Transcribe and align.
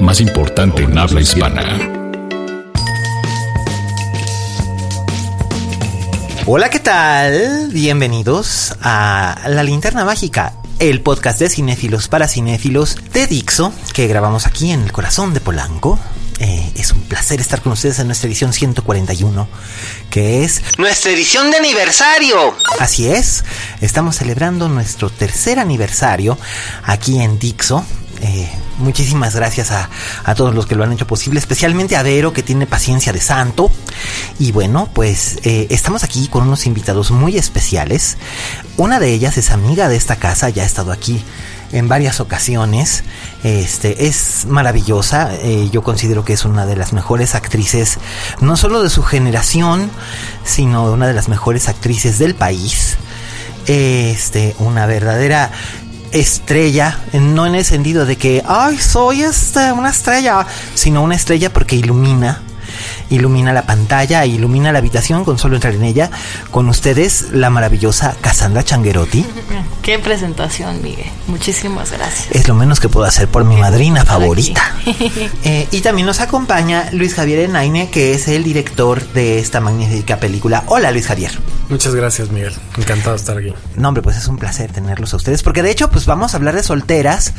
más 0.00 0.20
importante 0.20 0.82
en 0.82 0.98
habla 0.98 1.20
hispana. 1.20 1.90
Hola, 6.46 6.68
¿qué 6.68 6.80
tal? 6.80 7.68
Bienvenidos 7.72 8.74
a 8.82 9.46
La 9.48 9.62
Linterna 9.62 10.04
Mágica, 10.04 10.52
el 10.78 11.00
podcast 11.00 11.38
de 11.40 11.48
cinéfilos 11.48 12.08
para 12.08 12.28
cinéfilos 12.28 12.96
de 13.12 13.26
Dixo, 13.26 13.72
que 13.94 14.06
grabamos 14.06 14.46
aquí 14.46 14.70
en 14.70 14.82
el 14.82 14.92
corazón 14.92 15.32
de 15.32 15.40
Polanco. 15.40 15.98
Eh, 16.40 16.72
es 16.76 16.92
un 16.92 17.00
placer 17.02 17.40
estar 17.40 17.62
con 17.62 17.72
ustedes 17.72 17.98
en 18.00 18.08
nuestra 18.08 18.26
edición 18.26 18.52
141, 18.52 19.48
que 20.10 20.44
es 20.44 20.62
nuestra 20.76 21.12
edición 21.12 21.50
de 21.50 21.56
aniversario. 21.58 22.54
Así 22.80 23.08
es, 23.08 23.44
estamos 23.80 24.16
celebrando 24.16 24.68
nuestro 24.68 25.10
tercer 25.10 25.58
aniversario 25.58 26.36
aquí 26.84 27.20
en 27.20 27.38
Dixo. 27.38 27.84
Eh, 28.20 28.48
muchísimas 28.78 29.34
gracias 29.36 29.70
a, 29.70 29.88
todos 30.34 30.54
los 30.54 30.66
que 30.66 30.74
lo 30.74 30.84
han 30.84 30.92
hecho 30.92 31.06
posible, 31.06 31.38
especialmente 31.38 31.96
a 31.96 32.02
Vero 32.02 32.32
que 32.32 32.42
tiene 32.42 32.66
paciencia 32.66 33.12
de 33.12 33.20
santo. 33.20 33.70
Y 34.38 34.52
bueno, 34.52 34.88
pues 34.92 35.38
eh, 35.44 35.66
estamos 35.70 36.04
aquí 36.04 36.28
con 36.28 36.46
unos 36.46 36.66
invitados 36.66 37.10
muy 37.10 37.36
especiales. 37.36 38.16
Una 38.76 38.98
de 38.98 39.12
ellas 39.12 39.38
es 39.38 39.50
amiga 39.50 39.88
de 39.88 39.96
esta 39.96 40.16
casa, 40.16 40.48
ya 40.48 40.62
ha 40.62 40.66
estado 40.66 40.92
aquí 40.92 41.22
en 41.72 41.88
varias 41.88 42.20
ocasiones. 42.20 43.04
Este 43.42 44.06
es 44.06 44.46
maravillosa. 44.46 45.34
Eh, 45.34 45.68
yo 45.72 45.82
considero 45.82 46.24
que 46.24 46.32
es 46.32 46.44
una 46.44 46.66
de 46.66 46.76
las 46.76 46.92
mejores 46.92 47.34
actrices, 47.34 47.98
no 48.40 48.56
solo 48.56 48.82
de 48.82 48.90
su 48.90 49.02
generación, 49.02 49.90
sino 50.44 50.90
una 50.92 51.06
de 51.06 51.14
las 51.14 51.28
mejores 51.28 51.68
actrices 51.68 52.18
del 52.18 52.34
país. 52.34 52.96
Este, 53.66 54.54
una 54.58 54.86
verdadera 54.86 55.50
estrella, 56.14 57.00
no 57.12 57.44
en 57.44 57.56
el 57.56 57.64
sentido 57.64 58.06
de 58.06 58.16
que, 58.16 58.42
ay, 58.46 58.78
soy 58.78 59.22
este, 59.22 59.72
una 59.72 59.90
estrella, 59.90 60.46
sino 60.74 61.02
una 61.02 61.16
estrella 61.16 61.52
porque 61.52 61.76
ilumina, 61.76 62.40
ilumina 63.10 63.52
la 63.52 63.66
pantalla, 63.66 64.24
ilumina 64.26 64.72
la 64.72 64.78
habitación 64.78 65.24
con 65.24 65.38
solo 65.38 65.56
entrar 65.56 65.74
en 65.74 65.84
ella. 65.84 66.10
Con 66.50 66.68
ustedes, 66.68 67.30
la 67.32 67.50
maravillosa 67.50 68.16
Cassandra 68.20 68.62
Changuerotti. 68.62 69.24
Qué 69.82 69.98
presentación, 69.98 70.82
Miguel. 70.82 71.10
Muchísimas 71.26 71.92
gracias. 71.92 72.28
Es 72.30 72.48
lo 72.48 72.54
menos 72.54 72.80
que 72.80 72.88
puedo 72.88 73.06
hacer 73.06 73.28
por 73.28 73.44
mi 73.44 73.56
madrina 73.56 74.04
favorita. 74.04 74.62
eh, 75.44 75.68
y 75.70 75.80
también 75.80 76.06
nos 76.06 76.20
acompaña 76.20 76.88
Luis 76.92 77.14
Javier 77.14 77.40
Enaine, 77.40 77.90
que 77.90 78.14
es 78.14 78.28
el 78.28 78.44
director 78.44 79.06
de 79.12 79.38
esta 79.38 79.60
magnífica 79.60 80.18
película. 80.18 80.64
Hola, 80.66 80.90
Luis 80.90 81.06
Javier. 81.06 81.38
Muchas 81.68 81.94
gracias, 81.94 82.30
Miguel. 82.30 82.52
Encantado 82.76 83.12
de 83.12 83.16
estar 83.16 83.38
aquí. 83.38 83.54
No, 83.76 83.88
hombre, 83.88 84.02
pues 84.02 84.16
es 84.16 84.26
un 84.28 84.36
placer 84.36 84.70
tenerlos 84.72 85.12
a 85.12 85.16
ustedes. 85.16 85.42
Porque 85.42 85.62
de 85.62 85.70
hecho, 85.70 85.90
pues 85.90 86.06
vamos 86.06 86.34
a 86.34 86.36
hablar 86.36 86.54
de 86.54 86.62
solteras. 86.62 87.32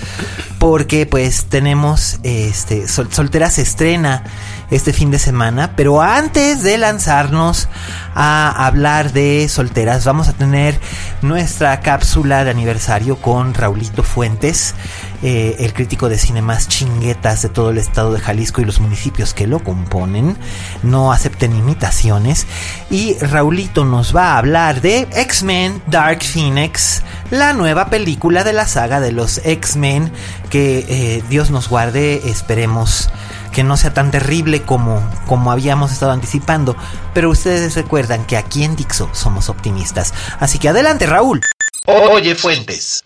Porque 0.59 1.06
pues 1.06 1.45
tenemos 1.45 2.19
este 2.23 2.88
Sol 2.88 3.09
Solteras 3.12 3.53
se 3.53 3.62
estrena 3.62 4.23
este 4.71 4.93
fin 4.93 5.11
de 5.11 5.19
semana. 5.19 5.75
Pero 5.75 6.01
antes 6.01 6.63
de 6.63 6.77
lanzarnos 6.77 7.67
a 8.13 8.65
hablar 8.65 9.11
de 9.11 9.47
solteras, 9.49 10.05
vamos 10.05 10.27
a 10.27 10.33
tener 10.33 10.79
nuestra 11.21 11.79
cápsula 11.81 12.43
de 12.43 12.51
aniversario 12.51 13.17
con 13.17 13.53
Raulito 13.53 14.03
Fuentes, 14.03 14.75
eh, 15.23 15.55
el 15.59 15.73
crítico 15.73 16.09
de 16.09 16.17
cine 16.17 16.41
más 16.41 16.67
chinguetas 16.67 17.41
de 17.41 17.49
todo 17.49 17.71
el 17.71 17.77
estado 17.77 18.13
de 18.13 18.19
Jalisco 18.19 18.61
y 18.61 18.65
los 18.65 18.79
municipios 18.79 19.33
que 19.33 19.47
lo 19.47 19.59
componen. 19.59 20.37
No 20.83 21.11
acepten 21.11 21.55
imitaciones. 21.55 22.47
Y 22.89 23.17
Raulito 23.19 23.85
nos 23.85 24.15
va 24.15 24.33
a 24.33 24.37
hablar 24.37 24.81
de 24.81 25.07
X-Men 25.11 25.81
Dark 25.87 26.23
Phoenix, 26.23 27.01
la 27.31 27.53
nueva 27.53 27.89
película 27.89 28.43
de 28.43 28.53
la 28.53 28.67
saga 28.67 28.99
de 28.99 29.11
los 29.11 29.41
X-Men 29.43 30.11
que 30.49 30.85
eh, 30.87 31.23
Dios 31.29 31.51
nos 31.51 31.69
guarde, 31.69 32.21
esperemos 32.29 33.09
que 33.55 33.63
no 33.63 33.77
sea 33.77 33.93
tan 33.93 34.11
terrible 34.11 34.63
como, 34.63 35.01
como 35.27 35.49
habíamos 35.49 35.93
estado 35.93 36.11
anticipando. 36.11 36.75
Pero 37.13 37.29
ustedes 37.29 37.73
recuerdan 37.75 38.25
que 38.25 38.35
aquí 38.35 38.66
en 38.66 38.75
Dixo 38.75 39.09
somos 39.13 39.47
optimistas. 39.47 40.13
Así 40.41 40.59
que 40.59 40.67
adelante, 40.67 41.05
Raúl. 41.05 41.39
Oye, 41.85 42.35
Fuentes. 42.35 43.05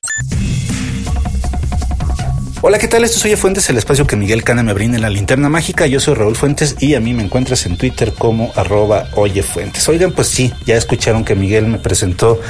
Hola, 2.61 2.79
¿qué 2.79 2.87
tal? 2.87 3.05
Esto 3.05 3.19
es 3.19 3.25
Oye 3.25 3.37
Fuentes, 3.37 3.69
el 3.69 3.77
espacio 3.77 4.05
que 4.05 4.15
Miguel 4.15 4.43
Cana 4.43 4.63
me 4.63 4.73
brinda 4.73 4.97
en 4.97 5.03
la 5.03 5.09
linterna 5.09 5.49
mágica. 5.49 5.85
Yo 5.85 5.99
soy 5.99 6.15
Raúl 6.15 6.35
Fuentes 6.35 6.75
y 6.79 6.95
a 6.95 6.99
mí 6.99 7.13
me 7.13 7.23
encuentras 7.23 7.65
en 7.67 7.77
Twitter 7.77 8.11
como 8.17 8.51
arroba 8.55 9.05
Oye 9.15 9.43
Fuentes. 9.43 9.87
Oigan, 9.87 10.11
pues 10.11 10.27
sí, 10.27 10.51
ya 10.65 10.75
escucharon 10.75 11.23
que 11.23 11.35
Miguel 11.35 11.67
me 11.67 11.77
presentó 11.77 12.41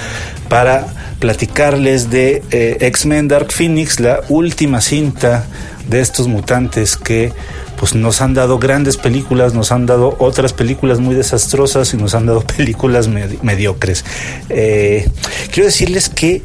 para 0.48 0.88
platicarles 1.20 2.10
de 2.10 2.42
eh, 2.50 2.78
X-Men 2.80 3.28
Dark 3.28 3.52
Phoenix, 3.52 4.00
la 4.00 4.22
última 4.30 4.80
cinta 4.82 5.46
de 5.88 6.00
estos 6.00 6.28
mutantes 6.28 6.98
que 6.98 7.34
pues 7.80 7.96
nos 7.96 8.22
han 8.22 8.34
dado 8.34 8.60
grandes 8.60 8.98
películas, 8.98 9.54
nos 9.54 9.72
han 9.72 9.86
dado 9.86 10.16
otras 10.20 10.52
películas 10.52 11.00
muy 11.00 11.16
desastrosas 11.16 11.94
y 11.94 11.98
nos 11.98 12.14
han 12.14 12.26
dado 12.26 12.42
películas 12.58 13.08
med 13.08 13.32
mediocres. 13.42 14.04
Eh, 14.50 15.10
quiero 15.52 15.68
decirles 15.68 16.10
que 16.10 16.44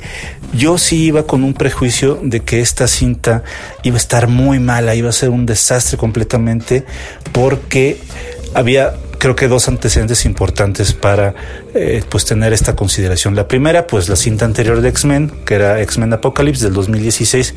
yo 0.53 0.79
sí 0.79 1.07
iba 1.07 1.27
con 1.27 1.43
un 1.43 1.55
prejuicio 1.55 2.21
de 2.23 2.41
que 2.41 2.61
esta 2.61 2.87
cinta 2.87 3.43
iba 3.83 3.97
a 3.97 3.99
estar 3.99 4.29
muy 4.29 4.61
mala, 4.61 4.95
iba 4.95 5.09
a 5.09 5.13
ser 5.13 5.31
un 5.31 5.45
desastre 5.45 5.99
completamente, 5.99 6.85
porque 7.33 7.99
había 8.55 8.95
creo 9.25 9.37
que 9.37 9.49
dos 9.49 9.69
antecedentes 9.69 10.27
importantes 10.27 10.93
para 10.93 11.35
eh, 11.73 12.05
pues 12.11 12.27
tener 12.27 12.53
esta 12.53 12.77
consideración. 12.77 13.35
La 13.35 13.49
primera, 13.49 13.87
pues 13.87 14.11
la 14.11 14.17
cinta 14.17 14.45
anterior 14.45 14.83
de 14.83 14.91
X-Men, 14.91 15.33
que 15.47 15.55
era 15.55 15.81
X-Men 15.81 16.13
Apocalypse 16.13 16.63
del 16.63 16.75
2016, 16.75 17.55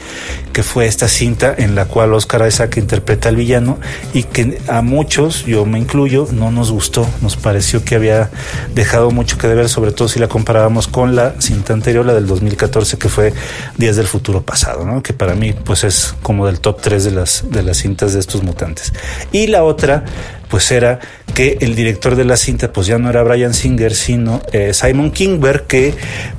que 0.53 0.63
fue 0.63 0.85
esta 0.85 1.09
cinta 1.09 1.53
en 1.57 1.75
la 1.75 1.83
cual 1.83 2.13
Oscar 2.13 2.47
Isaac 2.47 2.77
interpreta 2.77 3.27
al 3.27 3.35
villano 3.35 3.79
y 4.13 4.23
que 4.23 4.61
a 4.69 4.81
muchos, 4.81 5.45
yo 5.45 5.65
me 5.65 5.77
incluyo, 5.77 6.29
no 6.31 6.51
nos 6.51 6.71
gustó, 6.71 7.05
nos 7.21 7.35
pareció 7.35 7.83
que 7.83 7.95
había 7.95 8.31
dejado 8.73 9.11
mucho 9.11 9.37
que 9.37 9.49
deber, 9.49 9.67
sobre 9.67 9.91
todo 9.91 10.07
si 10.07 10.19
la 10.19 10.29
comparábamos 10.29 10.87
con 10.87 11.17
la 11.17 11.35
cinta 11.41 11.73
anterior, 11.73 12.05
la 12.05 12.13
del 12.13 12.27
2014, 12.27 12.97
que 12.97 13.09
fue 13.09 13.33
Días 13.77 13.97
del 13.97 14.07
Futuro 14.07 14.41
Pasado, 14.41 14.85
¿no? 14.85 15.03
que 15.03 15.11
para 15.11 15.35
mí 15.35 15.51
pues 15.51 15.83
es 15.83 16.15
como 16.23 16.45
del 16.45 16.61
top 16.61 16.79
3 16.81 17.03
de 17.03 17.11
las, 17.11 17.43
de 17.51 17.61
las 17.61 17.75
cintas 17.75 18.13
de 18.13 18.21
estos 18.21 18.41
mutantes. 18.41 18.93
Y 19.33 19.47
la 19.47 19.65
otra, 19.65 20.05
pues 20.49 20.71
era 20.71 20.99
que 21.33 21.57
el 21.61 21.75
director 21.75 22.15
de 22.15 22.25
la 22.25 22.37
cinta 22.37 22.71
pues 22.71 22.87
ya 22.87 22.97
no 22.97 23.09
era 23.09 23.23
Brian 23.23 23.53
Singer 23.53 23.93
sino 23.93 24.41
eh, 24.53 24.73
Simon 24.73 25.11
Kingberg 25.11 25.67
que 25.67 25.93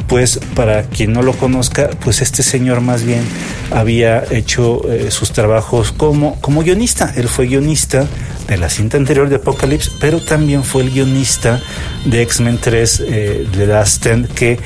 pues 0.06 0.40
para 0.54 0.82
quien 0.82 1.12
no 1.12 1.22
lo 1.22 1.34
conozca 1.34 1.90
pues 2.02 2.20
este 2.22 2.42
señor 2.42 2.80
más 2.80 3.04
bien 3.04 3.22
había 3.70 4.24
hecho 4.30 4.80
eh, 4.90 5.10
sus 5.10 5.32
trabajos 5.32 5.92
como, 5.92 6.40
como 6.40 6.62
guionista. 6.62 7.12
Él 7.16 7.28
fue 7.28 7.46
guionista 7.46 8.06
de 8.48 8.56
la 8.56 8.70
cinta 8.70 8.96
anterior 8.96 9.28
de 9.28 9.36
Apocalypse 9.36 9.92
pero 10.00 10.24
también 10.24 10.64
fue 10.64 10.82
el 10.82 10.90
guionista 10.90 11.60
de 12.04 12.22
X-Men 12.22 12.58
3 12.58 13.02
eh, 13.06 13.46
de 13.56 13.66
Last 13.66 13.98
Stand 13.98 14.32
que 14.32 14.58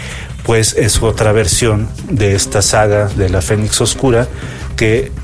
pues 0.44 0.75
es 0.75 1.00
otra 1.02 1.32
versión 1.32 1.88
de 2.11 2.34
esta 2.34 2.62
saga 2.62 3.08
de 3.08 3.28
la 3.28 3.43
Fénix 3.43 3.81
Oscura 3.81 4.28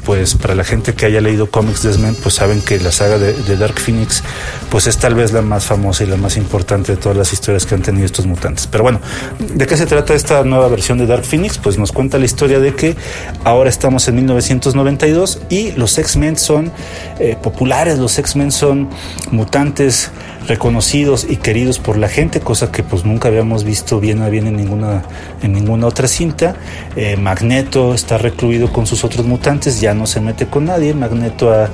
pues 0.05 0.35
para 0.35 0.55
la 0.55 0.65
gente 0.65 0.95
que 0.95 1.07
haya 1.07 1.21
leído 1.21 1.51
cómics 1.51 1.83
de 1.83 1.91
X-Men 1.91 2.17
pues 2.23 2.37
saben 2.37 2.61
que 2.61 2.79
la 2.79 2.93
saga 2.93 3.19
de, 3.19 3.33
de, 3.33 3.57
Dark 3.57 3.79
Phoenix 3.79 4.23
pues 4.71 4.87
es 4.87 4.99
tal 4.99 5.15
vez 5.15 5.33
la 5.33 5.43
más 5.43 5.65
famosa 5.65 6.05
y 6.05 6.07
la 6.07 6.17
más 6.17 6.37
importante 6.37 6.93
de 6.93 6.99
todas 6.99 7.17
las 7.19 7.33
historias 7.33 7.67
que 7.67 7.75
han 7.75 7.83
tenido 7.83 8.07
estos 8.07 8.27
mutantes 8.27 8.67
pero 8.67 8.85
bueno 8.85 9.01
¿de 9.39 9.67
qué 9.67 9.77
se 9.77 9.87
trata 9.87 10.15
esta 10.15 10.45
nueva 10.45 10.69
versión 10.69 10.99
de 10.99 11.07
Dark 11.07 11.25
Phoenix? 11.25 11.59
pues 11.59 11.77
nos 11.77 11.93
cuenta 11.93 12.19
la 12.19 12.25
historia 12.25 12.61
de 12.61 12.75
que 12.75 12.97
ahora 13.45 13.69
estamos 13.69 14.07
en 14.09 14.17
1992 14.17 15.41
y 15.49 15.73
los 15.73 15.99
X-Men 15.99 16.37
son 16.37 16.73
eh, 17.19 17.37
populares 17.43 17.99
los 17.99 18.19
X-Men 18.19 18.53
son 18.53 18.89
mutantes 19.31 20.11
reconocidos 20.49 21.27
y 21.29 21.37
queridos 21.37 21.79
por 21.79 21.97
la 21.99 22.09
gente, 22.09 22.41
cosa 22.41 22.73
que 22.73 22.83
pues 22.83 23.05
nunca 23.05 23.29
habíamos 23.29 23.65
visto 23.65 24.01
bien 24.01 24.23
a 24.23 24.29
bien 24.29 24.47
en 24.47 24.57
ninguna, 24.57 25.03
en 25.43 25.53
ninguna 25.53 25.87
otra 25.87 26.09
cinta. 26.09 26.57
Eh, 26.97 27.17
Magneto 27.17 27.95
está 27.95 28.19
recluido 28.19 28.73
con 28.73 28.87
sus 28.87 29.05
otros 29.05 29.27
mutantes, 29.27 29.81
ya 29.81 29.95
no 29.95 30.07
se 30.07 30.21
mete 30.21 30.47
con 30.47 30.65
nadie. 30.65 30.95
Magneto 30.95 31.53
ha 31.53 31.69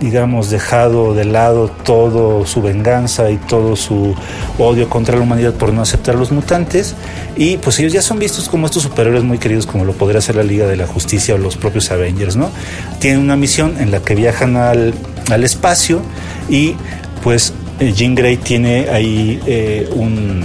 digamos, 0.00 0.50
dejado 0.50 1.14
de 1.14 1.24
lado 1.24 1.68
todo 1.68 2.44
su 2.46 2.60
venganza 2.60 3.30
y 3.30 3.36
todo 3.36 3.76
su 3.76 4.14
odio 4.58 4.88
contra 4.90 5.16
la 5.16 5.22
humanidad 5.22 5.54
por 5.54 5.72
no 5.72 5.82
aceptar 5.82 6.16
a 6.16 6.18
los 6.18 6.32
mutantes. 6.32 6.94
Y 7.36 7.56
pues 7.58 7.78
ellos 7.78 7.92
ya 7.92 8.02
son 8.02 8.18
vistos 8.18 8.48
como 8.48 8.66
estos 8.66 8.82
superhéroes 8.82 9.24
muy 9.24 9.38
queridos, 9.38 9.66
como 9.66 9.84
lo 9.84 9.92
podría 9.92 10.20
ser 10.20 10.36
la 10.36 10.42
Liga 10.42 10.66
de 10.66 10.76
la 10.76 10.86
Justicia 10.86 11.34
o 11.34 11.38
los 11.38 11.56
propios 11.56 11.90
Avengers, 11.90 12.36
¿no? 12.36 12.50
Tienen 12.98 13.20
una 13.20 13.36
misión 13.36 13.76
en 13.78 13.90
la 13.90 14.00
que 14.00 14.14
viajan 14.14 14.56
al, 14.56 14.94
al 15.30 15.44
espacio 15.44 16.02
y 16.48 16.74
pues 17.22 17.54
Jean 17.78 18.14
Grey 18.14 18.36
tiene 18.36 18.88
ahí 18.90 19.40
eh, 19.46 19.88
un 19.92 20.44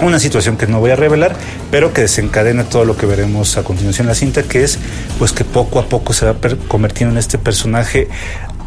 una 0.00 0.18
situación 0.18 0.56
que 0.56 0.66
no 0.66 0.80
voy 0.80 0.90
a 0.90 0.96
revelar, 0.96 1.36
pero 1.70 1.92
que 1.92 2.02
desencadena 2.02 2.64
todo 2.64 2.84
lo 2.84 2.96
que 2.96 3.06
veremos 3.06 3.56
a 3.56 3.62
continuación 3.62 4.06
en 4.06 4.08
la 4.08 4.14
cinta, 4.14 4.42
que 4.42 4.64
es 4.64 4.78
pues 5.18 5.32
que 5.32 5.44
poco 5.44 5.78
a 5.78 5.86
poco 5.86 6.12
se 6.12 6.26
va 6.26 6.34
convirtiendo 6.68 7.12
en 7.12 7.18
este 7.18 7.38
personaje 7.38 8.08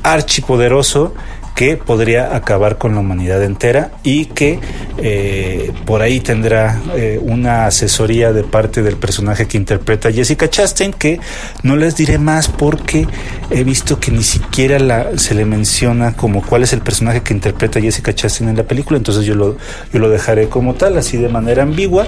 archipoderoso 0.03 1.13
que 1.55 1.77
podría 1.77 2.35
acabar 2.35 2.77
con 2.77 2.93
la 2.93 2.99
humanidad 2.99 3.41
entera 3.41 3.91
y 4.03 4.25
que 4.25 4.59
eh, 4.97 5.71
por 5.85 6.01
ahí 6.01 6.19
tendrá 6.19 6.81
eh, 6.95 7.17
una 7.21 7.65
asesoría 7.65 8.33
de 8.33 8.43
parte 8.43 8.83
del 8.83 8.97
personaje 8.97 9.47
que 9.47 9.57
interpreta 9.57 10.11
Jessica 10.11 10.49
Chastain 10.49 10.91
que 10.91 11.19
no 11.63 11.77
les 11.77 11.95
diré 11.95 12.17
más 12.17 12.49
porque 12.49 13.07
he 13.49 13.63
visto 13.63 14.01
que 14.01 14.11
ni 14.11 14.23
siquiera 14.23 15.17
se 15.17 15.33
le 15.33 15.45
menciona 15.45 16.13
como 16.13 16.41
cuál 16.41 16.63
es 16.63 16.73
el 16.73 16.81
personaje 16.81 17.23
que 17.23 17.33
interpreta 17.33 17.79
Jessica 17.79 18.13
Chastain 18.13 18.49
en 18.49 18.57
la 18.57 18.63
película 18.63 18.97
entonces 18.97 19.25
yo 19.25 19.33
lo, 19.33 19.57
yo 19.93 19.99
lo 19.99 20.09
dejaré 20.09 20.49
como 20.49 20.75
tal 20.75 20.97
así 20.97 21.15
de 21.17 21.29
manera 21.29 21.63
ambigua 21.63 22.05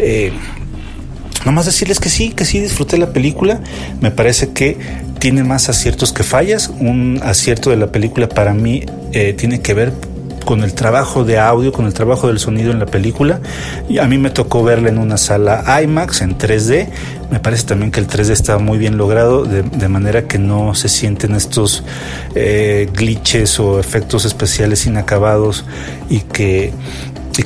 eh, 0.00 0.32
Nomás 1.44 1.66
decirles 1.66 2.00
que 2.00 2.08
sí, 2.08 2.30
que 2.30 2.44
sí 2.44 2.58
disfruté 2.58 2.98
la 2.98 3.12
película. 3.12 3.60
Me 4.00 4.10
parece 4.10 4.52
que 4.52 4.76
tiene 5.18 5.44
más 5.44 5.68
aciertos 5.68 6.12
que 6.12 6.22
fallas. 6.22 6.70
Un 6.80 7.20
acierto 7.22 7.70
de 7.70 7.76
la 7.76 7.88
película 7.88 8.28
para 8.28 8.54
mí 8.54 8.84
eh, 9.12 9.34
tiene 9.34 9.60
que 9.60 9.74
ver 9.74 9.92
con 10.44 10.64
el 10.64 10.72
trabajo 10.72 11.24
de 11.24 11.38
audio, 11.38 11.72
con 11.72 11.84
el 11.84 11.92
trabajo 11.92 12.28
del 12.28 12.38
sonido 12.38 12.70
en 12.72 12.78
la 12.78 12.86
película. 12.86 13.40
Y 13.88 13.98
a 13.98 14.06
mí 14.06 14.16
me 14.16 14.30
tocó 14.30 14.64
verla 14.64 14.88
en 14.88 14.98
una 14.98 15.18
sala 15.18 15.62
IMAX 15.82 16.22
en 16.22 16.38
3D. 16.38 16.88
Me 17.30 17.38
parece 17.40 17.66
también 17.66 17.90
que 17.90 18.00
el 18.00 18.06
3D 18.06 18.30
está 18.30 18.58
muy 18.58 18.78
bien 18.78 18.96
logrado, 18.96 19.44
de, 19.44 19.88
manera 19.88 20.22
que 20.22 20.38
no 20.38 20.74
se 20.74 20.88
sienten 20.88 21.34
estos 21.34 21.84
eh, 22.34 22.88
glitches 22.94 23.60
o 23.60 23.78
efectos 23.78 24.24
especiales 24.24 24.86
inacabados 24.86 25.66
y 26.08 26.20
que 26.20 26.72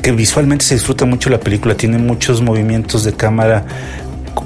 que 0.00 0.10
visualmente 0.12 0.64
se 0.64 0.74
disfruta 0.74 1.04
mucho 1.04 1.28
la 1.28 1.38
película, 1.38 1.74
tiene 1.74 1.98
muchos 1.98 2.40
movimientos 2.40 3.04
de 3.04 3.12
cámara 3.12 3.66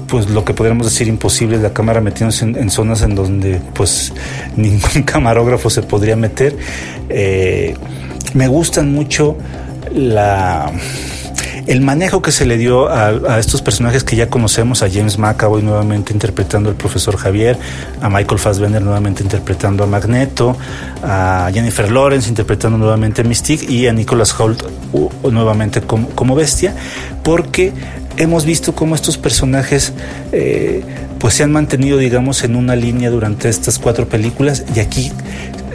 pues 0.07 0.29
lo 0.29 0.45
que 0.45 0.53
podríamos 0.53 0.87
decir 0.87 1.07
imposible, 1.07 1.57
la 1.57 1.73
cámara 1.73 2.01
metiéndose 2.01 2.45
en, 2.45 2.69
zonas 2.69 3.01
en 3.01 3.15
donde 3.15 3.61
pues 3.73 4.13
ningún 4.55 5.03
camarógrafo 5.03 5.69
se 5.69 5.81
podría 5.83 6.15
meter. 6.15 6.55
Eh, 7.09 7.75
me 8.33 8.47
gustan 8.47 8.91
mucho 8.91 9.37
la 9.93 10.71
el 11.67 11.81
manejo 11.81 12.21
que 12.21 12.31
se 12.31 12.45
le 12.45 12.57
dio 12.57 12.89
a, 12.89 13.39
estos 13.39 13.61
personajes 13.61 14.05
que 14.05 14.15
ya 14.15 14.29
conocemos, 14.29 14.83
a 14.83 14.89
James 14.89 15.17
McAvoy 15.17 15.61
nuevamente 15.61 16.13
interpretando 16.13 16.69
al 16.69 16.75
profesor 16.75 17.17
Javier, 17.17 17.57
a 18.01 18.09
Michael 18.09 18.39
Fassbender 18.39 18.81
nuevamente 18.81 19.21
interpretando 19.21 19.83
a 19.83 19.87
Magneto, 19.87 20.55
a 21.03 21.49
Jennifer 21.53 21.91
Lawrence 21.91 22.29
interpretando 22.29 22.77
nuevamente 22.77 23.21
a 23.21 23.25
Mystique 23.25 23.69
y 23.69 23.87
a 23.87 23.93
Nicholas 23.93 24.33
Holt 24.39 24.63
nuevamente 25.29 25.81
como, 25.81 26.35
bestia, 26.35 26.73
porque 27.21 27.73
hemos 28.17 28.45
visto 28.45 28.75
cómo 28.75 28.95
estos 28.95 29.17
personajes 29.17 29.93
eh, 30.31 30.83
pues 31.19 31.35
se 31.35 31.43
han 31.43 31.51
mantenido 31.51 31.97
digamos 31.97 32.43
en 32.43 32.55
una 32.55 32.75
línea 32.75 33.09
durante 33.09 33.49
estas 33.49 33.79
cuatro 33.79 34.07
películas 34.07 34.65
y 34.75 34.79
aquí 34.79 35.11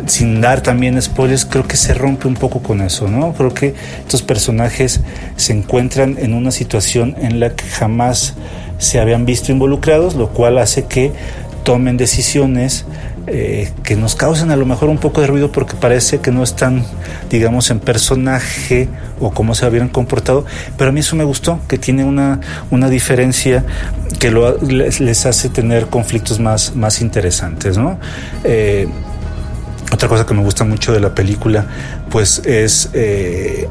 sin 0.07 0.41
dar 0.41 0.63
también 0.63 1.01
spoilers, 1.01 1.45
creo 1.45 1.67
que 1.67 1.77
se 1.77 1.95
rompe 1.95 2.27
un 2.29 2.35
poco 2.35 2.63
con 2.63 2.81
eso, 2.81 3.09
¿no? 3.09 3.33
Creo 3.35 3.55
que 3.55 3.75
estos 4.01 4.23
personajes 4.23 5.01
se 5.37 5.53
encuentran 5.53 6.17
en 6.19 6.35
una 6.35 6.51
situación 6.51 7.15
en 7.21 7.41
la 7.41 7.55
que 7.55 7.65
jamás 7.65 8.35
se 8.79 8.99
habían 8.99 9.25
visto 9.27 9.53
involucrados, 9.53 10.15
lo 10.15 10.31
cual 10.31 10.59
hace 10.59 10.85
que 10.85 11.13
tomen 11.65 11.97
decisiones 11.97 12.85
eh, 13.27 13.73
que 13.85 13.95
nos 13.95 14.15
causen 14.15 14.51
a 14.51 14.57
lo 14.57 14.67
mejor 14.67 14.89
un 14.89 14.99
poco 14.99 15.21
de 15.21 15.29
ruido 15.29 15.53
porque 15.53 15.77
parece 15.77 16.21
que 16.21 16.31
no 16.31 16.43
están, 16.43 16.85
digamos, 17.31 17.71
en 17.71 17.79
personaje 17.79 18.89
o 19.21 19.31
cómo 19.31 19.55
se 19.55 19.65
habían 19.65 19.89
comportado, 19.89 20.45
pero 20.77 20.91
a 20.91 20.93
mí 20.93 21.01
eso 21.01 21.15
me 21.15 21.25
gustó, 21.25 21.61
que 21.69 21.79
tiene 21.79 22.05
una, 22.05 22.41
una 22.71 22.89
diferencia 22.89 23.65
que 24.19 24.31
lo, 24.31 24.59
les, 24.61 25.27
hace 25.27 25.49
tener 25.49 25.87
conflictos 25.87 26.41
más, 26.41 26.75
más 26.75 27.01
interesantes, 27.01 27.79
¿no? 27.79 27.99
Eh, 28.45 28.89
otra 29.93 30.09
cosa 30.09 30.25
que 30.25 30.35
me 30.35 30.43
gusta 30.43 30.65
mucho 30.65 30.93
de 30.93 31.01
la 31.01 31.15
película, 31.15 31.67
pues 32.11 32.43
es 32.47 32.89
eh, 32.95 33.69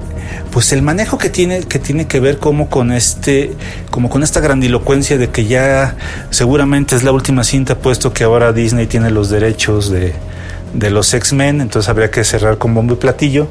pues 0.52 0.74
el 0.74 0.82
manejo 0.82 1.18
que 1.18 1.30
tiene, 1.30 1.62
que 1.62 1.80
tiene 1.80 2.08
que 2.08 2.20
ver 2.20 2.38
como 2.38 2.70
con 2.70 2.92
este, 2.92 3.54
como 3.90 4.10
con 4.10 4.22
esta 4.22 4.40
grandilocuencia 4.42 5.18
de 5.18 5.30
que 5.30 5.46
ya 5.46 5.96
seguramente 6.30 6.96
es 6.96 7.04
la 7.04 7.12
última 7.12 7.44
cinta, 7.44 7.78
puesto 7.78 8.14
que 8.14 8.26
ahora 8.26 8.52
Disney 8.52 8.88
tiene 8.88 9.12
los 9.12 9.30
derechos 9.30 9.90
de, 9.90 10.14
de 10.74 10.90
los 10.90 11.14
X-Men, 11.14 11.62
entonces 11.62 11.90
habría 11.90 12.12
que 12.12 12.24
cerrar 12.24 12.58
con 12.58 12.74
bombo 12.74 12.94
y 12.94 12.98
platillo. 12.98 13.48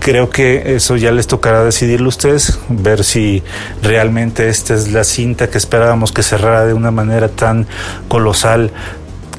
Creo 0.00 0.30
que 0.30 0.76
eso 0.76 0.96
ya 0.96 1.10
les 1.10 1.26
tocará 1.26 1.64
decidirlo 1.64 2.08
ustedes, 2.08 2.58
ver 2.68 3.04
si 3.04 3.42
realmente 3.82 4.48
esta 4.48 4.74
es 4.74 4.92
la 4.92 5.04
cinta 5.04 5.50
que 5.50 5.58
esperábamos 5.58 6.12
que 6.12 6.22
cerrara 6.22 6.64
de 6.64 6.72
una 6.72 6.92
manera 6.92 7.28
tan 7.28 7.66
colosal 8.06 8.70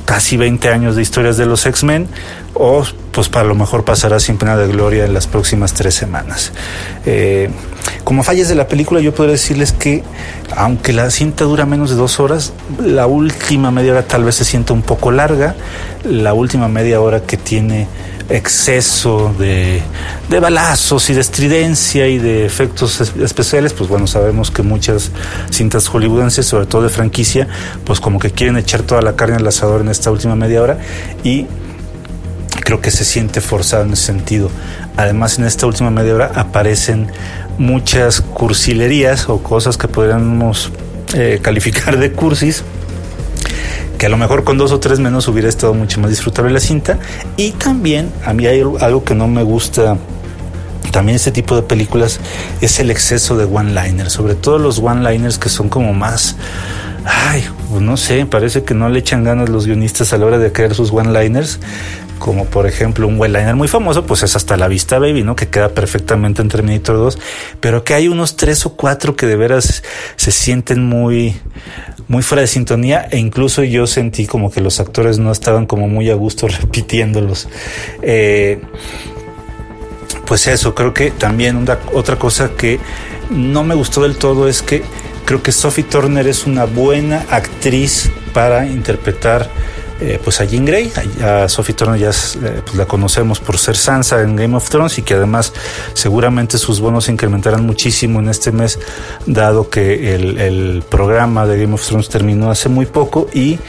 casi 0.10 0.38
20 0.38 0.70
años 0.70 0.96
de 0.96 1.04
historias 1.04 1.38
de 1.38 1.46
los 1.46 1.68
X-Men 1.68 2.08
o 2.56 2.84
pues 3.12 3.30
para 3.30 3.48
lo 3.48 3.54
mejor 3.54 3.86
pasará 3.86 4.20
sin 4.20 4.40
pena 4.40 4.58
de 4.58 4.68
gloria 4.68 5.06
en 5.06 5.14
las 5.14 5.28
próximas 5.28 5.76
tres 5.76 5.94
semanas. 5.94 6.52
Eh, 7.06 7.52
como 8.06 8.24
fallas 8.24 8.48
de 8.48 8.56
la 8.56 8.68
película, 8.68 9.02
yo 9.02 9.14
podría 9.14 9.34
decirles 9.34 9.72
que 9.72 10.04
aunque 10.58 10.94
la 10.94 11.12
cinta 11.12 11.44
dura 11.44 11.68
menos 11.68 11.92
de 11.92 11.96
dos 11.96 12.20
horas, 12.20 12.54
la 12.84 13.06
última 13.06 13.70
media 13.70 13.92
hora 13.92 14.02
tal 14.02 14.24
vez 14.24 14.34
se 14.34 14.46
sienta 14.46 14.74
un 14.74 14.82
poco 14.82 15.12
larga, 15.12 15.56
la 16.04 16.34
última 16.34 16.68
media 16.70 17.00
hora 17.02 17.22
que 17.22 17.38
tiene 17.38 17.88
exceso 18.30 19.34
de, 19.38 19.81
de, 20.30 20.40
balazos 20.40 21.10
y 21.10 21.14
de 21.14 21.22
estridencia 21.22 22.08
y 22.08 22.20
de 22.20 22.46
efectos 22.46 23.02
especiales, 23.02 23.74
pues 23.74 23.90
bueno, 23.90 24.08
sabemos 24.08 24.52
que 24.52 24.62
muchas 24.62 25.12
cintas 25.52 25.88
hollywoodenses, 25.88 26.46
sobre 26.46 26.66
todo 26.66 26.84
de 26.84 26.90
franquicia, 26.90 27.48
pues 27.86 28.00
como 28.00 28.20
que 28.20 28.31
quieren 28.31 28.58
echar 28.58 28.84
toda 28.84 29.02
la 29.02 29.16
carne 29.16 29.38
al 29.38 29.48
asador 29.48 29.81
en 29.81 29.90
esta 29.90 30.12
última 30.12 30.36
media 30.36 30.62
hora 30.62 30.78
y 31.24 31.48
creo 32.64 32.81
que 32.81 32.92
se 32.92 33.03
siente 33.03 33.42
forzado 33.42 33.84
en 33.84 33.94
ese 33.94 34.06
sentido. 34.06 34.51
Además, 34.96 35.39
en 35.39 35.46
esta 35.46 35.65
última 35.65 35.89
media 35.89 36.13
hora 36.13 36.32
aparecen 36.36 37.08
muchas 37.58 38.22
cursilerías 38.22 39.27
o 39.27 39.42
cosas 39.42 39.77
que 39.77 39.88
podríamos 39.88 40.72
eh, 41.13 41.39
calificar 41.42 41.98
de 41.98 42.12
cursis 42.12 42.63
que 44.00 44.06
a 44.06 44.10
lo 44.10 44.18
mejor 44.18 44.46
con 44.46 44.58
dos 44.58 44.72
o 44.72 44.79
tres 44.79 45.00
menos 45.00 45.27
hubiera 45.27 45.50
estado 45.50 45.74
mucho 45.74 46.00
más 46.00 46.10
disfrutable 46.10 46.51
la 46.51 46.62
cinta. 46.62 46.98
Y 47.38 47.51
también 47.51 48.12
a 48.25 48.34
mí 48.34 48.48
hay 48.48 48.62
algo 48.62 49.03
que 49.03 49.13
no 49.13 49.27
me 49.27 49.44
gusta 49.44 49.98
también 50.91 51.18
este 51.18 51.32
tipo 51.32 51.56
de 51.56 51.62
películas 51.62 52.20
es 52.62 52.79
el 52.79 52.89
exceso 52.89 53.38
de 53.38 53.44
one-liners, 53.44 54.12
sobre 54.12 54.34
todo 54.34 54.58
los 54.58 54.79
one-liners 54.79 55.38
que 55.38 55.50
son 55.50 55.70
como 55.70 55.94
más, 55.94 56.36
ay, 57.06 57.46
pues 57.70 57.82
no 57.82 57.96
sé, 57.96 58.25
parece 58.25 58.63
que 58.63 58.74
no 58.74 58.89
le 58.89 59.00
echan 59.00 59.24
ganas 59.24 59.50
los 59.50 59.68
guionistas 59.68 60.13
a 60.13 60.18
la 60.18 60.25
hora 60.25 60.39
de 60.39 60.51
crear 60.51 60.74
sus 60.74 60.91
one-liners 60.91 61.60
como 62.18 62.46
por 62.46 62.68
ejemplo 62.68 63.08
un 63.08 63.20
one-liner 63.20 63.56
muy 63.56 63.68
famoso, 63.68 64.06
pues 64.06 64.24
es 64.24 64.36
hasta 64.36 64.58
la 64.58 64.68
vista 64.68 65.00
baby, 65.00 65.24
¿no? 65.24 65.36
Que 65.36 65.48
queda 65.48 65.70
perfectamente 65.70 66.41
en 66.41 66.50
Terminator 66.50 66.98
2, 66.98 67.18
pero 67.62 67.84
que 67.84 67.94
hay 67.94 68.08
unos 68.08 68.36
tres 68.36 68.65
o 68.65 68.75
cuatro 68.75 69.15
que 69.15 69.25
de 69.25 69.36
veras 69.36 69.84
se 70.18 70.32
sienten 70.32 70.84
muy, 70.86 71.39
muy 72.10 72.24
fuera 72.24 72.42
de 72.42 72.48
sintonía 72.48 73.08
e 73.10 73.18
incluso 73.18 73.63
yo 73.63 73.88
sentí 73.88 74.25
como 74.25 74.51
que 74.51 74.60
los 74.60 74.80
actores 74.80 75.20
no 75.20 75.32
estaban 75.32 75.66
como 75.66 75.88
muy 75.88 76.10
a 76.10 76.16
gusto 76.16 76.48
repitiéndolos. 76.62 77.48
Eh, 78.01 78.60
pues 80.25 80.48
eso, 80.48 80.75
creo 80.75 80.94
que 80.94 81.12
también 81.12 81.66
otra 81.94 82.18
cosa 82.18 82.51
que 82.58 82.80
no 83.30 83.63
me 83.63 83.75
gustó 83.75 84.04
del 84.04 84.18
todo 84.18 84.48
es 84.48 84.62
que 84.62 84.84
creo 85.25 85.42
que 85.42 85.51
Sophie 85.51 85.84
Turner 85.84 86.28
es 86.28 86.46
una 86.46 86.66
buena 86.66 87.25
actriz 87.30 88.12
para 88.34 88.66
interpretar 88.66 89.50
eh, 90.01 90.20
pues 90.24 90.39
a 90.39 90.46
Jean 90.46 90.65
Grey, 90.65 90.91
a, 91.22 91.50
Sophie 91.50 91.75
Turner 91.75 92.00
ya 92.00 92.10
eh, 92.10 92.62
pues 92.63 92.75
la 92.75 92.86
conocemos 92.86 93.39
por 93.39 93.58
ser 93.58 93.75
Sansa 93.75 94.22
en 94.22 94.36
Game 94.36 94.56
of 94.56 94.70
Thrones 94.70 94.98
y 94.98 95.01
que 95.01 95.15
además 95.15 95.51
seguramente 95.94 96.58
sus 96.58 96.79
bonos 96.79 97.10
incrementarán 97.10 97.65
muchísimo 97.65 98.20
en 98.20 98.29
este 98.29 98.51
mes, 98.51 98.79
dado 99.25 99.70
que 99.70 100.15
el, 100.15 100.84
programa 100.89 101.46
de 101.46 101.60
Game 101.60 101.74
of 101.74 101.86
Thrones 101.86 102.10
terminó 102.10 102.50
hace 102.50 102.70
muy 102.70 102.86
poco 102.86 103.27
y 103.34 103.60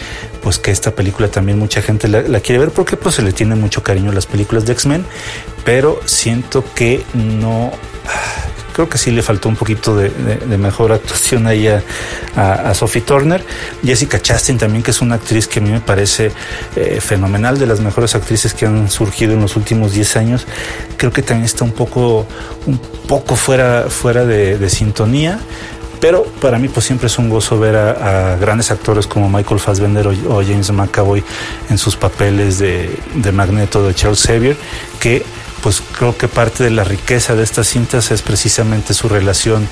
pues 0.43 0.59
que 0.59 0.71
esta 0.71 0.93
película 0.93 1.29
también 1.29 1.59
mucha 1.59 1.83
gente 1.83 2.09
la, 2.09 2.41
quiere 2.41 2.61
ver 2.61 2.71
porque 2.71 2.97
pues 2.97 3.17
se 3.17 3.23
le 3.23 3.33
tiene 3.33 3.57
mucho 3.57 3.83
cariño 3.83 4.11
a 4.11 4.15
las 4.15 4.27
películas 4.27 4.65
de 4.65 4.73
X-Men, 4.73 5.05
pero 5.65 6.01
siento 6.05 6.65
que 6.75 7.05
no 7.15 7.73
creo 8.81 8.89
que 8.89 8.97
sí 8.97 9.11
le 9.11 9.21
faltó 9.21 9.51
un 9.51 9.57
poquito 9.57 9.95
de, 9.95 10.09
mejor 10.57 10.93
actuación 10.93 11.47
ahí 11.47 11.69
a, 11.69 12.75
Sophie 12.75 13.03
Turner. 13.03 13.45
Jessica 13.85 14.23
Chastain 14.23 14.57
también, 14.57 14.83
que 14.83 14.91
es 14.91 15.03
una 15.03 15.17
actriz 15.17 15.47
que 15.47 15.59
a 15.59 15.63
mí 15.63 15.71
me 15.71 15.81
parece 15.81 16.33
eh, 16.77 16.99
fenomenal, 17.03 17.59
de 17.59 17.67
las 17.67 17.81
mejores 17.81 18.15
actrices 18.15 18.55
que 18.55 18.65
han 18.65 18.91
surgido 18.91 19.35
en 19.35 19.43
los 19.43 19.57
últimos 19.57 19.93
10 19.93 20.17
años. 20.17 20.47
Creo 20.97 21.13
que 21.13 21.21
también 21.21 21.45
está 21.45 21.63
un 21.65 21.73
poco, 21.73 22.27
un 22.67 22.79
poco 23.07 23.37
fuera, 23.37 23.85
fuera 23.91 24.25
de, 24.25 24.71
sintonía. 24.71 25.39
Pero 26.01 26.25
para 26.41 26.59
mí 26.59 26.69
pues 26.69 26.87
siempre 26.87 27.09
es 27.09 27.19
un 27.19 27.29
gozo 27.29 27.61
ver 27.61 27.77
a, 27.77 28.37
grandes 28.41 28.71
actores 28.71 29.07
como 29.07 29.29
Michael 29.29 29.61
Fassbender 29.61 30.07
o, 30.07 30.43
James 30.43 30.71
McAvoy 30.71 31.23
en 31.69 31.77
sus 31.77 31.97
papeles 31.97 32.59
de, 32.59 32.99
de 33.15 33.33
Magneto 33.33 33.87
de 33.87 33.95
Charles 33.95 34.23
Xavier, 34.23 34.57
que 34.99 35.23
pues 35.63 35.83
creo 35.97 36.17
que 36.17 36.29
parte 36.29 36.65
de 36.65 36.71
la 36.71 36.85
riqueza 36.85 37.35
de 37.35 37.43
estas 37.43 37.67
cintas 37.69 38.11
es 38.11 38.23
precisamente 38.23 38.95
su 38.95 39.09
relación 39.09 39.69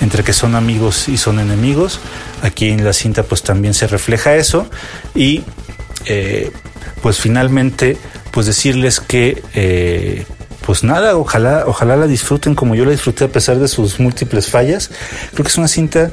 entre 0.00 0.22
que 0.24 0.32
son 0.32 0.54
amigos 0.54 1.08
y 1.08 1.16
son 1.16 1.38
enemigos. 1.38 2.00
Aquí 2.42 2.68
en 2.68 2.84
la 2.84 2.92
cinta 2.92 3.22
pues 3.22 3.42
también 3.42 3.74
se 3.74 3.86
refleja 3.86 4.36
eso 4.36 4.66
y 5.14 5.42
eh, 6.06 6.50
pues 7.02 7.18
finalmente 7.18 7.96
pues 8.30 8.46
decirles 8.46 9.00
que 9.00 9.42
eh, 9.54 10.24
pues 10.64 10.84
nada, 10.84 11.16
ojalá, 11.16 11.64
ojalá 11.66 11.96
la 11.96 12.06
disfruten 12.06 12.54
como 12.54 12.74
yo 12.74 12.84
la 12.84 12.92
disfruté 12.92 13.24
a 13.24 13.28
pesar 13.28 13.58
de 13.58 13.68
sus 13.68 13.98
múltiples 14.00 14.48
fallas. 14.48 14.90
Creo 15.32 15.44
que 15.44 15.50
es 15.50 15.58
una 15.58 15.68
cinta 15.68 16.10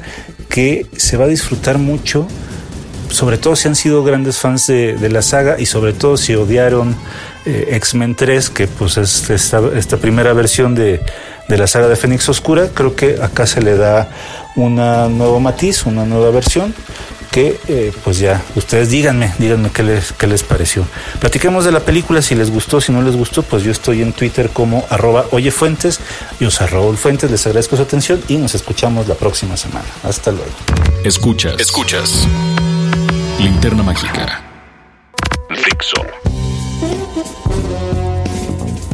que 0.48 0.86
se 0.96 1.16
va 1.16 1.26
a 1.26 1.28
disfrutar 1.28 1.78
mucho, 1.78 2.26
sobre 3.10 3.38
todo 3.38 3.54
si 3.54 3.68
han 3.68 3.76
sido 3.76 4.02
grandes 4.02 4.38
fans 4.38 4.66
de, 4.66 4.96
de 4.96 5.08
la 5.08 5.22
saga 5.22 5.60
y 5.60 5.66
sobre 5.66 5.92
todo 5.92 6.16
si 6.16 6.34
odiaron 6.34 6.96
eh, 7.46 7.68
X-Men 7.72 8.14
3, 8.14 8.50
que 8.50 8.66
pues 8.66 8.96
es 8.96 9.30
esta, 9.30 9.60
esta 9.76 9.96
primera 9.96 10.32
versión 10.32 10.74
de, 10.74 11.00
de, 11.48 11.58
la 11.58 11.66
saga 11.66 11.88
de 11.88 11.96
Fénix 11.96 12.28
Oscura, 12.28 12.68
creo 12.74 12.94
que 12.94 13.18
acá 13.22 13.46
se 13.46 13.62
le 13.62 13.76
da 13.76 14.08
una 14.56 15.08
nuevo 15.08 15.40
matiz, 15.40 15.86
una 15.86 16.04
nueva 16.04 16.30
versión 16.30 16.74
que 17.30 17.60
eh, 17.68 17.92
pues 18.02 18.18
ya 18.18 18.42
ustedes 18.56 18.90
díganme, 18.90 19.32
díganme 19.38 19.70
qué 19.70 19.82
les, 19.82 20.12
qué 20.12 20.26
les 20.26 20.42
pareció. 20.42 20.84
Platiquemos 21.20 21.64
de 21.64 21.72
la 21.72 21.80
película, 21.80 22.22
si 22.22 22.34
les 22.34 22.50
gustó, 22.50 22.80
si 22.80 22.92
no 22.92 23.02
les 23.02 23.16
gustó, 23.16 23.42
pues 23.42 23.62
yo 23.62 23.70
estoy 23.70 24.02
en 24.02 24.12
Twitter 24.12 24.50
como 24.50 24.84
arroba 24.90 25.26
oyefuentes, 25.30 26.00
yo 26.40 26.50
soy 26.50 26.66
Raúl 26.66 26.96
Fuentes, 26.96 27.30
les 27.30 27.46
agradezco 27.46 27.76
su 27.76 27.82
atención 27.82 28.20
y 28.28 28.36
nos 28.36 28.54
escuchamos 28.54 29.06
la 29.06 29.14
próxima 29.14 29.56
semana. 29.56 29.86
Hasta 30.02 30.32
luego. 30.32 30.50
Escuchas, 31.04 31.54
escuchas. 31.60 32.26
Linterna 33.38 33.82
Mágica. 33.82 34.42
Fixo. 35.50 36.29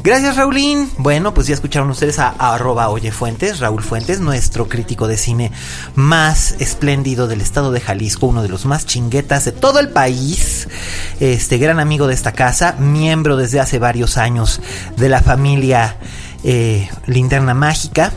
Gracias, 0.06 0.36
Raulín. 0.36 0.88
Bueno, 0.98 1.34
pues 1.34 1.48
ya 1.48 1.54
escucharon 1.54 1.90
ustedes 1.90 2.20
a, 2.20 2.28
arroba 2.28 2.90
Oye 2.90 3.10
Fuentes, 3.10 3.58
Raúl 3.58 3.82
Fuentes, 3.82 4.20
nuestro 4.20 4.68
crítico 4.68 5.08
de 5.08 5.16
cine 5.16 5.50
más 5.96 6.54
espléndido 6.60 7.26
del 7.26 7.40
estado 7.40 7.72
de 7.72 7.80
Jalisco, 7.80 8.26
uno 8.26 8.40
de 8.44 8.48
los 8.48 8.66
más 8.66 8.86
chinguetas 8.86 9.44
de 9.46 9.50
todo 9.50 9.80
el 9.80 9.88
país. 9.88 10.68
Este 11.18 11.58
gran 11.58 11.80
amigo 11.80 12.06
de 12.06 12.14
esta 12.14 12.30
casa, 12.30 12.76
miembro 12.78 13.36
desde 13.36 13.58
hace 13.58 13.80
varios 13.80 14.16
años 14.16 14.60
de 14.96 15.08
la 15.08 15.22
familia 15.22 15.96
eh, 16.44 16.88
Linterna 17.06 17.54
Mágica. 17.54 18.12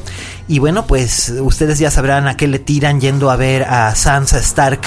Y 0.50 0.58
bueno, 0.58 0.88
pues 0.88 1.32
ustedes 1.42 1.78
ya 1.78 1.92
sabrán 1.92 2.28
a 2.28 2.36
qué 2.36 2.48
le 2.48 2.58
tiran 2.58 3.00
yendo 3.00 3.30
a 3.30 3.36
ver 3.36 3.66
a 3.66 3.94
Sansa 3.94 4.40
Stark 4.40 4.82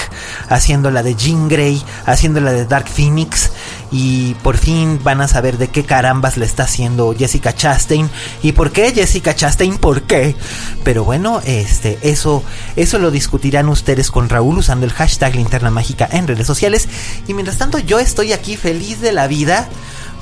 haciendo 0.49 0.91
la 0.91 1.03
de 1.03 1.15
Jean 1.15 1.47
Grey, 1.47 1.81
haciendo 2.05 2.41
la 2.41 2.51
de 2.51 2.65
Dark 2.65 2.89
Phoenix. 2.89 3.49
Y 3.89 4.33
por 4.43 4.57
fin 4.57 4.99
van 5.01 5.21
a 5.21 5.29
saber 5.29 5.57
de 5.57 5.69
qué 5.69 5.85
carambas 5.85 6.35
le 6.35 6.45
está 6.45 6.63
haciendo 6.63 7.15
Jessica 7.17 7.55
Chastain. 7.55 8.09
¿Y 8.41 8.51
por 8.51 8.73
qué 8.73 8.91
Jessica 8.91 9.33
Chastain? 9.33 9.77
¿Por 9.77 10.01
qué? 10.01 10.35
Pero 10.83 11.05
bueno, 11.05 11.41
este, 11.45 11.97
eso, 12.01 12.43
eso 12.75 12.99
lo 12.99 13.09
discutirán 13.09 13.69
ustedes 13.69 14.11
con 14.11 14.27
Raúl 14.27 14.57
usando 14.57 14.85
el 14.85 14.91
hashtag 14.91 15.33
Linterna 15.33 15.69
Mágica 15.69 16.09
en 16.11 16.27
redes 16.27 16.45
sociales. 16.45 16.89
Y 17.25 17.33
mientras 17.33 17.57
tanto, 17.57 17.79
yo 17.79 17.99
estoy 17.99 18.33
aquí 18.33 18.57
feliz 18.57 18.99
de 18.99 19.13
la 19.13 19.27
vida 19.27 19.69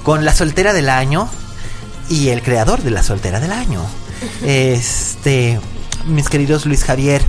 con 0.03 0.23
la 0.23 0.35
soltera 0.35 0.71
del 0.71 0.89
año 0.89 1.27
y 2.09 2.29
el 2.29 2.43
creador 2.43 2.83
de 2.83 2.91
la 2.91 3.01
soltera 3.01 3.39
del 3.39 3.53
año. 3.53 3.81
Este, 4.43 5.59
mis 6.05 6.29
queridos 6.29 6.65
Luis 6.65 6.83
Javier 6.83 7.21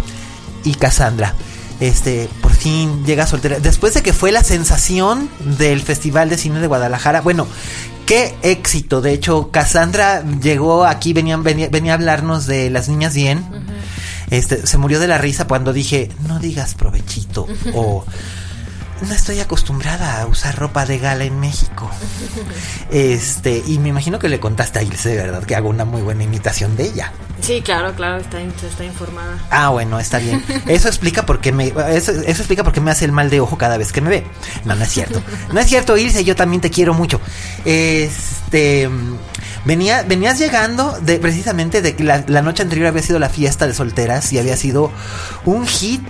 y 0.64 0.74
Cassandra. 0.74 1.34
Este, 1.80 2.28
por 2.40 2.52
fin 2.52 3.04
llega 3.04 3.26
soltera. 3.26 3.58
Después 3.58 3.94
de 3.94 4.02
que 4.02 4.12
fue 4.12 4.30
la 4.30 4.44
sensación 4.44 5.28
del 5.58 5.82
Festival 5.82 6.28
de 6.28 6.38
Cine 6.38 6.60
de 6.60 6.66
Guadalajara. 6.66 7.20
Bueno, 7.20 7.46
qué 8.06 8.34
éxito. 8.42 9.00
De 9.00 9.12
hecho, 9.12 9.50
Cassandra 9.50 10.22
llegó 10.40 10.84
aquí, 10.84 11.12
venía, 11.12 11.36
venía, 11.36 11.92
a 11.92 11.94
hablarnos 11.94 12.46
de 12.46 12.70
las 12.70 12.88
niñas 12.88 13.14
bien. 13.14 13.44
Este, 14.30 14.66
se 14.66 14.78
murió 14.78 15.00
de 15.00 15.08
la 15.08 15.18
risa 15.18 15.46
cuando 15.46 15.72
dije, 15.72 16.10
no 16.28 16.38
digas 16.38 16.74
provechito. 16.74 17.46
o 17.74 18.04
no 19.02 19.14
estoy 19.14 19.40
acostumbrada 19.40 20.20
a 20.20 20.26
usar 20.26 20.56
ropa 20.56 20.86
de 20.86 20.98
gala 20.98 21.24
en 21.24 21.40
México. 21.40 21.90
Este, 22.90 23.62
y 23.66 23.78
me 23.78 23.88
imagino 23.88 24.18
que 24.18 24.28
le 24.28 24.40
contaste 24.40 24.78
a 24.78 24.82
Ilse, 24.82 25.16
¿verdad? 25.16 25.44
Que 25.44 25.56
hago 25.56 25.68
una 25.68 25.84
muy 25.84 26.02
buena 26.02 26.24
imitación 26.24 26.76
de 26.76 26.84
ella. 26.84 27.12
Sí, 27.40 27.60
claro, 27.62 27.94
claro, 27.94 28.18
está, 28.18 28.40
está 28.40 28.84
informada. 28.84 29.38
Ah, 29.50 29.70
bueno, 29.70 29.98
está 29.98 30.18
bien. 30.18 30.44
Eso 30.66 30.88
explica 30.88 31.26
por 31.26 31.40
qué 31.40 31.50
me 31.50 31.72
eso, 31.90 32.12
explica 32.12 32.62
por 32.62 32.72
qué 32.72 32.80
me 32.80 32.90
hace 32.90 33.04
el 33.04 33.12
mal 33.12 33.30
de 33.30 33.40
ojo 33.40 33.58
cada 33.58 33.76
vez 33.76 33.92
que 33.92 34.00
me 34.00 34.10
ve. 34.10 34.26
No, 34.64 34.74
no 34.76 34.84
es 34.84 34.90
cierto. 34.90 35.22
No 35.52 35.60
es 35.60 35.66
cierto, 35.66 35.96
Ilse, 35.96 36.24
yo 36.24 36.36
también 36.36 36.60
te 36.60 36.70
quiero 36.70 36.94
mucho. 36.94 37.20
Este 37.64 38.88
venía 39.64 40.02
venías 40.02 40.38
llegando 40.38 40.98
de 41.00 41.18
precisamente 41.18 41.82
de 41.82 41.94
que 41.94 42.04
la, 42.04 42.42
noche 42.42 42.62
anterior 42.62 42.88
había 42.88 43.02
sido 43.02 43.18
la 43.18 43.28
fiesta 43.28 43.66
de 43.66 43.74
solteras 43.74 44.32
y 44.32 44.38
había 44.38 44.56
sido 44.56 44.90
un 45.44 45.66
hit 45.66 46.02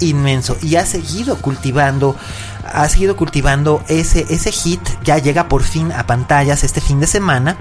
inmenso. 0.00 0.56
Y 0.62 0.76
ha 0.76 0.86
seguido 0.86 1.36
cultivando 1.36 2.16
ha 2.64 2.88
seguido 2.88 3.16
cultivando 3.16 3.82
ese 3.88 4.26
ese 4.30 4.52
hit. 4.52 4.80
Ya 5.02 5.18
llega 5.18 5.48
por 5.48 5.62
fin 5.62 5.92
a 5.92 6.06
pantallas 6.06 6.64
este 6.64 6.80
fin 6.80 7.00
de 7.00 7.06
semana. 7.06 7.56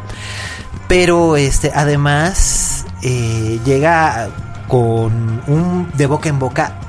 Pero 0.88 1.38
este 1.38 1.72
además 1.74 2.86
eh, 3.02 3.60
llega 3.66 4.30
con 4.68 5.42
un 5.48 5.92
de 5.94 6.08
boca 6.08 6.30
en 6.30 6.40
boca 6.40 6.80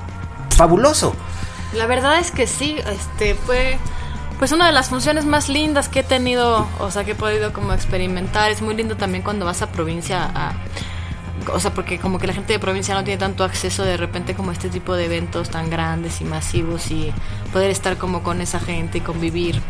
fabuloso. 0.51 1.15
La 1.75 1.87
verdad 1.87 2.19
es 2.19 2.31
que 2.31 2.47
sí, 2.47 2.77
este 2.87 3.35
fue 3.35 3.79
pues 3.79 4.04
una 4.53 4.67
de 4.67 4.73
las 4.73 4.89
funciones 4.89 5.25
más 5.25 5.49
lindas 5.49 5.89
que 5.89 6.01
he 6.01 6.03
tenido, 6.03 6.67
o 6.79 6.91
sea, 6.91 7.05
que 7.05 7.13
he 7.13 7.15
podido 7.15 7.53
como 7.53 7.73
experimentar. 7.73 8.51
Es 8.51 8.63
muy 8.63 8.75
lindo 8.75 8.97
también 8.97 9.23
cuando 9.23 9.45
vas 9.45 9.63
a 9.63 9.71
provincia 9.71 10.25
a, 10.35 10.53
o 11.53 11.61
sea, 11.61 11.73
porque 11.73 11.99
como 11.99 12.19
que 12.19 12.27
la 12.27 12.33
gente 12.33 12.53
de 12.53 12.59
provincia 12.59 12.95
no 12.95 13.05
tiene 13.05 13.19
tanto 13.19 13.45
acceso 13.45 13.85
de 13.85 13.97
repente 13.97 14.35
como 14.35 14.51
a 14.51 14.53
este 14.53 14.69
tipo 14.69 14.95
de 14.95 15.07
eventos 15.07 15.51
tan 15.51 15.71
grandes 15.71 16.21
y 16.21 16.25
masivos 16.25 16.91
y 16.91 17.13
poder 17.53 17.71
estar 17.71 17.97
como 17.97 18.23
con 18.23 18.41
esa 18.41 18.61
gente 18.61 18.99
y 18.99 19.01
convivir 19.01 19.61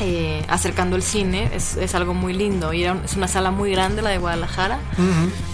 eh, 0.00 0.44
acercando 0.48 0.96
el 0.96 1.02
cine 1.02 1.50
es, 1.54 1.76
es, 1.76 1.94
algo 1.94 2.14
muy 2.14 2.32
lindo. 2.32 2.72
Y 2.72 2.84
es 2.84 3.16
una 3.16 3.28
sala 3.28 3.50
muy 3.50 3.70
grande 3.70 4.02
la 4.02 4.10
de 4.10 4.18
Guadalajara. 4.18 4.78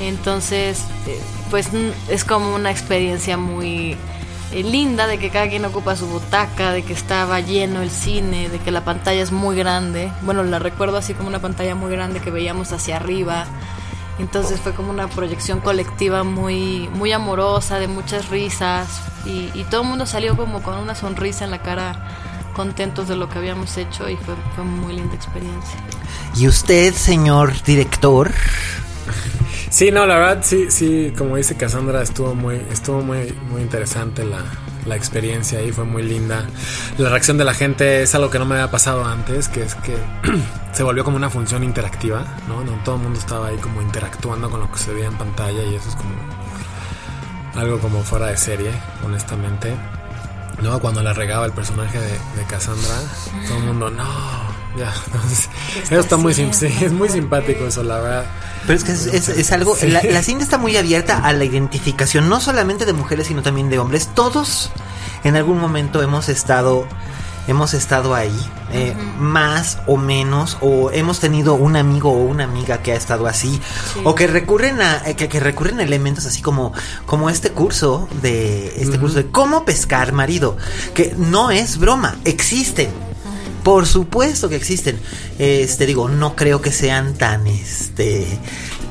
Entonces, 0.01 0.85
eh, 1.07 1.21
pues 1.51 1.69
es 2.09 2.25
como 2.25 2.55
una 2.55 2.71
experiencia 2.71 3.37
muy 3.37 3.97
eh, 4.53 4.63
linda 4.63 5.07
de 5.07 5.19
que 5.19 5.31
cada 5.31 5.49
quien 5.49 5.65
ocupa 5.65 5.97
su 5.97 6.07
butaca, 6.07 6.73
de 6.73 6.83
que 6.83 6.93
estaba 6.93 7.41
lleno 7.41 7.83
el 7.83 7.91
cine, 7.91 8.49
de 8.49 8.59
que 8.59 8.71
la 8.71 8.85
pantalla 8.85 9.23
es 9.23 9.31
muy 9.31 9.57
grande. 9.57 10.13
Bueno, 10.23 10.43
la 10.43 10.59
recuerdo 10.59 10.97
así 10.97 11.15
como 11.15 11.29
una 11.29 11.41
pantalla 11.41 11.75
muy 11.75 11.91
grande 11.93 12.21
que 12.21 12.31
veíamos 12.31 12.73
hacia 12.73 12.97
arriba. 12.97 13.47
Entonces 14.19 14.61
fue 14.61 14.75
como 14.75 14.91
una 14.91 15.09
proyección 15.09 15.61
colectiva 15.61 16.25
muy, 16.25 16.89
muy 16.93 17.13
amorosa, 17.13 17.79
de 17.79 17.89
muchas 17.89 18.29
risas. 18.29 19.01
Y, 19.25 19.65
todo 19.71 19.83
el 19.83 19.89
mundo 19.89 20.07
salió 20.07 20.37
como 20.37 20.63
con 20.63 20.77
una 20.79 20.95
sonrisa 20.95 21.45
en 21.45 21.51
la 21.51 21.63
cara 21.63 22.09
contentos 22.55 23.09
de 23.09 23.17
lo 23.17 23.29
que 23.29 23.39
habíamos 23.39 23.77
hecho 23.77 24.09
y 24.09 24.17
fue, 24.17 24.35
fue 24.55 24.65
muy 24.65 24.95
linda 24.95 25.15
experiencia. 25.15 25.79
¿Y 26.37 26.49
usted, 26.49 26.93
señor 26.95 27.63
director? 27.63 28.33
Sí, 29.71 29.93
no, 29.93 30.05
la 30.05 30.19
verdad, 30.19 30.39
sí, 30.43 30.69
sí, 30.69 31.13
como 31.17 31.37
dice 31.37 31.57
Cassandra, 31.57 32.03
estuvo 32.03 32.35
muy, 32.35 32.61
estuvo 32.73 33.03
muy, 33.03 33.33
muy 33.51 33.63
interesante 33.63 34.25
la, 34.25 34.43
la 34.85 34.97
experiencia 34.97 35.61
ahí, 35.61 35.71
fue 35.71 35.85
muy 35.85 36.03
linda. 36.03 36.45
La 36.99 37.09
reacción 37.09 37.39
de 37.39 37.45
la 37.45 37.55
gente 37.55 38.03
es 38.03 38.13
algo 38.17 38.31
que 38.31 38.41
no 38.41 38.47
me 38.47 38.57
había 38.57 38.69
pasado 38.71 39.05
antes, 39.05 39.49
que 39.49 39.63
es 39.63 39.77
que 39.77 39.97
se 40.73 40.83
volvió 40.83 41.05
como 41.05 41.17
una 41.17 41.31
función 41.31 41.63
interactiva, 41.63 42.25
¿no? 42.49 42.63
Todo 42.83 42.97
el 42.97 43.03
mundo 43.03 43.21
estaba 43.21 43.47
ahí 43.47 43.57
como 43.59 43.81
interactuando 43.81 44.51
con 44.51 44.59
lo 44.59 44.73
que 44.73 44.79
se 44.79 44.93
veía 44.93 45.07
en 45.07 45.17
pantalla 45.17 45.63
y 45.63 45.77
eso 45.77 45.89
es 45.89 45.95
como 45.95 46.15
algo 47.55 47.79
como 47.79 48.03
fuera 48.03 48.27
de 48.27 48.37
serie, 48.37 48.73
honestamente. 49.05 49.73
¿no? 50.63 50.79
Cuando 50.81 51.03
la 51.03 51.13
regaba 51.13 51.47
el 51.47 51.53
personaje 51.53 51.99
de, 51.99 52.11
de 52.11 52.45
Cassandra, 52.49 52.97
todo 53.47 53.59
el 53.59 53.65
mundo, 53.65 53.91
no, 53.91 54.05
ya. 54.77 54.93
eso 55.83 56.01
está 56.01 56.17
muy, 56.17 56.35
sí, 56.35 56.49
es 56.81 56.93
muy 56.93 57.09
simpático 57.09 57.67
eso, 57.67 57.83
la 57.83 57.99
verdad. 58.01 58.25
Pero 58.67 58.75
es 58.75 58.85
que 58.85 58.93
es, 58.93 59.29
es, 59.29 59.53
algo, 59.53 59.77
la, 59.83 60.03
la 60.03 60.23
cinta 60.23 60.45
está 60.45 60.59
muy 60.59 60.77
abierta 60.77 61.19
a 61.19 61.33
la 61.33 61.45
identificación, 61.45 62.29
no 62.29 62.41
solamente 62.41 62.85
de 62.85 62.93
mujeres, 62.93 63.27
sino 63.27 63.43
también 63.43 63.71
de 63.71 63.79
hombres. 63.79 64.09
Todos 64.15 64.71
en 65.25 65.37
algún 65.37 65.59
momento 65.59 66.03
hemos 66.03 66.29
estado 66.29 66.87
hemos 67.51 67.75
estado 67.75 68.15
ahí, 68.15 68.37
eh, 68.73 68.95
más 69.19 69.79
o 69.87 69.97
menos, 69.97 70.57
o 70.61 70.91
hemos 70.93 71.21
tenido 71.21 71.55
un 71.55 71.77
amigo 71.77 72.11
o 72.11 72.25
una 72.25 72.45
amiga 72.45 72.83
que 72.83 72.93
ha 72.93 72.97
estado 72.97 73.27
así, 73.27 73.61
o 74.05 74.15
que 74.15 74.27
recurren 74.27 74.81
a, 74.81 75.03
eh, 75.09 75.17
que, 75.17 75.29
que 75.29 75.41
recurren 75.41 75.81
a 75.81 75.83
elementos 75.83 76.27
así 76.27 76.43
como, 76.43 76.73
como 77.07 77.29
este 77.29 77.51
curso 77.51 78.09
de, 78.23 78.81
este 78.81 78.99
curso 78.99 79.17
de 79.17 79.31
cómo 79.31 79.65
pescar 79.65 80.13
marido, 80.13 80.57
que 80.95 81.15
no 81.17 81.51
es 81.51 81.79
broma, 81.79 82.17
existen. 82.25 83.10
Por 83.63 83.87
supuesto 83.87 84.49
que 84.49 84.57
existen. 84.57 84.99
Este 85.39 85.87
digo, 85.87 86.09
no 86.09 86.35
creo 86.37 86.61
que 86.61 86.73
sean 86.73 87.15
tan 87.15 87.47
este 87.47 88.27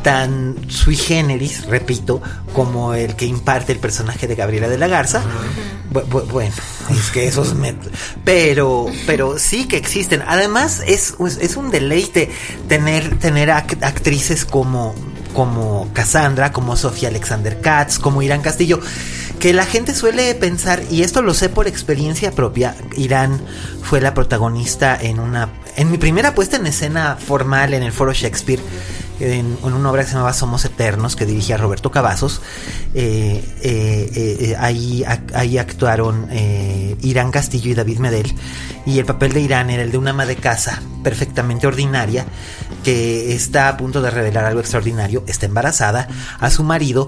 tan 0.03 0.55
sui 0.69 0.95
generis, 0.95 1.65
repito, 1.65 2.21
como 2.53 2.93
el 2.93 3.17
que 3.17 3.25
imparte 3.25 3.73
el 3.73 3.79
personaje 3.79 4.27
de 4.27 4.35
Gabriela 4.35 4.69
de 4.69 4.77
la 4.77 4.87
Garza. 4.87 5.21
Bu- 5.91 6.05
bu- 6.05 6.25
bueno, 6.27 6.53
es 6.89 7.09
que 7.11 7.27
esos 7.27 7.53
pero 8.23 8.85
pero 9.05 9.37
sí 9.37 9.67
que 9.67 9.75
existen. 9.77 10.23
Además 10.25 10.81
es, 10.87 11.15
es 11.41 11.57
un 11.57 11.69
deleite 11.69 12.29
tener 12.69 13.19
tener 13.19 13.49
act- 13.49 13.83
actrices 13.83 14.45
como 14.45 14.95
como 15.33 15.89
Cassandra, 15.93 16.51
como 16.51 16.75
Sofía 16.75 17.09
Alexander 17.09 17.59
Katz, 17.61 17.99
como 17.99 18.21
Irán 18.21 18.41
Castillo, 18.41 18.79
que 19.39 19.53
la 19.53 19.65
gente 19.65 19.93
suele 19.93 20.33
pensar, 20.35 20.81
y 20.89 21.03
esto 21.03 21.21
lo 21.21 21.33
sé 21.33 21.49
por 21.49 21.67
experiencia 21.67 22.31
propia, 22.31 22.75
Irán 22.97 23.39
fue 23.81 24.01
la 24.01 24.13
protagonista 24.13 24.97
en 24.99 25.19
una, 25.19 25.49
en 25.75 25.91
mi 25.91 25.97
primera 25.97 26.35
puesta 26.35 26.57
en 26.57 26.67
escena 26.67 27.15
formal 27.15 27.73
en 27.73 27.83
el 27.83 27.91
Foro 27.91 28.13
Shakespeare, 28.13 28.61
en, 29.19 29.57
una 29.63 29.91
obra 29.91 30.03
que 30.03 30.07
se 30.07 30.13
llamaba 30.13 30.33
Somos 30.33 30.65
Eternos, 30.65 31.15
que 31.15 31.25
dirigía 31.25 31.57
Roberto 31.57 31.91
Cavazos. 31.91 32.41
Eh, 32.93 33.43
eh, 33.61 34.11
eh, 34.15 34.55
ahí, 34.59 35.03
ahí 35.33 35.57
actuaron 35.57 36.27
Irán 37.01 37.31
Castillo 37.31 37.71
y 37.71 37.73
David 37.75 37.99
Medel. 37.99 38.33
Y 38.85 38.99
el 38.99 39.05
papel 39.05 39.33
de 39.33 39.41
Irán 39.41 39.69
era 39.69 39.83
el 39.83 39.91
de 39.91 39.97
una 39.97 40.11
ama 40.11 40.25
de 40.25 40.35
casa 40.35 40.81
perfectamente 41.03 41.67
ordinaria 41.67 42.25
que 42.83 43.33
está 43.33 43.69
a 43.69 43.77
punto 43.77 44.01
de 44.01 44.09
revelar 44.09 44.45
algo 44.45 44.61
extraordinario, 44.61 45.23
está 45.27 45.45
embarazada 45.45 46.07
a 46.39 46.49
su 46.49 46.63
marido 46.63 47.07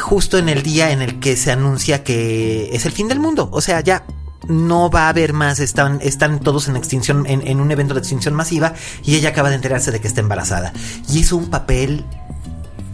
justo 0.00 0.38
en 0.38 0.48
el 0.48 0.62
día 0.62 0.90
en 0.90 1.02
el 1.02 1.20
que 1.20 1.36
se 1.36 1.52
anuncia 1.52 2.02
que 2.02 2.70
es 2.74 2.86
el 2.86 2.92
fin 2.92 3.08
del 3.08 3.20
mundo. 3.20 3.48
O 3.52 3.60
sea, 3.60 3.80
ya 3.80 4.04
no 4.48 4.90
va 4.90 5.06
a 5.06 5.08
haber 5.10 5.32
más, 5.32 5.60
están, 5.60 5.98
están 6.02 6.40
todos 6.40 6.68
en 6.68 6.76
extinción, 6.76 7.26
en, 7.26 7.46
en 7.46 7.60
un 7.60 7.70
evento 7.70 7.94
de 7.94 8.00
extinción 8.00 8.34
masiva 8.34 8.74
y 9.04 9.14
ella 9.16 9.30
acaba 9.30 9.48
de 9.50 9.56
enterarse 9.56 9.90
de 9.92 10.00
que 10.00 10.08
está 10.08 10.20
embarazada. 10.20 10.72
Y 11.08 11.18
hizo 11.20 11.36
un 11.36 11.50
papel 11.50 12.04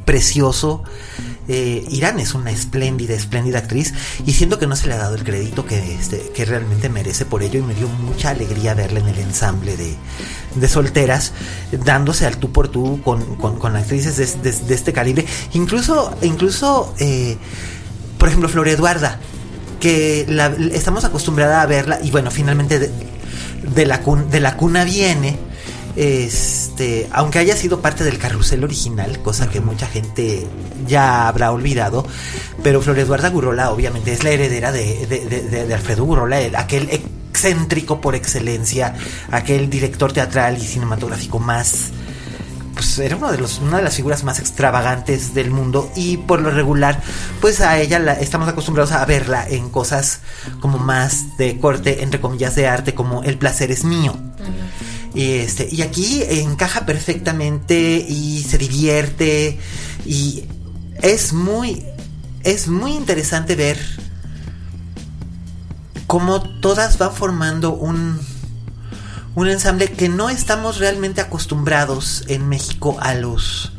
precioso. 0.05 0.83
Eh, 1.51 1.87
Irán 1.91 2.21
es 2.21 2.35
una 2.35 2.51
espléndida, 2.51 3.15
espléndida 3.15 3.59
actriz 3.59 3.95
y 4.27 4.33
siento 4.35 4.59
que 4.59 4.67
no 4.67 4.77
se 4.77 4.87
le 4.87 4.93
ha 4.93 4.99
dado 4.99 5.15
el 5.15 5.25
crédito 5.25 5.65
que, 5.65 5.95
este, 5.95 6.31
que 6.35 6.45
realmente 6.45 6.91
merece 6.91 7.25
por 7.25 7.43
ello 7.43 7.59
y 7.61 7.63
me 7.63 7.75
dio 7.75 7.89
mucha 7.89 8.29
alegría 8.31 8.75
verla 8.75 9.01
en 9.01 9.09
el 9.09 9.19
ensamble 9.19 9.75
de, 9.79 9.95
de 10.57 10.69
solteras 10.69 11.33
dándose 11.87 12.27
al 12.27 12.37
tú 12.37 12.53
por 12.53 12.69
tú 12.69 13.01
con, 13.03 13.37
con- 13.37 13.59
con 13.59 13.77
actrices 13.77 14.19
de, 14.43 14.51
de- 14.53 14.75
este 14.75 14.93
calibre. 14.93 15.25
Incluso, 15.55 16.15
incluso 16.21 16.95
eh, 16.99 17.39
por 18.19 18.29
ejemplo, 18.29 18.51
Flor 18.51 18.69
Eduarda, 18.69 19.19
que 19.81 20.25
la- 20.29 20.55
estamos 20.73 21.05
acostumbradas 21.05 21.63
a 21.63 21.67
verla 21.67 21.99
y 22.03 22.11
bueno, 22.11 22.31
finalmente 22.31 22.79
de, 22.79 22.91
de 23.75 23.87
la, 23.87 24.03
cun- 24.05 24.29
de 24.29 24.41
la 24.41 24.57
cuna 24.57 24.85
viene. 24.85 25.37
Este, 25.97 27.09
aunque 27.11 27.41
haya 27.41 27.57
sido 27.57 27.81
parte 27.81 28.05
del 28.05 28.19
carrusel 28.19 28.63
original, 28.63 29.19
cosa 29.21 29.51
que 29.51 29.61
mucha 29.61 29.87
gente 29.89 30.47
ya 30.87 31.27
habrá 31.27 31.51
olvidado, 31.51 32.07
pero 32.63 32.81
Flor 32.81 32.99
Eduarda 33.01 33.29
Gurrola 33.31 33.73
obviamente 33.73 34.13
es 34.13 34.23
la 34.23 34.31
heredera 34.31 34.71
de, 34.71 35.07
de- 35.07 35.25
de- 35.27 35.41
de- 35.43 35.67
de 35.67 35.75
Alfredo 35.75 36.05
Gurrola, 36.05 36.41
el- 36.41 36.55
aquel 36.55 36.89
excéntrico 36.91 38.01
por 38.01 38.15
excelencia, 38.15 38.95
aquel 39.33 39.69
director 39.69 40.13
teatral 40.13 40.57
y 40.59 40.67
cinematográfico 40.67 41.41
más, 41.41 41.87
pues 42.79 42.97
era 43.01 43.17
uno 43.17 43.33
de 43.33 43.39
los, 43.39 43.59
una 43.59 43.79
de 43.79 43.83
las 43.83 43.97
figuras 43.97 44.23
más 44.23 44.39
extravagantes 44.39 45.35
del 45.35 45.51
mundo 45.51 45.91
y 45.97 46.17
por 46.17 46.41
lo 46.41 46.53
regular, 46.53 47.03
pues 47.41 47.61
a 47.61 47.81
ella 47.81 47.99
la, 47.99 48.13
estamos 48.13 48.47
acostumbrados 48.47 48.93
a 48.93 49.05
verla 49.05 49.45
en 49.49 49.69
cosas 49.69 50.21
como 50.61 50.79
más 50.79 51.37
de 51.39 51.59
corte, 51.59 52.05
entre 52.05 52.21
comillas, 52.21 52.55
de 52.55 52.69
arte, 52.69 52.95
como 52.95 53.25
El 53.25 53.37
placer 53.37 53.73
es 53.73 53.83
mío. 53.83 54.17
Y, 55.13 55.39
este, 55.39 55.69
y 55.69 55.83
aquí 55.83 56.23
encaja 56.23 56.87
perfectamente 56.87 58.07
y 58.09 58.45
se 58.49 58.59
divierte 58.59 59.59
y 60.07 60.45
es 61.03 61.33
muy, 61.33 61.85
es 62.45 62.69
muy 62.69 62.93
interesante 62.93 63.57
ver 63.57 63.77
cómo 66.07 66.43
todas 66.61 66.97
van 66.97 67.13
formando 67.13 67.73
un, 67.75 68.21
un 69.41 69.49
ensamble 69.49 69.89
que 69.93 70.09
no 70.09 70.31
estamos 70.31 70.79
realmente 70.79 71.21
acostumbrados 71.21 72.25
en 72.29 72.49
México 72.49 72.97
a 73.01 73.15
los 73.15 73.73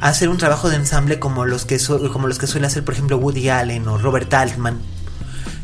a 0.00 0.08
hacer 0.08 0.28
un 0.28 0.38
trabajo 0.38 0.68
de 0.70 0.76
ensamble 0.76 1.18
como 1.18 1.44
los 1.44 1.64
que 1.64 1.78
su- 1.78 2.10
como 2.12 2.28
los 2.28 2.38
que 2.38 2.46
suele 2.46 2.66
hacer 2.66 2.84
por 2.84 2.94
ejemplo 2.94 3.16
Woody 3.18 3.48
Allen 3.48 3.86
o 3.88 3.98
Robert 3.98 4.32
Altman 4.32 4.78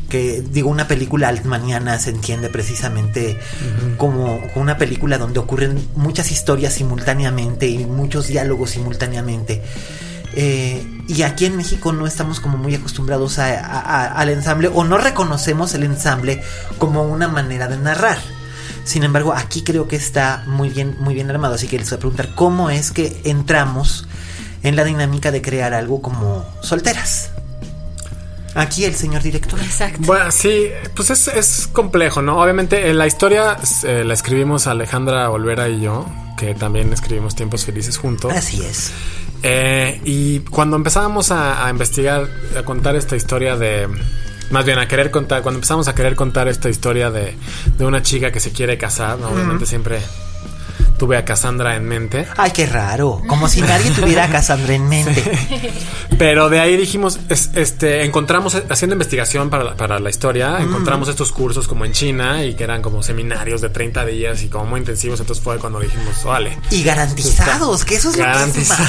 que 0.09 0.41
digo 0.41 0.69
una 0.69 0.87
película 0.87 1.29
altmaniana 1.29 1.97
se 1.99 2.11
entiende 2.11 2.49
precisamente 2.49 3.39
como, 3.97 4.39
como 4.53 4.61
una 4.63 4.77
película 4.77 5.17
donde 5.17 5.39
ocurren 5.39 5.85
muchas 5.95 6.31
historias 6.31 6.73
simultáneamente 6.73 7.67
y 7.67 7.85
muchos 7.85 8.27
diálogos 8.27 8.71
simultáneamente 8.71 9.61
Eh, 10.37 10.85
y 11.07 11.21
aquí 11.21 11.45
en 11.45 11.55
México 11.55 11.93
no 11.93 12.05
estamos 12.07 12.41
como 12.41 12.57
muy 12.57 12.75
acostumbrados 12.75 13.39
a- 13.39 13.57
a- 13.57 13.79
a- 13.79 14.05
al 14.19 14.27
ensamble 14.29 14.67
o 14.67 14.83
no 14.83 14.97
reconocemos 14.97 15.73
el 15.75 15.83
ensamble 15.83 16.41
como 16.77 17.03
una 17.03 17.29
manera 17.29 17.69
de 17.69 17.77
narrar. 17.77 18.17
Sin 18.85 19.03
embargo, 19.03 19.33
aquí 19.33 19.63
creo 19.63 19.87
que 19.87 19.95
está 19.95 20.43
muy 20.47 20.69
bien, 20.69 20.95
muy 20.99 21.15
bien 21.15 21.29
armado. 21.29 21.55
Así 21.55 21.67
que 21.67 21.77
les 21.77 21.89
voy 21.89 21.97
a 21.97 21.99
preguntar 21.99 22.29
cómo 22.35 22.69
es 22.69 22.91
que 22.91 23.19
entramos 23.25 24.07
en 24.63 24.75
la 24.75 24.83
dinámica 24.83 25.31
de 25.31 25.41
crear 25.41 25.73
algo 25.73 26.01
como 26.01 26.45
solteras. 26.61 27.31
Aquí 28.53 28.85
el 28.85 28.95
señor 28.95 29.21
director. 29.21 29.59
Exacto. 29.59 29.99
Bueno, 30.01 30.31
sí, 30.31 30.67
pues 30.95 31.09
es, 31.09 31.27
es 31.27 31.67
complejo, 31.67 32.21
¿no? 32.21 32.39
Obviamente 32.41 32.89
eh, 32.89 32.93
la 32.93 33.05
historia 33.05 33.57
eh, 33.83 34.03
la 34.05 34.13
escribimos 34.13 34.67
Alejandra 34.67 35.29
Olvera 35.29 35.67
y 35.67 35.81
yo, 35.81 36.05
que 36.37 36.55
también 36.55 36.93
escribimos 36.93 37.35
Tiempos 37.35 37.65
Felices 37.65 37.97
juntos. 37.97 38.31
Así 38.33 38.63
es. 38.63 38.91
Eh, 39.43 39.99
y 40.05 40.39
cuando 40.39 40.77
empezábamos 40.77 41.31
a, 41.31 41.65
a 41.65 41.69
investigar, 41.69 42.29
a 42.57 42.63
contar 42.63 42.95
esta 42.95 43.15
historia 43.15 43.57
de... 43.57 43.89
Más 44.51 44.65
bien 44.65 44.77
a 44.79 44.87
querer 44.87 45.11
contar, 45.11 45.41
cuando 45.41 45.57
empezamos 45.57 45.87
a 45.87 45.95
querer 45.95 46.15
contar 46.15 46.47
esta 46.47 46.69
historia 46.69 47.09
de, 47.09 47.35
de 47.77 47.85
una 47.85 48.01
chica 48.01 48.31
que 48.31 48.39
se 48.39 48.51
quiere 48.51 48.77
casar, 48.77 49.17
¿no? 49.17 49.29
obviamente 49.29 49.65
siempre 49.65 49.99
tuve 50.97 51.17
a 51.17 51.25
Cassandra 51.25 51.75
en 51.75 51.85
mente. 51.85 52.25
Ay, 52.37 52.51
qué 52.51 52.65
raro. 52.65 53.21
Como 53.27 53.47
si 53.47 53.61
nadie 53.61 53.91
tuviera 53.91 54.25
a 54.25 54.29
Cassandra 54.29 54.73
en 54.73 54.87
mente. 54.87 55.23
Pero 56.17 56.49
de 56.49 56.59
ahí 56.59 56.77
dijimos, 56.77 57.19
es- 57.29 57.49
este, 57.55 58.03
encontramos, 58.05 58.55
haciendo 58.69 58.93
investigación 58.95 59.49
para 59.49 59.63
la, 59.63 59.75
para 59.75 59.99
la 59.99 60.09
historia, 60.09 60.59
encontramos 60.61 61.09
estos 61.09 61.31
cursos 61.31 61.67
como 61.67 61.83
en 61.85 61.91
China 61.91 62.43
y 62.43 62.53
que 62.55 62.63
eran 62.63 62.81
como 62.81 63.03
seminarios 63.03 63.61
de 63.61 63.69
30 63.69 64.05
días 64.05 64.41
y 64.43 64.47
como 64.47 64.65
muy 64.65 64.79
intensivos. 64.79 65.19
Entonces 65.19 65.43
fue 65.43 65.57
cuando 65.57 65.79
dijimos, 65.79 66.23
vale. 66.23 66.57
Y 66.71 66.83
garantizados, 66.83 67.83
que 67.83 67.95
eso 67.95 68.09
es 68.11 68.17
lo 68.17 68.23
que 68.25 68.61
es 68.61 68.69
más 68.69 68.79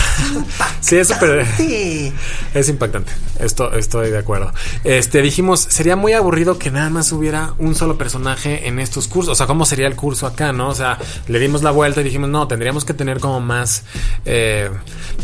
Sí, 0.80 0.96
es 0.96 1.08
súper-. 1.08 1.46
Es 2.54 2.68
impactante. 2.68 3.12
Esto, 3.38 3.72
estoy 3.74 4.10
de 4.10 4.18
acuerdo. 4.18 4.52
Este, 4.84 5.20
dijimos, 5.20 5.60
sería 5.68 5.96
muy 5.96 6.12
aburrido 6.12 6.58
que 6.58 6.70
nada 6.70 6.88
más 6.90 7.12
hubiera 7.12 7.52
un 7.58 7.74
solo 7.74 7.98
personaje 7.98 8.66
en 8.68 8.78
estos 8.78 9.08
cursos. 9.08 9.32
O 9.32 9.34
sea, 9.34 9.46
¿cómo 9.46 9.66
sería 9.66 9.86
el 9.86 9.96
curso 9.96 10.26
acá, 10.26 10.52
no? 10.52 10.68
O 10.68 10.74
sea, 10.74 10.98
le 11.28 11.38
dimos 11.38 11.62
la 11.62 11.70
vuelta 11.70 11.95
y 12.00 12.04
dijimos, 12.04 12.28
no, 12.28 12.46
tendríamos 12.48 12.84
que 12.84 12.94
tener 12.94 13.20
como 13.20 13.40
más 13.40 13.84
eh, 14.24 14.70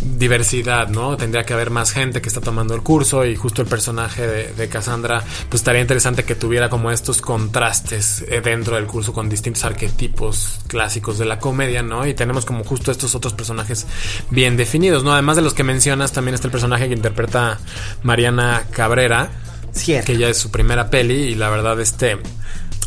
diversidad, 0.01 0.89
¿no? 0.89 1.17
Tendría 1.17 1.45
que 1.45 1.53
haber 1.55 1.71
más 1.71 1.93
gente 1.93 2.21
que 2.21 2.29
está 2.29 2.41
tomando 2.41 2.75
el 2.75 2.83
curso 2.83 3.25
y 3.25 3.37
justo 3.37 3.63
el 3.63 3.69
personaje 3.69 4.27
de, 4.27 4.53
de 4.53 4.69
Cassandra, 4.69 5.23
pues 5.49 5.61
estaría 5.61 5.81
interesante 5.81 6.25
que 6.25 6.35
tuviera 6.35 6.69
como 6.69 6.91
estos 6.91 7.21
contrastes 7.21 8.25
eh, 8.29 8.41
dentro 8.41 8.77
del 8.77 8.87
curso 8.87 9.13
con 9.13 9.29
distintos 9.29 9.65
arquetipos 9.65 10.61
clásicos 10.67 11.19
de 11.19 11.25
la 11.25 11.39
comedia, 11.39 11.83
¿no? 11.83 12.07
Y 12.07 12.15
tenemos 12.15 12.45
como 12.45 12.65
justo 12.65 12.91
estos 12.91 13.15
otros 13.15 13.33
personajes 13.33 13.87
bien 14.31 14.57
definidos, 14.57 15.05
¿no? 15.05 15.13
Además 15.13 15.37
de 15.37 15.43
los 15.43 15.55
que 15.55 15.65
mencionas, 15.65 16.13
también 16.13 16.35
está 16.35 16.47
el 16.49 16.53
personaje 16.53 16.89
que 16.89 16.95
interpreta 16.95 17.59
Mariana 18.03 18.65
Cabrera, 18.71 19.31
Cierto. 19.73 20.07
que 20.07 20.19
ya 20.19 20.29
es 20.29 20.37
su 20.37 20.51
primera 20.51 20.91
peli 20.91 21.15
y 21.15 21.35
la 21.35 21.49
verdad 21.49 21.81
este 21.81 22.19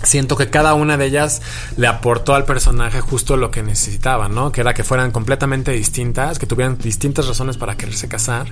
siento 0.05 0.35
que 0.35 0.49
cada 0.49 0.73
una 0.73 0.97
de 0.97 1.05
ellas 1.05 1.41
le 1.77 1.87
aportó 1.87 2.35
al 2.35 2.45
personaje 2.45 3.01
justo 3.01 3.37
lo 3.37 3.51
que 3.51 3.63
necesitaba, 3.63 4.29
¿no? 4.29 4.51
Que 4.51 4.61
era 4.61 4.73
que 4.73 4.83
fueran 4.83 5.11
completamente 5.11 5.71
distintas, 5.71 6.39
que 6.39 6.45
tuvieran 6.45 6.77
distintas 6.77 7.27
razones 7.27 7.57
para 7.57 7.75
quererse 7.75 8.07
casar 8.07 8.47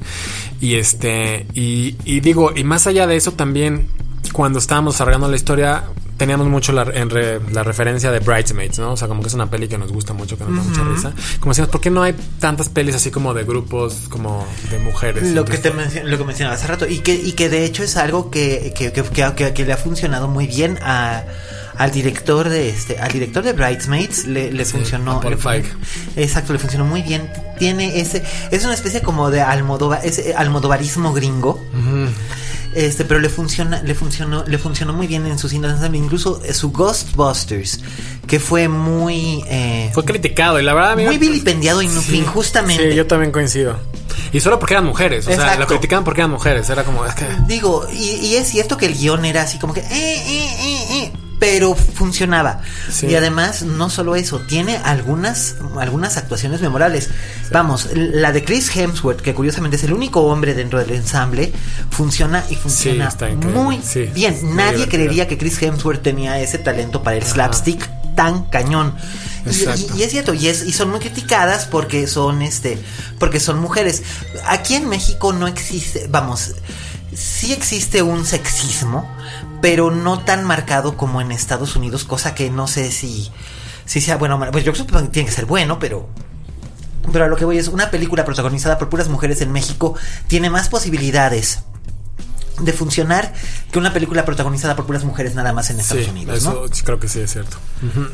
y 0.59 0.75
este 0.75 1.47
y, 1.53 1.95
y 2.05 2.19
digo 2.19 2.51
y 2.55 2.63
más 2.63 2.87
allá 2.87 3.07
de 3.07 3.15
eso 3.15 3.33
también 3.33 3.87
cuando 4.31 4.59
estábamos 4.59 4.93
desarrollando 4.95 5.27
la 5.29 5.35
historia 5.35 5.83
teníamos 6.17 6.47
mucho 6.47 6.71
la, 6.71 6.83
en 6.83 7.09
re- 7.09 7.39
la 7.51 7.63
referencia 7.63 8.11
de 8.11 8.19
Bridesmaids, 8.19 8.79
¿no? 8.79 8.93
O 8.93 8.97
sea, 8.97 9.07
como 9.07 9.21
que 9.21 9.27
es 9.27 9.33
una 9.33 9.49
peli 9.49 9.67
que 9.67 9.77
nos 9.77 9.91
gusta 9.91 10.13
mucho, 10.13 10.37
que 10.37 10.43
nos 10.45 10.55
da 10.55 10.63
mucha 10.63 10.83
risa. 10.83 11.13
Como 11.39 11.51
decíamos, 11.51 11.71
¿por 11.71 11.81
qué 11.81 11.89
no 11.89 12.03
hay 12.03 12.15
tantas 12.39 12.69
pelis 12.69 12.95
así 12.95 13.11
como 13.11 13.33
de 13.33 13.43
grupos, 13.43 14.03
como 14.09 14.45
de 14.69 14.79
mujeres? 14.79 15.23
Lo 15.31 15.43
que, 15.43 15.57
te 15.57 15.71
lo 16.03 16.17
que 16.17 16.23
mencionaba 16.23 16.55
hace 16.55 16.67
rato 16.67 16.87
y 16.87 16.99
que, 16.99 17.15
y 17.15 17.33
que 17.33 17.49
de 17.49 17.65
hecho 17.65 17.83
es 17.83 17.97
algo 17.97 18.29
que, 18.31 18.73
que, 18.77 18.91
que, 18.93 19.03
que- 19.53 19.65
le 19.65 19.73
ha 19.73 19.77
funcionado 19.77 20.27
muy 20.27 20.45
bien 20.47 20.77
a, 20.83 21.23
al 21.77 21.91
director 21.91 22.47
de 22.47 22.69
este, 22.69 22.99
al 22.99 23.11
director 23.11 23.43
de 23.43 23.53
Bridesmaids 23.53 24.25
le, 24.25 24.51
le 24.51 24.65
funcionó. 24.65 25.19
Paul 25.19 25.37
le. 26.15 26.23
Exacto, 26.23 26.53
le 26.53 26.59
funcionó 26.59 26.85
muy 26.85 27.01
bien. 27.01 27.29
Tiene 27.57 27.99
ese, 27.99 28.23
es 28.51 28.63
una 28.63 28.75
especie 28.75 29.01
como 29.01 29.31
de 29.31 29.41
almodovar, 29.41 30.01
ese 30.05 30.33
almodovarismo 30.35 31.11
gringo. 31.11 31.59
Este, 32.75 33.05
pero 33.05 33.19
le 33.19 33.29
funciona, 33.29 33.81
le 33.83 33.95
funcionó, 33.95 34.43
le 34.45 34.57
funcionó 34.57 34.93
muy 34.93 35.07
bien 35.07 35.25
en 35.25 35.37
sus 35.37 35.53
ensamble. 35.53 35.97
Incluso 35.97 36.41
su 36.53 36.71
Ghostbusters, 36.71 37.79
que 38.27 38.39
fue 38.39 38.67
muy, 38.67 39.43
eh, 39.47 39.91
Fue 39.93 40.03
criticado 40.05 40.59
y 40.59 40.63
la 40.63 40.73
verdad, 40.73 40.91
amigo, 40.93 41.09
muy 41.09 41.17
vilipendiado 41.17 41.81
y 41.81 41.87
Sí. 41.87 42.17
injustamente. 42.17 42.89
Sí, 42.91 42.95
yo 42.95 43.05
también 43.07 43.31
coincido. 43.31 43.77
Y 44.31 44.39
solo 44.39 44.59
porque 44.59 44.73
eran 44.73 44.85
mujeres. 44.85 45.27
O 45.27 45.31
sea, 45.31 45.57
lo 45.57 45.67
criticaban 45.67 46.03
porque 46.03 46.21
eran 46.21 46.31
mujeres. 46.31 46.69
Era 46.69 46.83
como, 46.83 47.05
es 47.05 47.13
que. 47.15 47.25
Digo, 47.47 47.87
y, 47.91 48.15
y 48.27 48.35
es 48.35 48.47
cierto 48.49 48.77
que 48.77 48.87
el 48.87 48.93
guion 48.95 49.25
era 49.25 49.43
así 49.43 49.59
como 49.59 49.73
que, 49.73 49.81
eh, 49.81 49.87
eh, 49.91 50.47
eh, 50.59 50.87
eh, 51.03 51.11
pero 51.43 51.75
funcionaba. 51.75 52.61
Sí. 52.89 53.07
Y 53.07 53.15
además, 53.15 53.63
no 53.63 53.89
solo 53.89 54.15
eso, 54.15 54.39
tiene 54.39 54.77
algunas, 54.77 55.55
algunas 55.77 56.15
actuaciones 56.15 56.61
memorables. 56.61 57.09
Vamos, 57.51 57.89
la 57.93 58.31
de 58.31 58.45
Chris 58.45 58.73
Hemsworth, 58.73 59.19
que 59.19 59.33
curiosamente 59.33 59.75
es 59.75 59.83
el 59.83 59.91
único 59.91 60.21
hombre 60.21 60.53
dentro 60.53 60.79
del 60.79 60.91
ensamble, 60.91 61.51
funciona 61.89 62.45
y 62.49 62.55
funciona 62.55 63.09
increíble. 63.13 63.45
muy 63.51 63.81
Sí, 63.83 64.03
bien. 64.13 64.55
Nadie 64.55 64.87
creería 64.87 65.27
que 65.27 65.37
Chris 65.37 65.61
Hemsworth 65.61 66.01
tenía 66.01 66.39
ese 66.39 66.59
talento 66.59 67.03
para 67.03 67.17
el 67.17 67.25
slapstick 67.25 67.89
tan 68.15 68.45
cañón. 68.45 68.95
Y- 69.45 69.99
y 69.99 70.03
es 70.03 70.11
cierto, 70.11 70.33
y, 70.33 70.47
es, 70.47 70.63
y 70.63 70.71
son 70.71 70.91
muy 70.91 71.01
criticadas 71.01 71.65
porque 71.65 72.07
son 72.07 72.41
este, 72.41 72.77
porque 73.19 73.41
son 73.41 73.59
mujeres. 73.59 74.03
Aquí 74.47 74.75
en 74.75 74.87
México 74.87 75.33
no 75.33 75.47
existe, 75.47 76.07
vamos, 76.09 76.51
sí 77.15 77.53
existe 77.53 78.01
un 78.01 78.25
sexismo, 78.25 79.07
pero 79.61 79.91
no 79.91 80.19
tan 80.19 80.43
marcado 80.43 80.97
como 80.97 81.21
en 81.21 81.31
Estados 81.31 81.75
Unidos, 81.75 82.03
cosa 82.03 82.35
que 82.35 82.49
no 82.49 82.67
sé 82.67 82.91
si, 82.91 83.31
si 83.85 84.01
sea 84.01 84.17
bueno 84.17 84.35
o. 84.35 84.51
Pues 84.51 84.63
yo 84.63 84.73
creo 84.73 84.85
que 84.85 85.07
tiene 85.09 85.27
que 85.27 85.35
ser 85.35 85.45
bueno, 85.45 85.79
pero 85.79 86.09
pero 87.11 87.25
a 87.25 87.27
lo 87.27 87.35
que 87.35 87.45
voy 87.45 87.57
es 87.57 87.67
una 87.67 87.91
película 87.91 88.23
protagonizada 88.23 88.77
por 88.77 88.89
puras 88.89 89.09
mujeres 89.09 89.41
en 89.41 89.51
México 89.51 89.95
tiene 90.27 90.49
más 90.49 90.69
posibilidades 90.69 91.63
de 92.59 92.73
funcionar 92.73 93.33
que 93.71 93.79
una 93.79 93.91
película 93.93 94.25
protagonizada 94.25 94.75
por 94.75 94.85
puras 94.85 95.03
mujeres 95.03 95.33
nada 95.35 95.53
más 95.53 95.69
en 95.69 95.79
Estados 95.79 96.05
Sí, 96.05 96.09
Unidos, 96.11 96.37
eso 96.37 96.67
¿no? 96.69 96.83
creo 96.85 96.99
que 96.99 97.07
sí 97.07 97.19
es 97.19 97.31
cierto. 97.31 97.57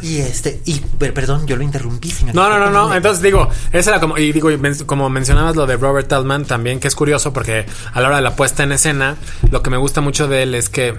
Y 0.01 0.17
este, 0.19 0.61
y 0.65 0.79
per- 0.79 1.13
perdón, 1.13 1.45
yo 1.45 1.55
lo 1.55 1.63
interrumpí, 1.63 2.09
señor. 2.11 2.33
No, 2.35 2.49
no, 2.49 2.57
no, 2.59 2.69
no. 2.71 2.93
Entonces 2.95 3.21
digo, 3.21 3.49
esa 3.71 3.91
era 3.91 3.99
como, 3.99 4.17
y 4.17 4.31
digo, 4.31 4.49
como 4.85 5.09
mencionabas 5.09 5.55
lo 5.55 5.65
de 5.67 5.75
Robert 5.77 6.07
Tallman 6.07 6.45
también, 6.45 6.79
que 6.79 6.87
es 6.87 6.95
curioso 6.95 7.33
porque 7.33 7.65
a 7.93 8.01
la 8.01 8.07
hora 8.07 8.15
de 8.17 8.23
la 8.23 8.35
puesta 8.35 8.63
en 8.63 8.71
escena, 8.71 9.17
lo 9.51 9.61
que 9.61 9.69
me 9.69 9.77
gusta 9.77 10.01
mucho 10.01 10.27
de 10.27 10.43
él 10.43 10.55
es 10.55 10.69
que 10.69 10.97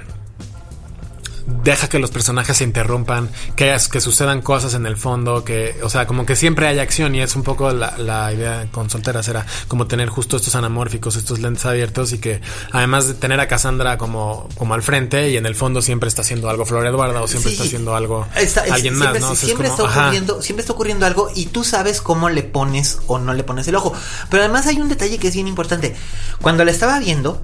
deja 1.62 1.88
que 1.88 1.98
los 1.98 2.10
personajes 2.10 2.56
se 2.56 2.64
interrumpan, 2.64 3.28
que, 3.56 3.74
es- 3.74 3.88
que 3.88 4.00
sucedan 4.00 4.40
cosas 4.42 4.74
en 4.74 4.86
el 4.86 4.96
fondo, 4.96 5.44
que, 5.44 5.78
o 5.82 5.90
sea, 5.90 6.06
como 6.06 6.24
que 6.26 6.36
siempre 6.36 6.66
hay 6.66 6.78
acción 6.78 7.14
y 7.14 7.20
es 7.22 7.36
un 7.36 7.42
poco 7.42 7.72
la, 7.72 7.96
la 7.98 8.32
idea 8.32 8.66
con 8.72 8.88
solteras 8.90 9.26
era 9.28 9.44
como 9.68 9.86
tener 9.86 10.08
justo 10.08 10.36
estos 10.36 10.54
anamórficos, 10.54 11.16
estos 11.16 11.38
lentes 11.40 11.64
abiertos 11.66 12.12
y 12.12 12.18
que 12.18 12.40
además 12.72 13.08
de 13.08 13.14
tener 13.14 13.40
a 13.40 13.48
Cassandra 13.48 13.98
como, 13.98 14.48
como 14.56 14.74
al 14.74 14.82
frente 14.82 15.30
y 15.30 15.36
en 15.36 15.46
el 15.46 15.54
fondo 15.54 15.82
siempre 15.82 16.08
está 16.08 16.22
haciendo 16.22 16.48
algo 16.50 16.64
Flor 16.66 16.86
Eduarda 16.86 17.20
o 17.22 17.28
siempre 17.28 17.50
Sí. 17.50 17.56
está 17.56 17.64
haciendo 17.66 17.94
algo 17.94 18.26
Está- 18.36 18.62
alguien 18.62 18.94
siempre, 18.94 19.08
más, 19.20 19.20
¿no? 19.20 19.32
Es 19.32 19.38
siempre 19.38 19.68
como, 19.68 19.86
está 19.88 20.00
ocurriendo, 20.02 20.42
siempre 20.42 20.60
está 20.62 20.72
ocurriendo 20.72 21.06
algo 21.06 21.30
y 21.34 21.46
tú 21.46 21.64
sabes 21.64 22.00
cómo 22.00 22.28
le 22.30 22.42
pones 22.42 22.98
o 23.06 23.18
no 23.18 23.34
le 23.34 23.44
pones 23.44 23.66
el 23.68 23.74
ojo. 23.74 23.92
Pero 24.30 24.42
además 24.42 24.66
hay 24.66 24.80
un 24.80 24.88
detalle 24.88 25.18
que 25.18 25.28
es 25.28 25.34
bien 25.34 25.48
importante. 25.48 25.94
Cuando 26.40 26.64
la 26.64 26.70
estaba 26.70 26.98
viendo, 26.98 27.42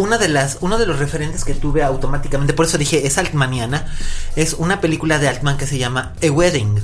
una 0.00 0.18
de 0.18 0.28
las, 0.28 0.58
uno 0.60 0.78
de 0.78 0.86
los 0.86 0.98
referentes 0.98 1.44
que 1.44 1.54
tuve 1.54 1.82
automáticamente, 1.82 2.54
por 2.54 2.66
eso 2.66 2.78
dije 2.78 3.06
es 3.06 3.18
Altmaniana, 3.18 3.86
es 4.34 4.54
una 4.54 4.80
película 4.80 5.18
de 5.18 5.28
Altman 5.28 5.58
que 5.58 5.66
se 5.66 5.78
llama 5.78 6.14
A 6.22 6.30
Wedding. 6.30 6.82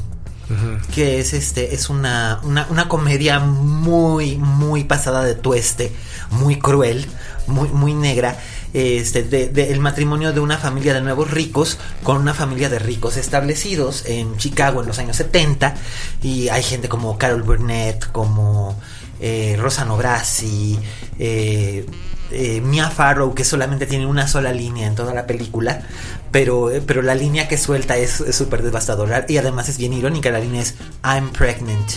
Que 0.95 1.19
es 1.19 1.33
este, 1.33 1.75
es 1.75 1.91
una, 1.91 2.39
una, 2.45 2.69
una 2.71 2.87
comedia 2.87 3.41
muy, 3.41 4.37
muy 4.37 4.85
pasada 4.85 5.25
de 5.25 5.35
tueste, 5.35 5.91
muy 6.31 6.57
cruel, 6.57 7.05
muy, 7.49 7.69
muy 7.69 7.95
negra. 7.95 8.39
Este, 8.73 9.25
de, 9.25 9.49
de 9.49 9.73
el 9.73 9.81
matrimonio 9.81 10.33
de 10.33 10.39
una 10.39 10.59
familia 10.59 10.95
de 10.95 11.01
nuevos 11.01 11.31
ricos 11.31 11.79
con 12.03 12.19
una 12.19 12.35
familia 12.35 12.69
de 12.69 12.79
ricos 12.79 13.17
establecidos 13.17 14.05
en 14.07 14.37
Chicago 14.37 14.83
en 14.83 14.87
los 14.87 15.01
años 15.01 15.17
70. 15.17 15.75
Y 16.23 16.49
hay 16.49 16.63
gente 16.63 16.89
como 16.89 17.19
Carol 17.19 17.43
Burnett, 17.43 18.13
como 18.13 18.79
eh, 19.19 19.57
Rosa 19.59 19.85
Nobrasi, 19.85 20.79
eh, 21.19 21.87
eh, 22.31 22.61
Mia 22.61 22.91
Farrow, 22.91 23.35
que 23.35 23.45
solamente 23.45 23.87
tiene 23.87 24.07
una 24.07 24.29
sola 24.29 24.53
línea 24.53 24.87
en 24.87 24.95
toda 24.95 25.15
la 25.15 25.27
película, 25.27 25.83
pero, 26.31 26.71
eh, 26.71 26.83
pero 26.85 27.03
la 27.03 27.15
línea 27.15 27.49
que 27.49 27.59
suelta 27.59 27.97
es 27.97 28.25
súper 28.33 28.63
devastadora 28.63 29.25
y 29.29 29.37
además 29.37 29.69
es 29.69 29.79
bien 29.79 29.93
irónica. 29.93 30.31
La 30.31 30.41
línea 30.41 30.63
es 30.63 30.75
I'm 31.05 31.31
pregnant. 31.31 31.91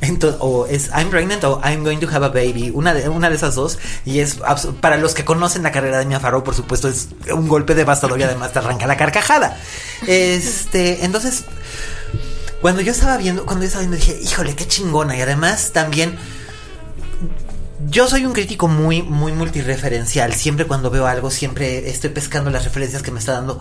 Entonces, 0.00 0.38
o 0.40 0.66
es 0.66 0.90
I'm 0.96 1.10
pregnant 1.10 1.44
o 1.44 1.60
I'm 1.62 1.84
going 1.84 1.98
to 1.98 2.08
have 2.08 2.24
a 2.24 2.30
baby. 2.30 2.70
Una 2.74 2.94
de, 2.94 3.08
una 3.08 3.28
de 3.28 3.36
esas 3.36 3.54
dos. 3.54 3.78
Y 4.04 4.20
es 4.20 4.38
para 4.80 4.96
los 4.96 5.14
que 5.14 5.24
conocen 5.24 5.62
la 5.62 5.72
carrera 5.72 5.98
de 5.98 6.06
Mia 6.06 6.20
Farrow, 6.20 6.42
por 6.42 6.54
supuesto, 6.54 6.88
es 6.88 7.08
un 7.32 7.48
golpe 7.48 7.74
devastador 7.74 8.18
y 8.18 8.22
además 8.22 8.52
te 8.52 8.58
arranca 8.60 8.86
la 8.86 8.96
carcajada. 8.96 9.58
Este, 10.06 11.04
entonces, 11.04 11.44
cuando 12.60 12.80
yo 12.80 12.92
estaba 12.92 13.16
viendo, 13.16 13.44
cuando 13.44 13.62
yo 13.62 13.68
estaba 13.68 13.86
viendo, 13.86 13.96
dije, 13.96 14.18
híjole, 14.22 14.54
qué 14.54 14.66
chingona. 14.66 15.16
Y 15.16 15.20
además 15.20 15.70
también 15.72 16.18
yo 17.88 18.08
soy 18.08 18.26
un 18.26 18.32
crítico 18.32 18.68
muy, 18.68 19.02
muy 19.02 19.32
multireferencial. 19.32 20.34
Siempre 20.34 20.66
cuando 20.66 20.90
veo 20.90 21.06
algo, 21.06 21.30
siempre 21.30 21.88
estoy 21.88 22.10
pescando 22.10 22.50
las 22.50 22.64
referencias 22.64 23.02
que 23.02 23.10
me 23.10 23.20
está 23.20 23.32
dando. 23.32 23.60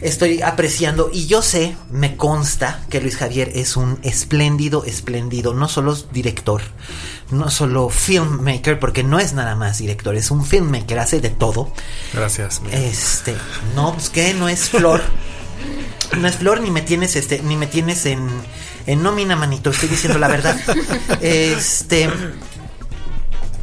Estoy 0.00 0.42
apreciando. 0.42 1.10
Y 1.12 1.26
yo 1.26 1.42
sé, 1.42 1.76
me 1.90 2.16
consta 2.16 2.80
que 2.88 3.00
Luis 3.00 3.16
Javier 3.16 3.52
es 3.54 3.76
un 3.76 3.98
espléndido, 4.02 4.84
espléndido, 4.84 5.54
no 5.54 5.68
solo 5.68 5.94
director, 6.12 6.62
no 7.30 7.50
solo 7.50 7.88
filmmaker, 7.90 8.78
porque 8.78 9.02
no 9.04 9.18
es 9.18 9.32
nada 9.34 9.54
más 9.54 9.78
director, 9.78 10.16
es 10.16 10.30
un 10.30 10.44
filmmaker, 10.46 10.98
hace 10.98 11.20
de 11.20 11.30
todo. 11.30 11.70
Gracias. 12.14 12.62
Miguel. 12.62 12.84
Este, 12.84 13.34
no, 13.74 13.92
pues 13.92 14.08
que 14.08 14.32
no 14.34 14.48
es 14.48 14.70
flor. 14.70 15.02
No 16.18 16.26
es 16.26 16.36
flor 16.36 16.62
ni 16.62 16.70
me 16.70 16.80
tienes 16.80 17.16
este 17.16 17.42
ni 17.42 17.54
me 17.56 17.66
tienes 17.66 18.06
en 18.06 18.28
en 18.86 19.02
nómina, 19.02 19.36
manito, 19.36 19.68
estoy 19.68 19.90
diciendo 19.90 20.18
la 20.18 20.28
verdad. 20.28 20.56
Este 21.20 22.08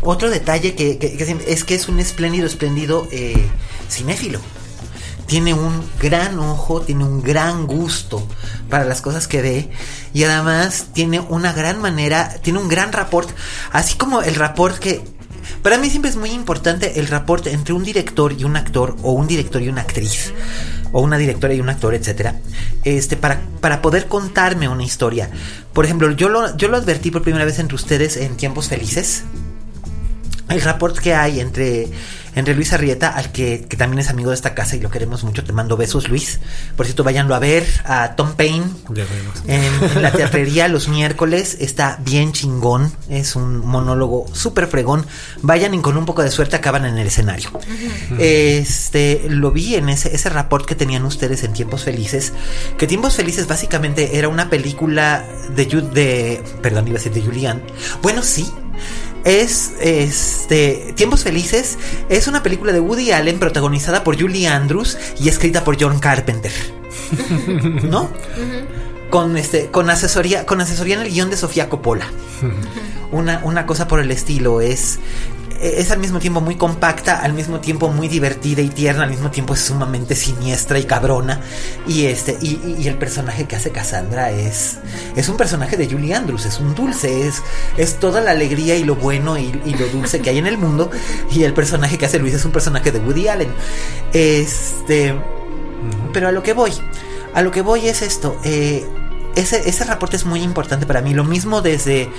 otro 0.06 0.30
detalle 0.30 0.76
que, 0.76 0.98
que- 0.98 1.44
es 1.48 1.64
que 1.64 1.76
es 1.76 1.88
un 1.90 2.00
espléndido, 2.00 2.48
espléndido 2.48 3.08
eh, 3.12 3.46
cinéfilo. 3.90 4.40
Tiene 5.26 5.56
un 5.56 5.84
gran 6.00 6.38
ojo, 6.38 6.82
tiene 6.82 7.04
un 7.04 7.24
gran 7.24 7.66
gusto 7.66 8.28
para 8.70 8.86
las 8.86 9.02
cosas 9.02 9.28
que 9.28 9.42
ve 9.42 9.70
y 10.14 10.24
además 10.24 10.88
tiene 10.94 11.20
una 11.20 11.52
gran 11.52 11.82
manera, 11.82 12.36
tiene 12.44 12.60
un 12.60 12.68
gran 12.68 12.92
rapport, 12.92 13.30
así 13.72 13.96
como 13.96 14.22
el 14.22 14.36
rapport 14.36 14.78
que 14.78 15.02
para 15.64 15.80
mí 15.80 15.90
siempre 15.90 16.12
es 16.12 16.16
muy 16.16 16.30
importante 16.30 17.00
el 17.00 17.08
rapport 17.08 17.48
entre 17.48 17.74
un 17.74 17.84
director 17.84 18.34
y 18.38 18.44
un 18.44 18.56
actor 18.56 18.96
o 19.02 19.14
un 19.14 19.26
director 19.26 19.64
y 19.64 19.68
una 19.70 19.82
actriz 19.82 20.32
o 20.92 21.02
una 21.02 21.18
directora 21.18 21.56
y 21.56 21.60
un 21.60 21.70
actor, 21.70 21.96
etcétera, 21.96 22.40
este 22.84 23.18
para 23.18 23.42
para 23.62 23.82
poder 23.82 24.08
contarme 24.08 24.70
una 24.70 24.84
historia. 24.84 25.32
Por 25.74 25.86
ejemplo, 25.86 26.12
yo 26.12 26.30
lo 26.30 26.56
yo 26.56 26.68
lo 26.68 26.78
advertí 26.78 27.10
por 27.10 27.24
primera 27.24 27.46
vez 27.46 27.58
entre 27.58 27.76
ustedes 27.76 28.16
en 28.18 28.38
Tiempos 28.38 28.68
Felices 28.70 29.24
el 30.50 30.62
rapport 30.62 30.98
que 30.98 31.14
hay 31.14 31.40
entre, 31.40 31.88
entre 32.36 32.56
Luis 32.56 32.74
Arrieta, 32.74 33.10
al 33.10 33.32
que, 33.32 33.66
que 33.68 33.78
también 33.78 34.00
es 34.00 34.10
amigo 34.10 34.30
de 34.30 34.36
esta 34.36 34.54
casa 34.54 34.76
y 34.76 34.80
lo 34.80 34.90
queremos 34.90 35.24
mucho, 35.24 35.44
te 35.44 35.54
mando 35.54 35.78
besos 35.78 36.10
Luis. 36.10 36.40
Por 36.76 36.86
cierto, 36.86 37.04
váyanlo 37.04 37.36
a 37.36 37.40
ver 37.40 37.66
a 37.84 38.16
Tom 38.16 38.34
Payne 38.36 38.66
en, 39.48 39.62
en 39.96 40.02
la 40.02 40.12
teatrería 40.12 40.68
los 40.68 40.88
miércoles. 40.88 41.58
Está 41.60 42.00
bien 42.04 42.32
chingón, 42.32 42.92
es 43.10 43.36
un 43.36 43.66
monólogo 43.66 44.26
súper 44.34 44.68
fregón. 44.68 45.06
Vayan 45.42 45.74
y 45.74 45.82
con 45.82 45.98
un 45.98 46.06
poco 46.06 46.24
de 46.24 46.32
suerte 46.32 46.56
acaban 46.56 46.86
en 46.86 46.98
el 46.98 47.08
escenario. 47.08 47.50
Este, 48.20 49.26
lo 49.30 49.52
vi 49.52 49.76
en 49.76 49.90
ese, 49.90 50.16
ese 50.16 50.30
rapport 50.30 50.66
que 50.66 50.76
tenían 50.76 51.06
ustedes 51.06 51.44
en 51.44 51.54
Tiempos 51.54 51.84
Felices, 51.84 52.34
que 52.78 52.88
Tiempos 52.88 53.16
Felices 53.16 53.48
básicamente 53.48 54.18
era 54.18 54.28
una 54.28 54.50
película 54.50 55.26
de, 55.56 55.66
de 55.66 56.44
perdón, 56.62 56.88
iba 56.88 56.98
a 56.98 57.00
decir 57.00 57.14
de 57.14 57.22
Julian. 57.22 57.64
Bueno, 58.02 58.22
sí, 58.24 58.48
es 59.26 59.74
este 59.82 60.94
Tiempos 60.96 61.24
Felices 61.24 61.78
es 62.10 62.28
una 62.28 62.44
película 62.44 62.72
de 62.72 62.80
Woody 62.80 63.12
Allen 63.12 63.40
protagonizada 63.40 64.04
por 64.04 64.20
Julie 64.20 64.48
Andrews 64.48 64.98
y 65.20 65.28
escrita 65.28 65.64
por 65.64 65.82
John 65.82 66.00
Carpenter. 66.00 66.52
¿No? 67.84 68.10
Con 69.10 69.36
este 69.36 69.68
con 69.68 69.90
asesoría 69.90 70.46
con 70.46 70.62
asesoría 70.62 70.96
en 70.96 71.02
el 71.02 71.12
guion 71.12 71.30
de 71.30 71.38
Sofía 71.38 71.68
Coppola. 71.68 72.08
Una, 73.12 73.42
una 73.44 73.66
cosa 73.66 73.88
por 73.88 74.00
el 74.00 74.12
estilo 74.12 74.62
es 74.62 75.00
es 75.62 75.92
al 75.92 76.00
mismo 76.00 76.20
tiempo 76.20 76.42
muy 76.42 76.56
compacta, 76.56 77.20
al 77.22 77.34
mismo 77.34 77.60
tiempo 77.60 77.90
muy 77.90 78.08
divertida 78.08 78.62
y 78.62 78.70
tierna, 78.70 79.04
al 79.04 79.10
mismo 79.10 79.32
tiempo 79.32 79.54
es 79.54 79.62
sumamente 79.62 80.16
siniestra 80.16 80.78
y 80.80 80.84
cabrona. 80.86 81.42
Y 81.88 82.06
este, 82.06 82.38
y, 82.42 82.60
y- 82.66 82.76
y 82.84 82.88
el 82.88 82.98
personaje 82.98 83.46
que 83.46 83.56
hace 83.56 83.72
Cassandra 83.72 84.32
es, 84.32 84.78
es 85.16 85.30
un 85.30 85.38
personaje 85.38 85.78
de 85.78 85.88
Julie 85.88 86.14
Andrews, 86.14 86.46
es 86.46 86.60
un 86.60 86.76
dulce, 86.76 87.28
es, 87.28 87.42
es 87.78 87.96
toda 88.00 88.22
la 88.22 88.32
alegría 88.32 88.76
y 88.76 88.84
lo 88.84 88.96
bueno 88.96 89.38
y, 89.38 89.60
y 89.66 89.74
lo 89.76 89.88
dulce 89.88 90.20
que 90.22 90.30
hay 90.32 90.38
en 90.38 90.48
el 90.48 90.58
mundo. 90.58 90.90
Y 91.32 91.44
el 91.44 91.54
personaje 91.54 91.98
que 91.98 92.06
hace 92.06 92.20
Luis 92.20 92.34
es 92.34 92.46
un 92.46 92.52
personaje 92.52 92.92
de 92.92 93.00
Woody 93.00 93.28
Allen. 93.28 93.50
Este. 94.14 95.14
pero 96.14 96.28
a 96.28 96.32
lo 96.32 96.42
que 96.44 96.54
voy, 96.54 96.72
a 97.34 97.42
lo 97.42 97.52
que 97.52 97.62
voy 97.62 97.88
es 97.88 98.02
esto. 98.02 98.38
Eh, 98.44 98.86
ese, 99.36 99.70
ese 99.70 99.84
reporte 99.84 100.16
es 100.16 100.26
muy 100.26 100.42
importante 100.42 100.86
para 100.86 101.02
mí. 101.02 101.14
Lo 101.14 101.24
mismo 101.24 101.62
desde 101.62 102.10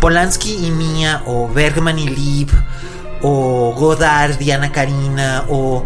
Polanski 0.00 0.66
y 0.66 0.70
Mia, 0.70 1.22
o 1.26 1.48
Bergman 1.48 1.98
y 1.98 2.08
Lieb, 2.08 2.48
o 3.22 3.74
Godard, 3.76 4.38
Diana 4.38 4.72
Karina, 4.72 5.44
o 5.48 5.84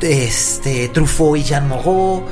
este 0.00 0.88
Truffaut 0.88 1.38
y 1.38 1.42
Jean 1.44 1.68
Moreau, 1.68 2.24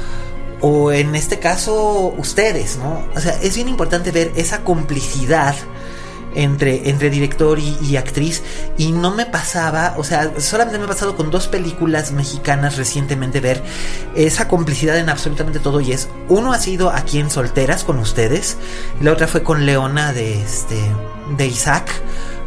o 0.61 0.93
en 0.93 1.15
este 1.15 1.39
caso 1.39 2.15
ustedes, 2.17 2.79
¿no? 2.79 3.07
O 3.15 3.21
sea, 3.21 3.39
es 3.43 3.55
bien 3.57 3.69
importante 3.69 4.11
ver 4.11 4.33
esa 4.37 4.63
complicidad 4.63 5.55
entre, 6.37 6.91
entre 6.91 7.11
director 7.11 7.59
y, 7.59 7.77
y, 7.83 7.97
actriz 7.97 8.43
y 8.79 8.93
no 8.93 9.11
me 9.11 9.27
pasaba, 9.27 9.95
o 9.97 10.05
sea, 10.05 10.39
solamente 10.39 10.79
me 10.79 10.85
ha 10.85 10.89
pasado 10.89 11.17
con 11.17 11.31
dos 11.31 11.49
películas 11.49 12.13
mexicanas 12.13 12.77
recientemente 12.77 13.41
ver 13.41 13.63
esa 14.15 14.47
complicidad 14.47 14.99
en 14.99 15.09
absolutamente 15.09 15.59
todo 15.59 15.81
y 15.81 15.93
es, 15.93 16.09
uno 16.29 16.53
ha 16.53 16.59
sido 16.59 16.91
aquí 16.91 17.19
en 17.19 17.31
Solteras 17.31 17.85
con 17.85 17.99
ustedes, 17.99 18.59
la 19.01 19.13
otra 19.13 19.27
fue 19.27 19.43
con 19.43 19.67
Leona 19.67 20.13
de, 20.13 20.43
este, 20.43 20.79
de 21.37 21.47
Isaac, 21.47 21.91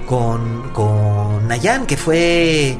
con, 0.06 0.69
con 0.71 1.47
Nayan, 1.47 1.86
que 1.86 1.97
fue 1.97 2.78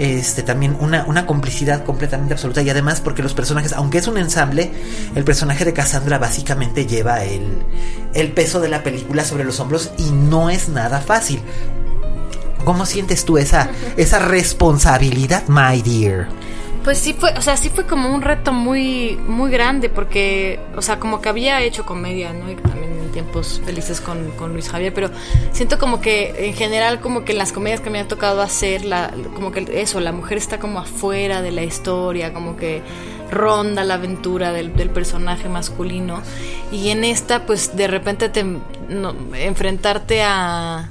este, 0.00 0.42
también 0.42 0.78
una, 0.80 1.04
una, 1.04 1.26
complicidad 1.26 1.84
completamente 1.84 2.32
absoluta 2.32 2.62
y 2.62 2.70
además 2.70 3.02
porque 3.02 3.22
los 3.22 3.34
personajes, 3.34 3.74
aunque 3.74 3.98
es 3.98 4.08
un 4.08 4.16
ensamble, 4.16 4.72
el 5.14 5.24
personaje 5.24 5.66
de 5.66 5.74
Cassandra 5.74 6.16
básicamente 6.16 6.86
lleva 6.86 7.22
el, 7.22 7.58
el 8.14 8.32
peso 8.32 8.60
de 8.60 8.70
la 8.70 8.82
película 8.82 9.26
sobre 9.26 9.44
los 9.44 9.60
hombros 9.60 9.90
y 9.98 10.10
no 10.10 10.48
es 10.48 10.70
nada 10.70 11.02
fácil. 11.02 11.42
¿Cómo 12.64 12.86
sientes 12.86 13.26
tú 13.26 13.36
esa, 13.36 13.68
esa 13.98 14.18
responsabilidad, 14.20 15.46
my 15.48 15.82
dear? 15.82 16.28
Pues 16.90 16.98
sí 16.98 17.12
fue, 17.12 17.32
o 17.38 17.40
sea, 17.40 17.56
sí 17.56 17.68
fue 17.68 17.86
como 17.86 18.12
un 18.12 18.20
reto 18.20 18.52
muy, 18.52 19.16
muy 19.28 19.52
grande 19.52 19.88
porque, 19.88 20.58
o 20.74 20.82
sea, 20.82 20.98
como 20.98 21.20
que 21.20 21.28
había 21.28 21.62
hecho 21.62 21.86
comedia, 21.86 22.32
¿no? 22.32 22.50
Y 22.50 22.56
también 22.56 22.90
en 22.98 23.12
tiempos 23.12 23.62
felices 23.64 24.00
con, 24.00 24.32
con 24.32 24.54
Luis 24.54 24.68
Javier, 24.68 24.92
pero 24.92 25.08
siento 25.52 25.78
como 25.78 26.00
que 26.00 26.48
en 26.48 26.54
general 26.54 26.98
como 26.98 27.24
que 27.24 27.32
las 27.32 27.52
comedias 27.52 27.80
que 27.80 27.90
me 27.90 28.00
ha 28.00 28.08
tocado 28.08 28.42
hacer, 28.42 28.84
la, 28.84 29.14
como 29.36 29.52
que 29.52 29.68
eso, 29.80 30.00
la 30.00 30.10
mujer 30.10 30.36
está 30.36 30.58
como 30.58 30.80
afuera 30.80 31.42
de 31.42 31.52
la 31.52 31.62
historia, 31.62 32.32
como 32.34 32.56
que 32.56 32.82
ronda 33.30 33.84
la 33.84 33.94
aventura 33.94 34.50
del, 34.50 34.74
del 34.74 34.90
personaje 34.90 35.48
masculino 35.48 36.20
y 36.72 36.88
en 36.90 37.04
esta 37.04 37.46
pues 37.46 37.76
de 37.76 37.86
repente 37.86 38.30
te 38.30 38.42
no, 38.42 39.14
enfrentarte 39.34 40.24
a 40.24 40.88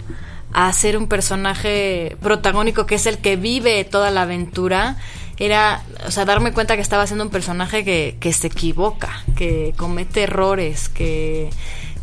a 0.51 0.73
ser 0.73 0.97
un 0.97 1.07
personaje 1.07 2.17
protagónico 2.21 2.85
que 2.85 2.95
es 2.95 3.05
el 3.05 3.19
que 3.19 3.35
vive 3.35 3.83
toda 3.83 4.09
la 4.09 4.23
aventura 4.23 4.97
era, 5.39 5.83
o 6.05 6.11
sea, 6.11 6.25
darme 6.25 6.51
cuenta 6.51 6.75
que 6.75 6.81
estaba 6.81 7.07
siendo 7.07 7.23
un 7.23 7.29
personaje 7.29 7.83
que, 7.83 8.17
que 8.19 8.33
se 8.33 8.47
equivoca, 8.47 9.23
que 9.35 9.73
comete 9.77 10.23
errores, 10.23 10.89
que, 10.89 11.49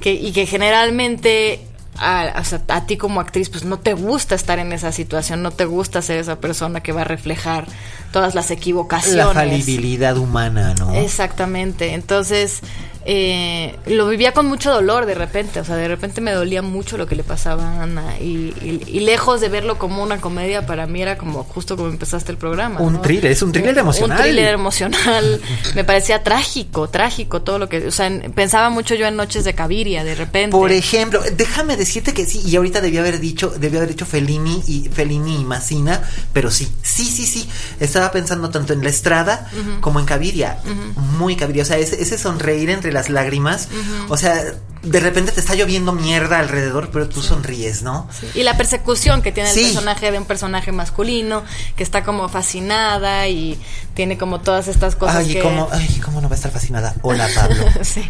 que 0.00 0.12
y 0.14 0.32
que 0.32 0.46
generalmente 0.46 1.60
a, 1.98 2.34
o 2.38 2.44
sea, 2.44 2.62
a 2.68 2.86
ti 2.86 2.96
como 2.96 3.20
actriz 3.20 3.48
pues 3.48 3.64
no 3.64 3.78
te 3.78 3.94
gusta 3.94 4.34
estar 4.34 4.58
en 4.58 4.72
esa 4.72 4.92
situación, 4.92 5.42
no 5.42 5.50
te 5.50 5.64
gusta 5.64 6.02
ser 6.02 6.18
esa 6.18 6.40
persona 6.40 6.82
que 6.82 6.92
va 6.92 7.02
a 7.02 7.04
reflejar 7.04 7.66
todas 8.12 8.34
las 8.34 8.50
equivocaciones. 8.50 9.16
La 9.16 9.32
falibilidad 9.32 10.16
humana, 10.16 10.74
¿no? 10.78 10.94
Exactamente. 10.94 11.94
Entonces, 11.94 12.60
eh, 13.08 13.76
lo 13.86 14.08
vivía 14.08 14.32
con 14.32 14.46
mucho 14.46 14.72
dolor 14.72 15.06
de 15.06 15.14
repente, 15.14 15.60
o 15.60 15.64
sea, 15.64 15.76
de 15.76 15.86
repente 15.86 16.20
me 16.20 16.32
dolía 16.32 16.60
mucho 16.60 16.96
lo 16.96 17.06
que 17.06 17.14
le 17.14 17.22
pasaba 17.22 17.62
a 17.62 17.82
Ana 17.84 18.18
y, 18.18 18.52
y, 18.60 18.82
y 18.84 19.00
lejos 19.00 19.40
de 19.40 19.48
verlo 19.48 19.78
como 19.78 20.02
una 20.02 20.20
comedia, 20.20 20.66
para 20.66 20.88
mí 20.88 21.02
era 21.02 21.16
como 21.16 21.44
justo 21.44 21.76
como 21.76 21.88
empezaste 21.88 22.32
el 22.32 22.38
programa. 22.38 22.80
Un 22.80 22.94
¿no? 22.94 23.00
thriller, 23.02 23.30
es 23.30 23.42
un 23.42 23.52
thriller 23.52 23.78
emocional. 23.78 24.18
Un 24.18 24.24
thriller 24.24 24.54
emocional, 24.54 25.40
me 25.76 25.84
parecía 25.84 26.24
trágico, 26.24 26.88
trágico 26.88 27.42
todo 27.42 27.60
lo 27.60 27.68
que, 27.68 27.86
o 27.86 27.92
sea, 27.92 28.08
en, 28.08 28.32
pensaba 28.32 28.70
mucho 28.70 28.96
yo 28.96 29.06
en 29.06 29.14
Noches 29.14 29.44
de 29.44 29.54
Caviria, 29.54 30.02
de 30.02 30.16
repente. 30.16 30.50
Por 30.50 30.72
ejemplo, 30.72 31.22
déjame 31.36 31.76
decirte 31.76 32.12
que 32.12 32.26
sí, 32.26 32.42
y 32.44 32.56
ahorita 32.56 32.80
debía 32.80 33.02
haber 33.02 33.20
dicho, 33.20 33.54
debía 33.56 33.78
haber 33.78 33.90
dicho 33.90 34.06
Fellini 34.06 34.64
y 34.66 34.88
Fellini 34.92 35.42
y 35.42 35.44
Massina, 35.44 36.02
pero 36.32 36.50
sí, 36.50 36.66
sí, 36.82 37.04
sí, 37.04 37.24
sí, 37.24 37.48
estaba 37.78 38.10
pensando 38.10 38.50
tanto 38.50 38.72
en 38.72 38.82
La 38.82 38.90
Estrada 38.90 39.48
uh 39.52 39.56
-huh. 39.56 39.80
como 39.80 40.00
en 40.00 40.06
Caviria, 40.06 40.58
uh 40.64 40.68
-huh. 40.68 41.00
muy 41.18 41.36
Caviria, 41.36 41.62
o 41.62 41.66
sea, 41.66 41.78
ese, 41.78 42.02
ese 42.02 42.18
sonreír 42.18 42.70
entre 42.70 42.95
las 42.96 43.10
lágrimas, 43.10 43.68
uh 43.70 43.74
-huh. 43.74 44.10
o 44.10 44.16
sea, 44.16 44.42
de 44.82 45.00
repente 45.00 45.32
te 45.32 45.40
está 45.40 45.54
lloviendo 45.54 45.92
mierda 45.92 46.38
alrededor, 46.38 46.90
pero 46.92 47.08
tú 47.08 47.20
sonríes, 47.22 47.82
¿no? 47.82 48.08
Sí. 48.18 48.40
Y 48.40 48.42
la 48.44 48.56
persecución 48.56 49.20
que 49.20 49.32
tiene 49.32 49.50
el 49.50 49.54
sí. 49.54 49.64
personaje 49.64 50.10
de 50.10 50.18
un 50.18 50.24
personaje 50.24 50.72
masculino, 50.72 51.42
que 51.76 51.82
está 51.82 52.04
como 52.04 52.28
fascinada 52.28 53.28
y 53.28 53.60
tiene 53.94 54.16
como 54.16 54.40
todas 54.40 54.68
estas 54.68 54.94
cosas. 54.96 55.16
Ay, 55.16 55.34
que... 55.34 55.40
¿cómo, 55.40 55.68
ay, 55.72 56.00
¿cómo 56.04 56.20
no 56.20 56.28
va 56.28 56.34
a 56.34 56.36
estar 56.36 56.52
fascinada? 56.52 56.94
Hola, 57.02 57.28
Pablo. 57.34 57.64
sí. 57.82 58.08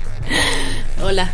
Hola. 1.02 1.30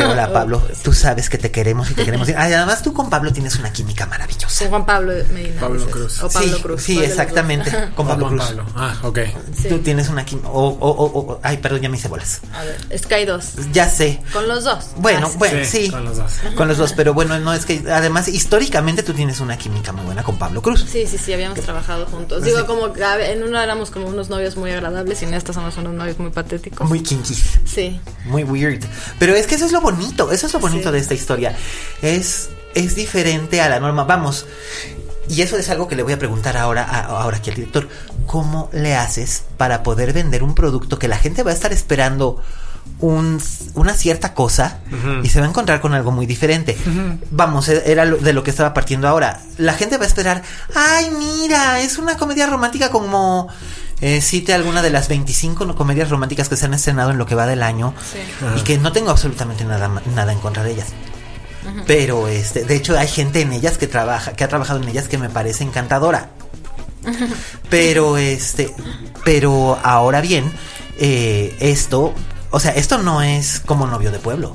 Hola, 0.00 0.30
Pablo. 0.32 0.62
Tú 0.82 0.92
sabes 0.92 1.28
que 1.28 1.38
te 1.38 1.50
queremos 1.50 1.90
y 1.90 1.94
te 1.94 2.04
queremos. 2.04 2.28
Ay, 2.28 2.52
además, 2.52 2.82
tú 2.82 2.92
con 2.92 3.10
Pablo 3.10 3.32
tienes 3.32 3.56
una 3.56 3.72
química 3.72 4.06
maravillosa. 4.06 4.64
Con 4.64 4.68
Juan 4.70 4.86
Pablo 4.86 5.12
Medina. 5.32 5.60
Pablo 5.60 5.78
dices. 5.78 5.92
Cruz. 5.92 6.22
O 6.22 6.28
Pablo 6.28 6.56
sí, 6.56 6.62
Cruz. 6.62 6.82
Sí, 6.82 7.02
exactamente. 7.02 7.70
Con 7.94 8.06
Pablo 8.06 8.28
Cruz. 8.28 8.44
Pablo. 8.44 8.66
Ah, 8.74 8.96
ok. 9.02 9.18
Sí. 9.60 9.68
Tú 9.68 9.78
tienes 9.78 10.08
una 10.08 10.24
química. 10.24 10.48
O, 10.48 10.68
o, 10.68 11.20
o, 11.20 11.40
ay, 11.42 11.58
perdón, 11.58 11.80
ya 11.80 11.88
me 11.88 11.96
hice 11.96 12.08
bolas. 12.08 12.40
A 12.52 12.64
ver, 12.64 12.98
Sky 12.98 13.24
2. 13.24 13.72
Ya 13.72 13.88
sé. 13.88 14.22
Con 14.32 14.48
los 14.48 14.64
dos. 14.64 14.90
Bueno, 14.96 15.30
ah, 15.32 15.36
bueno, 15.38 15.64
sí, 15.64 15.84
sí. 15.84 15.90
Con 15.90 16.04
los 16.04 16.16
dos. 16.16 16.32
Con 16.56 16.68
los 16.68 16.78
dos, 16.78 16.92
pero 16.92 17.14
bueno, 17.14 17.38
no 17.38 17.52
es 17.52 17.64
que 17.64 17.84
además 17.90 18.28
históricamente 18.28 19.02
tú 19.02 19.12
tienes 19.12 19.40
una 19.40 19.56
química 19.56 19.92
muy 19.92 20.04
buena 20.04 20.22
con 20.22 20.38
Pablo 20.38 20.62
Cruz. 20.62 20.86
Sí, 20.88 21.06
sí, 21.06 21.18
sí, 21.18 21.32
habíamos 21.32 21.60
trabajado 21.60 22.06
juntos. 22.06 22.42
Digo, 22.42 22.60
sí. 22.60 22.64
como 22.66 22.92
en 22.96 23.42
uno 23.42 23.60
éramos 23.60 23.90
como 23.90 24.08
unos 24.08 24.28
novios 24.28 24.56
muy 24.56 24.70
agradables 24.70 25.22
y 25.22 25.24
en 25.24 25.34
esta 25.34 25.52
somos 25.52 25.76
unos 25.76 25.94
novios 25.94 26.18
muy 26.18 26.30
patéticos. 26.30 26.88
Muy 26.88 27.02
kinky. 27.02 27.34
Sí. 27.64 28.00
Muy 28.24 28.44
weird. 28.44 28.84
Pero 29.18 29.34
es 29.34 29.46
que 29.46 29.54
eso 29.54 29.66
es 29.66 29.72
lo 29.72 29.80
bonito, 29.80 30.32
eso 30.32 30.46
es 30.46 30.52
lo 30.52 30.60
bonito 30.60 30.88
sí. 30.88 30.92
de 30.92 30.98
esta 30.98 31.14
historia. 31.14 31.56
Es, 32.02 32.50
es 32.74 32.94
diferente 32.94 33.60
a 33.60 33.68
la 33.68 33.80
norma. 33.80 34.04
Vamos. 34.04 34.46
Y 35.28 35.40
eso 35.42 35.56
es 35.56 35.70
algo 35.70 35.88
que 35.88 35.96
le 35.96 36.02
voy 36.02 36.12
a 36.12 36.18
preguntar 36.18 36.56
ahora, 36.56 36.84
a, 36.84 37.00
ahora 37.22 37.38
aquí 37.38 37.50
al 37.50 37.56
director. 37.56 37.88
¿Cómo 38.26 38.68
le 38.72 38.94
haces 38.94 39.44
para 39.56 39.82
poder 39.82 40.12
vender 40.12 40.42
un 40.42 40.54
producto 40.54 40.98
que 40.98 41.08
la 41.08 41.18
gente 41.18 41.42
va 41.42 41.50
a 41.50 41.54
estar 41.54 41.72
esperando 41.72 42.42
un, 43.00 43.40
una 43.74 43.94
cierta 43.94 44.34
cosa 44.34 44.80
uh 44.90 44.94
-huh. 44.94 45.24
y 45.24 45.28
se 45.28 45.40
va 45.40 45.46
a 45.46 45.48
encontrar 45.48 45.80
con 45.80 45.94
algo 45.94 46.10
muy 46.10 46.26
diferente. 46.26 46.76
Uh 46.86 46.90
-huh. 46.90 47.18
Vamos, 47.30 47.68
e, 47.68 47.90
era 47.90 48.06
de 48.06 48.32
lo 48.32 48.42
que 48.42 48.50
estaba 48.50 48.72
partiendo 48.72 49.08
ahora. 49.08 49.40
La 49.58 49.74
gente 49.74 49.96
va 49.98 50.04
a 50.04 50.06
esperar, 50.06 50.42
ay, 50.74 51.10
mira, 51.10 51.80
es 51.80 51.98
una 51.98 52.16
comedia 52.16 52.46
romántica 52.46 52.90
como... 52.90 53.48
Eh, 54.06 54.20
cite 54.20 54.52
alguna 54.52 54.82
de 54.82 54.90
las 54.90 55.08
25 55.08 55.74
comedias 55.74 56.10
románticas 56.10 56.50
que 56.50 56.58
se 56.58 56.66
han 56.66 56.74
estrenado 56.74 57.12
en 57.12 57.16
lo 57.16 57.24
que 57.24 57.34
va 57.34 57.46
del 57.46 57.62
año 57.62 57.94
sí. 58.12 58.18
y 58.54 58.60
que 58.60 58.76
no 58.76 58.92
tengo 58.92 59.10
absolutamente 59.10 59.64
nada, 59.64 60.02
nada 60.14 60.30
en 60.30 60.40
contra 60.40 60.62
de 60.62 60.72
ellas. 60.72 60.88
Pero 61.86 62.28
este, 62.28 62.66
de 62.66 62.76
hecho 62.76 62.98
hay 62.98 63.08
gente 63.08 63.40
en 63.40 63.54
ellas 63.54 63.78
que 63.78 63.86
trabaja, 63.86 64.34
que 64.34 64.44
ha 64.44 64.48
trabajado 64.48 64.82
en 64.82 64.90
ellas 64.90 65.08
que 65.08 65.16
me 65.16 65.30
parece 65.30 65.64
encantadora. 65.64 66.28
Pero 67.70 68.18
este, 68.18 68.74
pero 69.24 69.78
ahora 69.82 70.20
bien, 70.20 70.52
eh, 70.98 71.56
esto 71.60 72.14
o 72.50 72.60
sea, 72.60 72.72
esto 72.72 72.98
no 72.98 73.20
es 73.20 73.58
como 73.58 73.86
novio 73.86 74.12
de 74.12 74.18
pueblo. 74.18 74.54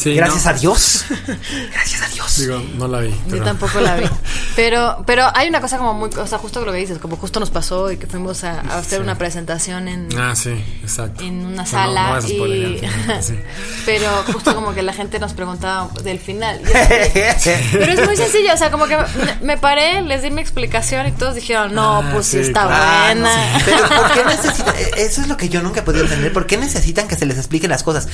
Sí, 0.00 0.14
Gracias 0.14 0.44
no. 0.46 0.50
a 0.50 0.54
Dios. 0.54 1.04
Gracias 1.72 2.00
a 2.00 2.08
Dios. 2.08 2.38
Digo, 2.38 2.62
no 2.78 2.88
la 2.88 3.00
vi. 3.00 3.14
Pero... 3.26 3.36
Yo 3.36 3.44
tampoco 3.44 3.80
la 3.80 3.96
vi. 3.96 4.06
Pero, 4.56 5.02
pero 5.06 5.26
hay 5.32 5.48
una 5.48 5.60
cosa 5.60 5.78
como 5.78 5.94
muy, 5.94 6.10
o 6.10 6.26
sea, 6.26 6.36
justo 6.36 6.62
lo 6.64 6.72
que 6.72 6.78
dices, 6.78 6.98
como 6.98 7.16
justo 7.16 7.40
nos 7.40 7.50
pasó 7.50 7.90
y 7.92 7.96
que 7.96 8.06
fuimos 8.06 8.42
a, 8.44 8.60
a 8.60 8.78
hacer 8.78 8.98
sí. 8.98 9.02
una 9.02 9.16
presentación 9.16 9.88
en. 9.88 10.08
Ah, 10.18 10.34
sí, 10.34 10.50
exacto. 10.82 11.22
En 11.22 11.46
una 11.46 11.64
sala. 11.64 12.20
No, 12.20 12.20
no 12.20 12.46
y... 12.46 12.80
sí. 13.22 13.38
pero 13.86 14.08
justo 14.32 14.54
como 14.54 14.74
que 14.74 14.82
la 14.82 14.92
gente 14.92 15.18
nos 15.18 15.32
preguntaba 15.34 15.88
del 16.02 16.18
final. 16.18 16.60
pero 16.62 17.92
es 17.92 18.04
muy 18.04 18.16
sencillo, 18.16 18.52
o 18.52 18.56
sea, 18.56 18.70
como 18.70 18.86
que 18.86 18.98
me 19.40 19.56
paré, 19.56 20.02
les 20.02 20.22
di 20.22 20.30
mi 20.30 20.42
explicación 20.42 21.06
y 21.06 21.12
todos 21.12 21.36
dijeron, 21.36 21.72
no, 21.74 21.98
ah, 21.98 22.10
pues 22.12 22.26
sí, 22.26 22.38
está 22.38 22.66
claro, 22.66 23.04
buena. 23.04 23.58
Sí. 23.58 23.64
Pero 23.64 23.88
¿por 23.88 24.12
qué 24.12 24.24
necesitan? 24.24 24.74
Eso 24.96 25.20
es 25.22 25.28
lo 25.28 25.36
que 25.36 25.48
yo 25.48 25.62
nunca 25.62 25.80
he 25.80 25.82
podido 25.84 26.04
entender. 26.04 26.32
¿Por 26.32 26.46
qué 26.46 26.56
necesitan 26.56 27.08
que 27.08 27.16
se 27.16 27.24
les 27.24 27.38
expliquen 27.38 27.70
las 27.70 27.82
cosas? 27.82 28.08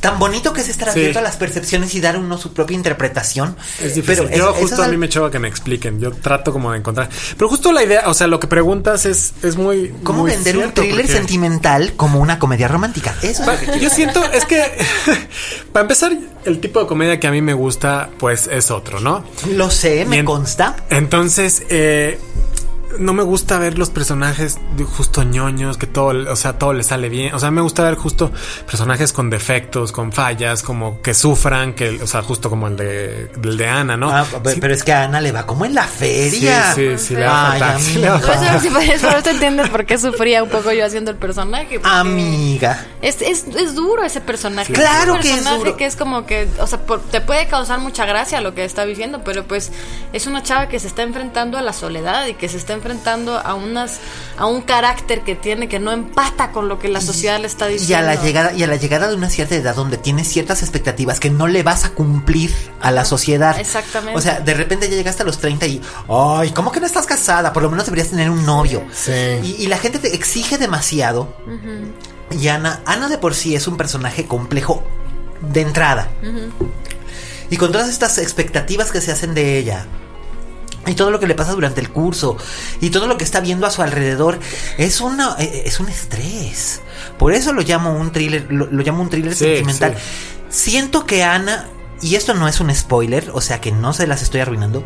Tan 0.00 0.18
bonito 0.18 0.52
que 0.52 0.62
es 0.62 0.68
estar 0.68 0.88
abierto 0.88 1.18
a 1.18 1.22
las 1.22 1.31
percepciones 1.36 1.94
y 1.94 2.00
dar 2.00 2.16
uno 2.16 2.38
su 2.38 2.52
propia 2.52 2.76
interpretación. 2.76 3.56
Es 3.80 3.94
difícil. 3.94 4.26
Pero 4.28 4.36
yo 4.36 4.52
justo 4.52 4.82
a 4.82 4.88
mí 4.88 4.96
me 4.96 5.08
choca 5.08 5.30
que 5.30 5.38
me 5.38 5.48
expliquen. 5.48 6.00
Yo 6.00 6.12
trato 6.12 6.52
como 6.52 6.72
de 6.72 6.78
encontrar. 6.78 7.08
Pero 7.36 7.48
justo 7.48 7.72
la 7.72 7.82
idea, 7.82 8.08
o 8.08 8.14
sea, 8.14 8.26
lo 8.26 8.40
que 8.40 8.46
preguntas 8.46 9.06
es, 9.06 9.34
es 9.42 9.56
muy. 9.56 9.94
¿Cómo 10.02 10.22
muy 10.22 10.30
vender 10.30 10.54
cierto, 10.56 10.80
un 10.80 10.86
thriller 10.86 11.06
porque... 11.06 11.18
sentimental 11.18 11.92
como 11.96 12.20
una 12.20 12.38
comedia 12.38 12.68
romántica? 12.68 13.14
Eso 13.22 13.44
pa, 13.44 13.54
es 13.54 13.80
Yo 13.80 13.90
siento, 13.90 14.22
es 14.32 14.44
que. 14.44 14.62
para 15.72 15.82
empezar, 15.82 16.16
el 16.44 16.60
tipo 16.60 16.80
de 16.80 16.86
comedia 16.86 17.20
que 17.20 17.26
a 17.26 17.30
mí 17.30 17.42
me 17.42 17.54
gusta, 17.54 18.10
pues 18.18 18.46
es 18.46 18.70
otro, 18.70 19.00
¿no? 19.00 19.24
Lo 19.50 19.70
sé, 19.70 20.04
me 20.04 20.24
consta. 20.24 20.76
Entonces, 20.90 21.62
eh 21.68 22.18
no 22.98 23.12
me 23.12 23.22
gusta 23.22 23.58
ver 23.58 23.78
los 23.78 23.90
personajes 23.90 24.58
de 24.76 24.84
justo 24.84 25.22
ñoños, 25.22 25.76
que 25.78 25.86
todo, 25.86 26.30
o 26.32 26.36
sea, 26.36 26.58
todo 26.58 26.72
le 26.72 26.82
sale 26.82 27.08
bien. 27.08 27.34
O 27.34 27.38
sea, 27.38 27.50
me 27.50 27.60
gusta 27.60 27.82
ver 27.84 27.94
justo 27.96 28.30
personajes 28.66 29.12
con 29.12 29.30
defectos, 29.30 29.92
con 29.92 30.12
fallas, 30.12 30.62
como 30.62 31.00
que 31.02 31.14
sufran, 31.14 31.74
que, 31.74 32.00
o 32.02 32.06
sea, 32.06 32.22
justo 32.22 32.50
como 32.50 32.68
el 32.68 32.76
de, 32.76 33.30
el 33.42 33.56
de 33.56 33.68
Ana, 33.68 33.96
¿no? 33.96 34.10
Ah, 34.10 34.24
pero 34.42 34.74
es 34.74 34.82
que 34.82 34.92
a 34.92 35.04
Ana 35.04 35.20
le 35.20 35.32
va 35.32 35.46
como 35.46 35.64
en 35.64 35.74
la 35.74 35.84
feria. 35.84 36.72
Sí, 36.74 36.96
sí, 36.96 37.06
sí, 37.08 37.14
le 37.14 37.26
va 37.26 37.52
fatal, 37.52 37.80
sí, 37.80 37.98
le 37.98 38.08
va 38.08 38.18
Por 38.18 38.30
eso, 38.30 38.42
eso- 38.44 38.78
eso 38.80 39.86
qué 39.86 39.98
sufría 39.98 40.42
un 40.42 40.48
poco 40.48 40.72
yo 40.72 40.84
haciendo 40.86 41.10
el 41.10 41.16
personaje. 41.16 41.80
Amiga. 41.82 42.86
Es, 43.00 43.20
es, 43.22 43.46
es 43.56 43.74
duro 43.74 44.04
ese 44.04 44.20
personaje. 44.20 44.72
Claro 44.72 45.14
un 45.14 45.20
que 45.20 45.28
es 45.28 45.34
personaje 45.34 45.58
duro. 45.58 45.76
que 45.76 45.86
es 45.86 45.96
como 45.96 46.26
que, 46.26 46.48
o 46.60 46.66
sea, 46.66 46.78
por- 46.80 47.00
te 47.02 47.20
puede 47.20 47.46
causar 47.46 47.78
mucha 47.80 48.04
gracia 48.06 48.40
lo 48.40 48.54
que 48.54 48.64
está 48.64 48.84
diciendo, 48.84 49.22
pero 49.24 49.44
pues 49.44 49.72
es 50.12 50.26
una 50.26 50.42
chava 50.42 50.68
que 50.68 50.78
se 50.78 50.86
está 50.86 51.02
enfrentando 51.02 51.58
a 51.58 51.62
la 51.62 51.72
soledad 51.72 52.26
y 52.26 52.34
que 52.34 52.48
se 52.48 52.56
está 52.56 52.72
enfrentando 52.82 53.38
a 53.38 53.54
unas 53.54 54.00
a 54.36 54.46
un 54.46 54.60
carácter 54.62 55.20
que 55.22 55.36
tiene 55.36 55.68
que 55.68 55.78
no 55.78 55.92
empata 55.92 56.50
con 56.50 56.68
lo 56.68 56.78
que 56.80 56.88
la 56.88 57.00
sociedad 57.00 57.38
le 57.38 57.46
está 57.46 57.70
Y 57.70 57.74
diciendo. 57.74 57.98
a 58.10 58.14
la 58.14 58.20
llegada 58.22 58.52
y 58.52 58.62
a 58.64 58.66
la 58.66 58.74
llegada 58.76 59.08
de 59.08 59.14
una 59.14 59.30
cierta 59.30 59.54
edad 59.54 59.76
donde 59.76 59.96
tienes 59.98 60.26
ciertas 60.28 60.62
expectativas 60.62 61.20
que 61.20 61.30
no 61.30 61.46
le 61.46 61.62
vas 61.62 61.84
a 61.84 61.90
cumplir 61.90 62.52
a 62.80 62.90
la 62.90 63.04
sociedad. 63.04 63.58
exactamente. 63.58 64.18
O 64.18 64.20
sea, 64.20 64.40
de 64.40 64.54
repente 64.54 64.88
ya 64.90 64.96
llegaste 64.96 65.22
a 65.22 65.26
los 65.26 65.38
30 65.38 65.66
y, 65.66 65.80
ay, 66.08 66.50
¿cómo 66.50 66.72
que 66.72 66.80
no 66.80 66.86
estás 66.86 67.06
casada? 67.06 67.52
Por 67.52 67.62
lo 67.62 67.70
menos 67.70 67.84
deberías 67.86 68.08
tener 68.10 68.28
un 68.30 68.44
novio. 68.44 68.82
Sí. 68.92 69.12
Y, 69.42 69.56
y 69.60 69.66
la 69.68 69.78
gente 69.78 69.98
te 70.00 70.14
exige 70.14 70.58
demasiado. 70.58 71.36
Y 72.30 72.48
Ana, 72.48 72.80
Ana 72.86 73.08
de 73.08 73.18
por 73.18 73.34
sí 73.34 73.54
es 73.54 73.68
un 73.68 73.76
personaje 73.76 74.26
complejo 74.26 74.82
de 75.40 75.60
entrada. 75.60 76.08
Y 77.50 77.56
con 77.58 77.70
todas 77.70 77.88
estas 77.88 78.18
expectativas 78.18 78.90
que 78.90 79.00
se 79.00 79.12
hacen 79.12 79.34
de 79.34 79.58
ella. 79.58 79.86
Y 80.86 80.94
todo 80.94 81.10
lo 81.12 81.20
que 81.20 81.26
le 81.28 81.34
pasa 81.34 81.52
durante 81.52 81.80
el 81.80 81.90
curso. 81.90 82.36
Y 82.80 82.90
todo 82.90 83.06
lo 83.06 83.16
que 83.16 83.24
está 83.24 83.40
viendo 83.40 83.66
a 83.66 83.70
su 83.70 83.82
alrededor. 83.82 84.40
Es 84.78 85.00
una. 85.00 85.36
eh, 85.38 85.62
es 85.66 85.78
un 85.80 85.88
estrés. 85.88 86.80
Por 87.18 87.32
eso 87.34 87.52
lo 87.52 87.62
llamo 87.62 87.94
un 87.94 88.10
thriller. 88.12 88.46
Lo, 88.52 88.66
lo 88.66 88.82
llamo 88.82 89.02
un 89.02 89.08
thriller 89.10 89.32
Sí, 89.34 89.44
sentimental. 89.44 89.94
sí. 90.50 90.70
Siento 90.70 91.06
que 91.06 91.22
Ana. 91.22 91.68
Y 92.00 92.16
esto 92.16 92.34
no 92.34 92.48
es 92.48 92.58
un 92.60 92.74
spoiler. 92.74 93.30
O 93.32 93.40
sea 93.40 93.60
que 93.60 93.70
no 93.70 93.92
se 93.92 94.06
las 94.08 94.22
estoy 94.22 94.40
arruinando. 94.40 94.82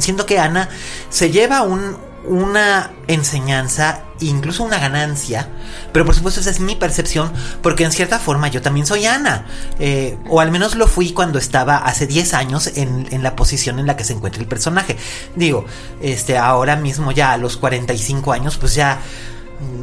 Siento 0.00 0.26
que 0.26 0.38
Ana 0.38 0.68
se 1.10 1.30
lleva 1.30 1.62
un, 1.62 1.96
una 2.24 2.92
enseñanza, 3.08 4.04
incluso 4.20 4.62
una 4.62 4.78
ganancia, 4.78 5.48
pero 5.92 6.04
por 6.04 6.14
supuesto 6.14 6.40
esa 6.40 6.50
es 6.50 6.60
mi 6.60 6.76
percepción, 6.76 7.32
porque 7.62 7.84
en 7.84 7.92
cierta 7.92 8.18
forma 8.18 8.48
yo 8.48 8.62
también 8.62 8.86
soy 8.86 9.06
Ana, 9.06 9.46
eh, 9.78 10.16
o 10.28 10.40
al 10.40 10.50
menos 10.50 10.76
lo 10.76 10.86
fui 10.86 11.12
cuando 11.12 11.38
estaba 11.38 11.78
hace 11.78 12.06
10 12.06 12.34
años 12.34 12.68
en, 12.76 13.08
en 13.10 13.22
la 13.22 13.36
posición 13.36 13.78
en 13.78 13.86
la 13.86 13.96
que 13.96 14.04
se 14.04 14.12
encuentra 14.12 14.40
el 14.40 14.48
personaje. 14.48 14.96
Digo, 15.34 15.64
este, 16.00 16.38
ahora 16.38 16.76
mismo 16.76 17.12
ya 17.12 17.32
a 17.32 17.36
los 17.36 17.56
45 17.56 18.32
años, 18.32 18.56
pues 18.56 18.74
ya 18.74 19.00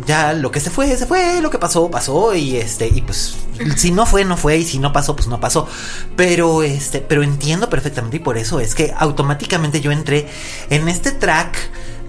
ya 0.05 0.33
lo 0.33 0.51
que 0.51 0.59
se 0.59 0.69
fue, 0.69 0.95
se 0.97 1.05
fue, 1.05 1.41
lo 1.41 1.49
que 1.49 1.57
pasó, 1.57 1.89
pasó 1.89 2.35
y 2.35 2.57
este 2.57 2.87
y 2.87 3.01
pues 3.01 3.37
si 3.77 3.91
no 3.91 4.05
fue, 4.05 4.25
no 4.25 4.37
fue 4.37 4.57
y 4.57 4.63
si 4.63 4.79
no 4.79 4.91
pasó, 4.91 5.15
pues 5.15 5.27
no 5.27 5.39
pasó. 5.39 5.67
Pero 6.15 6.63
este, 6.63 6.99
pero 6.99 7.23
entiendo 7.23 7.69
perfectamente 7.69 8.17
y 8.17 8.19
por 8.19 8.37
eso 8.37 8.59
es 8.59 8.75
que 8.75 8.93
automáticamente 8.97 9.81
yo 9.81 9.91
entré 9.91 10.27
en 10.69 10.89
este 10.89 11.11
track 11.11 11.57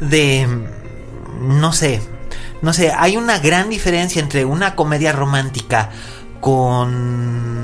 de 0.01 0.47
no 1.41 1.73
sé, 1.73 2.01
no 2.63 2.73
sé, 2.73 2.93
hay 2.93 3.17
una 3.17 3.39
gran 3.39 3.71
diferencia 3.71 4.21
entre 4.21 4.45
una 4.45 4.75
comedia 4.75 5.13
romántica 5.13 5.91
con 6.41 7.60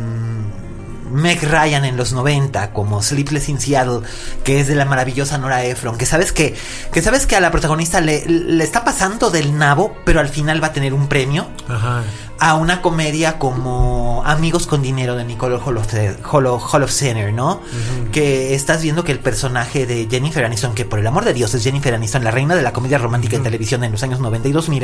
Meg 1.11 1.43
Ryan 1.43 1.85
en 1.85 1.97
los 1.97 2.13
90 2.13 2.73
como 2.73 3.03
Sleepless 3.03 3.49
in 3.49 3.61
Seattle 3.61 4.01
que 4.45 4.61
es 4.61 4.69
de 4.69 4.75
la 4.75 4.85
maravillosa 4.85 5.39
Nora 5.39 5.65
Ephron 5.65 5.97
que 5.97 6.07
sabes 6.07 6.33
que 6.33 6.55
que 6.93 7.03
sabes 7.03 7.27
que 7.27 7.37
a 7.37 7.41
la 7.41 7.51
protagonista 7.51 8.01
le, 8.01 8.25
le 8.27 8.65
está 8.65 8.85
pasando 8.85 9.31
del 9.31 9.57
nabo 9.57 9.97
pero 10.05 10.21
al 10.21 10.29
final 10.29 10.63
va 10.63 10.69
a 10.69 10.73
tener 10.73 10.95
un 10.95 11.09
premio 11.09 11.47
Ajá. 11.69 12.03
a 12.39 12.55
una 12.55 12.83
comedia 12.83 13.39
como 13.39 14.23
Amigos 14.25 14.67
con 14.67 14.83
Dinero 14.83 15.15
de 15.15 15.25
Nicole 15.25 15.57
Holofcener, 15.57 17.33
¿no? 17.33 17.61
Que 18.13 18.55
estás 18.55 18.83
viendo 18.83 19.05
que 19.05 19.13
el 19.13 19.21
personaje 19.21 19.87
de 19.87 20.09
Jennifer 20.11 20.45
Aniston, 20.45 20.75
que 20.75 20.85
por 20.85 20.99
el 20.99 21.07
amor 21.07 21.25
de 21.25 21.33
Dios 21.33 21.55
es 21.55 21.63
Jennifer 21.63 21.95
Aniston, 21.95 22.25
la 22.25 22.31
reina 22.31 22.55
de 22.57 22.63
la 22.63 22.73
comedia 22.73 22.99
romántica 22.99 23.37
en 23.37 23.43
televisión 23.45 23.85
en 23.85 23.93
los 23.93 24.03
años 24.03 24.19
90 24.21 24.49
y 24.49 24.53
2000, 24.53 24.83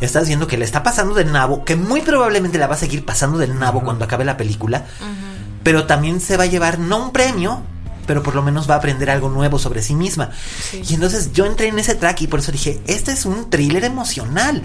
estás 0.00 0.26
viendo 0.26 0.46
que 0.46 0.58
le 0.58 0.64
está 0.64 0.82
pasando 0.82 1.14
del 1.14 1.32
nabo, 1.32 1.64
que 1.64 1.76
muy 1.76 2.02
probablemente 2.02 2.58
la 2.58 2.66
va 2.66 2.74
a 2.74 2.78
seguir 2.78 3.04
pasando 3.04 3.38
del 3.38 3.58
nabo 3.58 3.82
cuando 3.82 4.04
acabe 4.04 4.24
la 4.24 4.36
película, 4.36 4.84
pero 5.66 5.84
también 5.84 6.20
se 6.20 6.36
va 6.36 6.44
a 6.44 6.46
llevar 6.46 6.78
no 6.78 6.96
un 7.06 7.10
premio, 7.10 7.60
pero 8.06 8.22
por 8.22 8.36
lo 8.36 8.42
menos 8.42 8.70
va 8.70 8.74
a 8.74 8.78
aprender 8.78 9.10
algo 9.10 9.28
nuevo 9.30 9.58
sobre 9.58 9.82
sí 9.82 9.96
misma. 9.96 10.30
Y 10.72 10.94
entonces 10.94 11.32
yo 11.32 11.44
entré 11.44 11.66
en 11.66 11.78
ese 11.80 11.96
track 11.96 12.20
y 12.22 12.26
por 12.28 12.38
eso 12.38 12.52
dije, 12.52 12.80
este 12.86 13.10
es 13.10 13.26
un 13.26 13.50
thriller 13.50 13.82
emocional. 13.82 14.62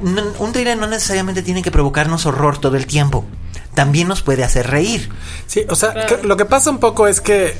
No- 0.00 0.22
un 0.38 0.52
thriller 0.52 0.78
no 0.78 0.86
necesariamente 0.86 1.42
tiene 1.42 1.60
que 1.60 1.70
provocarnos 1.70 2.24
horror 2.24 2.56
todo 2.56 2.78
el 2.78 2.86
tiempo. 2.86 3.26
También 3.74 4.08
nos 4.08 4.22
puede 4.22 4.42
hacer 4.42 4.66
reír. 4.70 5.10
Sí, 5.46 5.66
o 5.68 5.74
sea, 5.76 5.92
que- 6.06 6.26
lo 6.26 6.38
que 6.38 6.46
pasa 6.46 6.70
un 6.70 6.78
poco 6.78 7.06
es 7.06 7.20
que, 7.20 7.54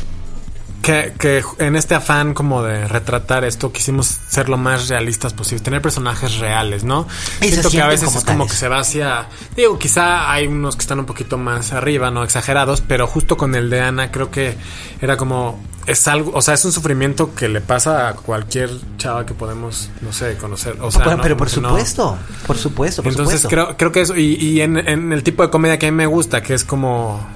que, 0.82 1.12
que 1.18 1.42
en 1.58 1.76
este 1.76 1.94
afán 1.94 2.34
como 2.34 2.62
de 2.62 2.86
retratar 2.88 3.44
esto 3.44 3.72
quisimos 3.72 4.06
ser 4.06 4.48
lo 4.48 4.56
más 4.56 4.88
realistas 4.88 5.34
posible, 5.34 5.62
tener 5.62 5.82
personajes 5.82 6.38
reales, 6.38 6.84
¿no? 6.84 7.06
Y 7.42 7.48
Siento 7.48 7.70
que 7.70 7.80
a 7.82 7.86
veces 7.88 8.06
como 8.06 8.18
es 8.18 8.24
como 8.24 8.38
tales. 8.44 8.52
que 8.52 8.58
se 8.58 8.68
va 8.68 8.78
hacia, 8.78 9.26
digo, 9.56 9.78
quizá 9.78 10.30
hay 10.32 10.46
unos 10.46 10.76
que 10.76 10.82
están 10.82 10.98
un 11.00 11.06
poquito 11.06 11.36
más 11.36 11.72
arriba, 11.72 12.10
no 12.10 12.22
exagerados, 12.24 12.80
pero 12.80 13.06
justo 13.06 13.36
con 13.36 13.54
el 13.54 13.70
de 13.70 13.80
Ana 13.80 14.10
creo 14.10 14.30
que 14.30 14.56
era 15.00 15.16
como 15.16 15.60
es 15.86 16.06
algo, 16.06 16.32
o 16.34 16.42
sea, 16.42 16.52
es 16.54 16.64
un 16.66 16.72
sufrimiento 16.72 17.34
que 17.34 17.48
le 17.48 17.60
pasa 17.62 18.08
a 18.08 18.12
cualquier 18.12 18.70
chava 18.98 19.24
que 19.24 19.32
podemos, 19.34 19.88
no 20.02 20.12
sé, 20.12 20.36
conocer, 20.36 20.76
o 20.82 20.90
sea, 20.90 21.02
pero, 21.02 21.16
no- 21.16 21.22
pero 21.22 21.36
por 21.36 21.46
no- 21.60 21.68
supuesto, 21.70 22.18
por 22.46 22.56
supuesto, 22.58 23.02
por 23.02 23.10
entonces 23.12 23.40
supuesto. 23.40 23.64
creo, 23.66 23.76
creo 23.78 23.92
que 23.92 24.00
eso, 24.02 24.14
y, 24.16 24.34
y 24.34 24.60
en, 24.60 24.76
en 24.76 25.12
el 25.14 25.22
tipo 25.22 25.42
de 25.42 25.50
comedia 25.50 25.78
que 25.78 25.86
a 25.86 25.90
mí 25.90 25.96
me 25.96 26.06
gusta, 26.06 26.42
que 26.42 26.52
es 26.54 26.62
como 26.64 27.26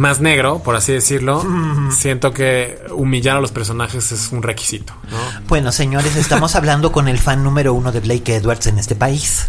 más 0.00 0.18
negro, 0.22 0.60
por 0.60 0.76
así 0.76 0.94
decirlo, 0.94 1.44
siento 1.92 2.32
que 2.32 2.82
humillar 2.90 3.36
a 3.36 3.40
los 3.40 3.52
personajes 3.52 4.12
es 4.12 4.32
un 4.32 4.42
requisito, 4.42 4.94
¿no? 5.10 5.18
Bueno, 5.46 5.72
señores, 5.72 6.16
estamos 6.16 6.56
hablando 6.56 6.90
con 6.90 7.06
el 7.06 7.18
fan 7.18 7.44
número 7.44 7.74
uno 7.74 7.92
de 7.92 8.00
Blake 8.00 8.36
Edwards 8.36 8.66
en 8.66 8.78
este 8.78 8.94
país. 8.94 9.48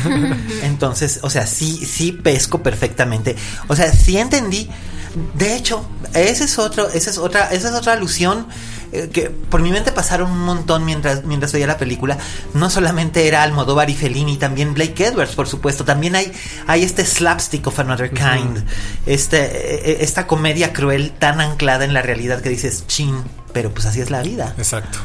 Entonces, 0.62 1.20
o 1.22 1.28
sea, 1.28 1.46
sí, 1.46 1.84
sí 1.84 2.10
pesco 2.10 2.62
perfectamente. 2.62 3.36
O 3.68 3.76
sea, 3.76 3.92
sí 3.92 4.16
entendí. 4.16 4.66
De 5.34 5.56
hecho, 5.56 5.84
ese 6.14 6.44
es 6.44 6.58
otro, 6.58 6.88
esa 6.88 7.10
es 7.10 7.18
otra, 7.18 7.50
esa 7.50 7.68
es 7.68 7.74
otra 7.74 7.92
alusión 7.92 8.46
eh, 8.92 9.08
que 9.12 9.30
por 9.30 9.62
mi 9.62 9.70
mente 9.70 9.90
pasaron 9.90 10.30
un 10.30 10.40
montón 10.40 10.84
mientras, 10.84 11.24
mientras 11.24 11.52
veía 11.52 11.66
la 11.66 11.78
película. 11.78 12.18
No 12.54 12.68
solamente 12.70 13.26
era 13.26 13.42
Almodóvar 13.42 13.88
y 13.90 13.94
Fellini, 13.94 14.36
también 14.36 14.74
Blake 14.74 15.06
Edwards, 15.06 15.34
por 15.34 15.48
supuesto. 15.48 15.84
También 15.84 16.14
hay, 16.14 16.32
hay 16.66 16.82
este 16.82 17.04
slapstick 17.04 17.66
of 17.66 17.78
another 17.78 18.10
kind. 18.10 18.64
Este, 19.06 19.44
eh, 19.44 19.82
eh, 19.84 19.96
esta 20.00 20.26
comedia 20.26 20.72
cruel 20.72 21.12
tan 21.18 21.40
anclada 21.40 21.84
en 21.84 21.94
la 21.94 22.02
realidad 22.02 22.42
que 22.42 22.50
dices, 22.50 22.86
chin, 22.86 23.16
pero 23.52 23.72
pues 23.72 23.86
así 23.86 24.00
es 24.00 24.10
la 24.10 24.22
vida. 24.22 24.54
Exacto. 24.58 24.98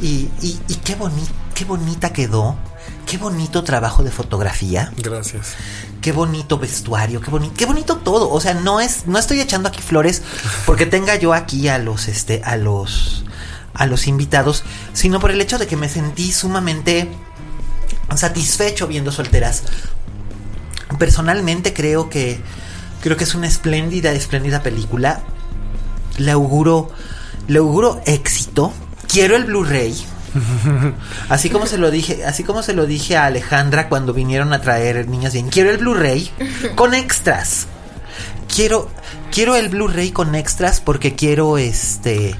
Y, 0.00 0.28
y, 0.40 0.60
y 0.68 0.76
qué, 0.76 0.94
boni 0.94 1.22
qué 1.54 1.64
bonita 1.64 2.12
quedó. 2.12 2.56
Qué 3.06 3.18
bonito 3.18 3.64
trabajo 3.64 4.02
de 4.02 4.10
fotografía. 4.10 4.92
Gracias. 4.96 5.54
Qué 6.00 6.12
bonito 6.12 6.58
vestuario. 6.58 7.20
Qué, 7.20 7.30
boni 7.30 7.50
qué 7.50 7.66
bonito 7.66 7.96
todo. 7.98 8.30
O 8.30 8.40
sea, 8.40 8.54
no 8.54 8.80
es, 8.80 9.06
no 9.06 9.18
estoy 9.18 9.40
echando 9.40 9.68
aquí 9.68 9.82
flores 9.82 10.22
porque 10.64 10.86
tenga 10.86 11.16
yo 11.16 11.34
aquí 11.34 11.68
a 11.68 11.78
los, 11.78 12.08
este, 12.08 12.42
a 12.44 12.56
los, 12.56 13.23
a 13.74 13.86
los 13.86 14.06
invitados, 14.06 14.64
sino 14.92 15.20
por 15.20 15.30
el 15.30 15.40
hecho 15.40 15.58
de 15.58 15.66
que 15.66 15.76
me 15.76 15.88
sentí 15.88 16.32
sumamente 16.32 17.08
satisfecho 18.16 18.86
viendo 18.86 19.12
solteras. 19.12 19.64
Personalmente 20.98 21.72
creo 21.72 22.08
que, 22.08 22.40
creo 23.00 23.16
que 23.16 23.24
es 23.24 23.34
una 23.34 23.46
espléndida, 23.46 24.12
espléndida 24.12 24.62
película. 24.62 25.20
Le 26.18 26.30
auguro, 26.30 26.90
le 27.48 27.58
auguro 27.58 28.00
éxito. 28.06 28.72
Quiero 29.08 29.36
el 29.36 29.44
Blu-ray. 29.44 29.94
Así 31.28 31.50
como 31.50 31.66
se 31.66 31.78
lo 31.78 31.90
dije, 31.90 32.24
así 32.24 32.42
como 32.42 32.64
se 32.64 32.72
lo 32.72 32.86
dije 32.86 33.16
a 33.16 33.26
Alejandra 33.26 33.88
cuando 33.88 34.12
vinieron 34.12 34.52
a 34.52 34.60
traer 34.60 35.08
Niñas 35.08 35.32
Bien, 35.32 35.48
quiero 35.48 35.70
el 35.70 35.78
Blu-ray 35.78 36.28
con 36.74 36.92
extras. 36.92 37.68
Quiero 38.52 38.90
quiero 39.30 39.54
el 39.54 39.68
Blu-ray 39.68 40.10
con 40.10 40.34
extras 40.34 40.80
porque 40.80 41.14
quiero 41.14 41.56
este 41.56 42.34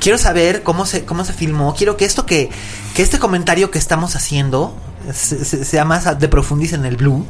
quiero 0.00 0.18
saber 0.18 0.62
cómo 0.62 0.86
se 0.86 1.04
cómo 1.04 1.24
se 1.24 1.32
filmó, 1.32 1.74
quiero 1.74 1.96
que 1.96 2.04
esto 2.04 2.26
que 2.26 2.50
que 2.94 3.02
este 3.02 3.18
comentario 3.18 3.70
que 3.70 3.78
estamos 3.78 4.16
haciendo 4.16 4.76
se- 5.12 5.44
se- 5.44 5.64
sea 5.64 5.84
más 5.84 6.18
de 6.18 6.28
profundiz 6.28 6.72
en 6.72 6.84
el 6.84 6.96
Blue. 6.96 7.24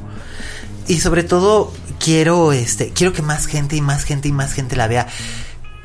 Y 0.89 1.01
sobre 1.01 1.23
todo 1.23 1.73
quiero 1.99 2.53
este 2.53 2.91
quiero 2.93 3.13
que 3.13 3.23
más 3.23 3.47
gente 3.47 3.77
y 3.77 3.81
más 3.81 4.05
gente 4.05 4.29
y 4.29 4.33
más 4.33 4.53
gente 4.53 4.77
la 4.77 4.87
vea. 4.89 5.07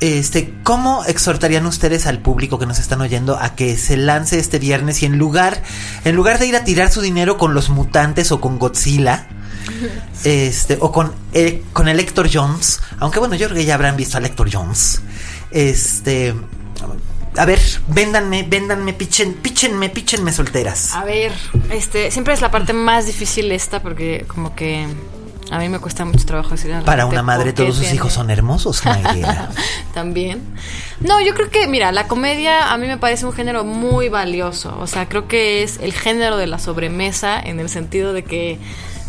Este, 0.00 0.52
¿cómo 0.62 1.04
exhortarían 1.06 1.64
ustedes 1.64 2.06
al 2.06 2.20
público 2.20 2.58
que 2.58 2.66
nos 2.66 2.78
están 2.78 3.00
oyendo 3.00 3.38
a 3.40 3.54
que 3.54 3.78
se 3.78 3.96
lance 3.96 4.38
este 4.38 4.58
viernes 4.58 5.02
y 5.02 5.06
en 5.06 5.16
lugar, 5.16 5.62
en 6.04 6.14
lugar 6.14 6.38
de 6.38 6.46
ir 6.46 6.54
a 6.56 6.64
tirar 6.64 6.90
su 6.92 7.00
dinero 7.00 7.38
con 7.38 7.54
los 7.54 7.70
mutantes 7.70 8.30
o 8.30 8.38
con 8.38 8.58
Godzilla, 8.58 9.26
este, 10.24 10.76
o 10.80 10.92
con, 10.92 11.12
eh, 11.32 11.62
con 11.72 11.88
el 11.88 12.04
Jones, 12.30 12.80
aunque 12.98 13.20
bueno, 13.20 13.36
yo 13.36 13.46
creo 13.46 13.56
que 13.58 13.64
ya 13.64 13.74
habrán 13.74 13.96
visto 13.96 14.18
al 14.18 14.26
Héctor 14.26 14.50
Jones, 14.52 15.00
este, 15.50 16.34
a 17.36 17.44
ver, 17.44 17.60
véndanme, 17.88 18.44
véndanme, 18.44 18.92
pichen, 18.92 19.34
píchenme, 19.34 19.88
píchenme 19.90 20.32
solteras. 20.32 20.94
A 20.94 21.04
ver, 21.04 21.32
este, 21.70 22.10
siempre 22.10 22.34
es 22.34 22.40
la 22.40 22.50
parte 22.50 22.72
más 22.72 23.06
difícil 23.06 23.52
esta 23.52 23.80
porque 23.80 24.24
como 24.26 24.54
que 24.54 24.86
a 25.50 25.58
mí 25.58 25.68
me 25.68 25.78
cuesta 25.78 26.04
mucho 26.04 26.26
trabajo 26.26 26.50
decir 26.50 26.72
a 26.72 26.80
la 26.80 26.84
Para 26.84 27.06
una 27.06 27.22
madre 27.22 27.52
todos 27.52 27.76
sus 27.76 27.92
hijos 27.92 28.12
son 28.12 28.30
hermosos. 28.30 28.82
También. 29.94 30.42
No, 31.00 31.20
yo 31.20 31.34
creo 31.34 31.50
que, 31.50 31.68
mira, 31.68 31.92
la 31.92 32.08
comedia 32.08 32.72
a 32.72 32.78
mí 32.78 32.86
me 32.86 32.98
parece 32.98 33.26
un 33.26 33.32
género 33.32 33.64
muy 33.64 34.08
valioso. 34.08 34.76
O 34.80 34.86
sea, 34.86 35.08
creo 35.08 35.28
que 35.28 35.62
es 35.62 35.78
el 35.80 35.92
género 35.92 36.36
de 36.36 36.46
la 36.46 36.58
sobremesa 36.58 37.38
en 37.38 37.60
el 37.60 37.68
sentido 37.68 38.12
de 38.12 38.24
que 38.24 38.58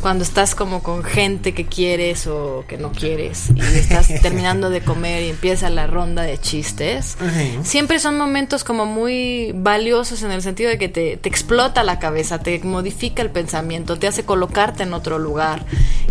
cuando 0.01 0.23
estás 0.23 0.55
como 0.55 0.83
con 0.83 1.03
gente 1.03 1.53
que 1.53 1.65
quieres 1.65 2.27
o 2.27 2.65
que 2.67 2.77
no 2.77 2.91
quieres 2.91 3.49
y 3.55 3.61
estás 3.61 4.07
terminando 4.21 4.69
de 4.69 4.81
comer 4.81 5.23
y 5.23 5.29
empieza 5.29 5.69
la 5.69 5.87
ronda 5.87 6.23
de 6.23 6.37
chistes, 6.37 7.17
siempre 7.63 7.99
son 7.99 8.17
momentos 8.17 8.63
como 8.63 8.85
muy 8.85 9.51
valiosos 9.55 10.23
en 10.23 10.31
el 10.31 10.41
sentido 10.41 10.69
de 10.69 10.77
que 10.77 10.89
te, 10.89 11.17
te 11.17 11.29
explota 11.29 11.83
la 11.83 11.99
cabeza, 11.99 12.39
te 12.39 12.59
modifica 12.59 13.21
el 13.21 13.31
pensamiento, 13.31 13.97
te 13.97 14.07
hace 14.07 14.23
colocarte 14.23 14.83
en 14.83 14.93
otro 14.93 15.19
lugar. 15.19 15.65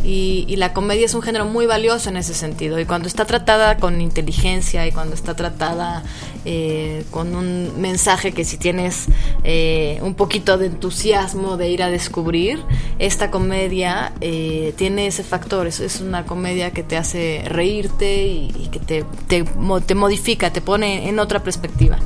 Y, 0.05 0.45
y 0.49 0.57
la 0.57 0.73
comedia 0.73 1.05
es 1.05 1.15
un 1.15 1.23
género 1.23 1.47
muy 1.47 1.67
valioso 1.67 2.11
en 2.11 2.17
ese 2.17 2.35
sentido. 2.35 2.79
Y 2.79 2.85
cuando 2.85 3.09
está 3.09 3.25
tratada 3.25 3.79
con 3.79 4.01
inteligencia 4.01 4.87
y 4.87 4.93
cuando 4.93 5.15
está 5.15 5.35
tratada 5.35 6.05
eh, 6.47 7.05
con 7.11 7.35
un 7.35 7.81
mensaje 7.81 8.33
que 8.33 8.45
si 8.45 8.57
tienes 8.57 9.07
eh, 9.45 9.99
un 10.01 10.15
poquito 10.15 10.57
de 10.57 10.67
entusiasmo 10.67 11.57
de 11.57 11.69
ir 11.69 11.83
a 11.83 11.91
descubrir, 11.91 12.63
esta 12.99 13.31
comedia 13.31 14.13
eh, 14.21 14.73
tiene 14.77 15.09
ese 15.09 15.25
factor. 15.25 15.67
Es, 15.67 15.81
es 15.81 16.01
una 16.01 16.25
comedia 16.25 16.71
que 16.71 16.83
te 16.83 16.97
hace 16.97 17.43
reírte 17.47 18.27
y, 18.27 18.53
y 18.59 18.69
que 18.69 18.79
te, 18.79 19.05
te 19.27 19.95
modifica, 19.95 20.53
te 20.53 20.61
pone 20.61 21.09
en 21.09 21.19
otra 21.19 21.43
perspectiva. 21.43 21.99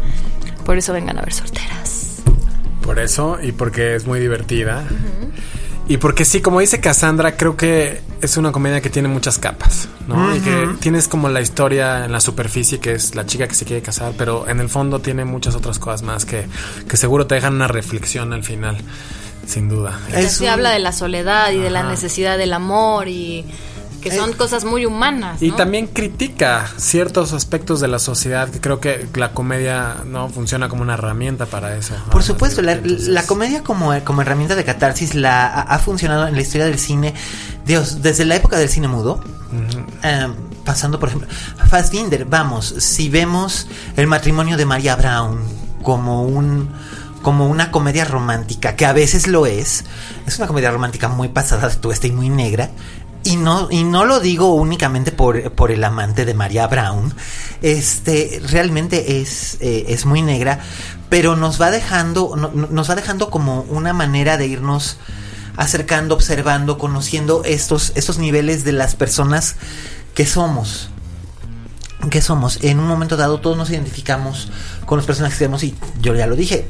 Por 0.64 0.78
eso 0.78 0.92
vengan 0.92 1.18
a 1.18 1.22
ver 1.22 1.32
solteras. 1.32 2.22
Por 2.82 2.98
eso 2.98 3.38
y 3.42 3.52
porque 3.52 3.94
es 3.94 4.06
muy 4.06 4.20
divertida. 4.20 4.84
Y 5.90 5.96
porque 5.96 6.24
sí, 6.24 6.40
como 6.40 6.60
dice 6.60 6.80
Cassandra, 6.80 7.36
creo 7.36 7.56
que 7.56 8.00
es 8.22 8.36
una 8.36 8.52
comedia 8.52 8.80
que 8.80 8.90
tiene 8.90 9.08
muchas 9.08 9.38
capas, 9.38 9.88
¿no? 10.06 10.36
Y 10.36 10.38
que 10.38 10.68
tienes 10.78 11.08
como 11.08 11.28
la 11.28 11.40
historia 11.40 12.04
en 12.04 12.12
la 12.12 12.20
superficie, 12.20 12.78
que 12.78 12.92
es 12.92 13.16
la 13.16 13.26
chica 13.26 13.48
que 13.48 13.54
se 13.56 13.64
quiere 13.64 13.82
casar, 13.82 14.12
pero 14.16 14.46
en 14.48 14.60
el 14.60 14.68
fondo 14.68 15.00
tiene 15.00 15.24
muchas 15.24 15.56
otras 15.56 15.80
cosas 15.80 16.02
más 16.02 16.24
que, 16.24 16.46
que 16.88 16.96
seguro 16.96 17.26
te 17.26 17.34
dejan 17.34 17.54
una 17.54 17.66
reflexión 17.66 18.32
al 18.32 18.44
final, 18.44 18.76
sin 19.46 19.68
duda. 19.68 19.98
Es 20.14 20.34
Se 20.36 20.44
un- 20.44 20.50
habla 20.50 20.70
de 20.70 20.78
la 20.78 20.92
soledad 20.92 21.50
y 21.50 21.58
de 21.58 21.70
la 21.70 21.82
necesidad 21.82 22.38
del 22.38 22.52
amor 22.52 23.08
y 23.08 23.44
que 24.00 24.10
son 24.10 24.30
Eh, 24.30 24.36
cosas 24.36 24.64
muy 24.64 24.86
humanas. 24.86 25.42
Y 25.42 25.52
también 25.52 25.86
critica 25.86 26.68
ciertos 26.76 27.32
aspectos 27.32 27.80
de 27.80 27.88
la 27.88 27.98
sociedad 27.98 28.48
que 28.48 28.60
creo 28.60 28.80
que 28.80 29.06
la 29.14 29.32
comedia 29.32 29.96
no 30.06 30.28
funciona 30.28 30.68
como 30.68 30.82
una 30.82 30.94
herramienta 30.94 31.46
para 31.46 31.76
eso. 31.76 31.94
¿no? 31.94 32.10
Por 32.10 32.22
supuesto, 32.22 32.62
la, 32.62 33.22
comedia 33.24 33.62
como, 33.62 33.92
como 34.04 34.22
herramienta 34.22 34.54
de 34.54 34.64
catarsis 34.64 35.14
la, 35.14 35.46
ha, 35.46 35.78
funcionado 35.78 36.26
en 36.26 36.34
la 36.34 36.40
historia 36.40 36.66
del 36.66 36.78
cine, 36.78 37.14
Dios, 37.66 38.02
desde 38.02 38.24
la 38.24 38.36
época 38.36 38.58
del 38.58 38.68
cine 38.68 38.88
mudo, 38.88 39.22
eh, 40.02 40.28
pasando 40.64 40.98
por 40.98 41.08
ejemplo, 41.08 41.28
Fassbinder, 41.68 42.24
vamos, 42.24 42.74
si 42.78 43.08
vemos 43.08 43.66
el 43.96 44.06
matrimonio 44.06 44.56
de 44.56 44.64
María 44.64 44.96
Brown 44.96 45.40
como 45.82 46.24
un 46.24 46.68
como 47.22 47.48
una 47.48 47.70
comedia 47.70 48.04
romántica, 48.04 48.76
que 48.76 48.86
a 48.86 48.92
veces 48.92 49.26
lo 49.26 49.46
es, 49.46 49.84
es 50.26 50.38
una 50.38 50.46
comedia 50.46 50.70
romántica 50.70 51.08
muy 51.08 51.28
pasada 51.28 51.68
de 51.68 51.76
tuesta 51.76 52.06
y 52.06 52.12
muy 52.12 52.30
negra, 52.30 52.70
y 53.24 53.36
no, 53.36 53.68
y 53.70 53.84
no 53.84 54.04
lo 54.04 54.20
digo 54.20 54.54
únicamente 54.54 55.12
por, 55.12 55.52
por 55.52 55.70
el 55.70 55.84
amante 55.84 56.24
de 56.24 56.34
María 56.34 56.66
Brown. 56.66 57.14
Este, 57.62 58.40
realmente 58.48 59.20
es, 59.20 59.58
eh, 59.60 59.86
es 59.88 60.06
muy 60.06 60.22
negra. 60.22 60.60
Pero 61.08 61.36
nos 61.36 61.60
va 61.60 61.70
dejando, 61.70 62.34
no- 62.36 62.50
no- 62.54 62.68
nos 62.68 62.88
va 62.88 62.94
dejando 62.94 63.30
como 63.30 63.62
una 63.62 63.92
manera 63.92 64.36
de 64.36 64.46
irnos 64.46 64.96
acercando, 65.56 66.14
observando, 66.14 66.78
conociendo 66.78 67.42
estos, 67.44 67.92
estos 67.96 68.18
niveles 68.18 68.64
de 68.64 68.72
las 68.72 68.94
personas 68.94 69.56
que 70.14 70.24
somos. 70.24 70.88
Que 72.10 72.22
somos. 72.22 72.60
En 72.62 72.78
un 72.80 72.86
momento 72.86 73.16
dado 73.18 73.40
todos 73.40 73.56
nos 73.58 73.68
identificamos 73.70 74.50
con 74.86 74.96
los 74.96 75.04
personajes 75.06 75.38
que 75.38 75.44
vemos 75.44 75.62
y 75.64 75.74
yo 76.00 76.14
ya 76.14 76.26
lo 76.26 76.36
dije. 76.36 76.68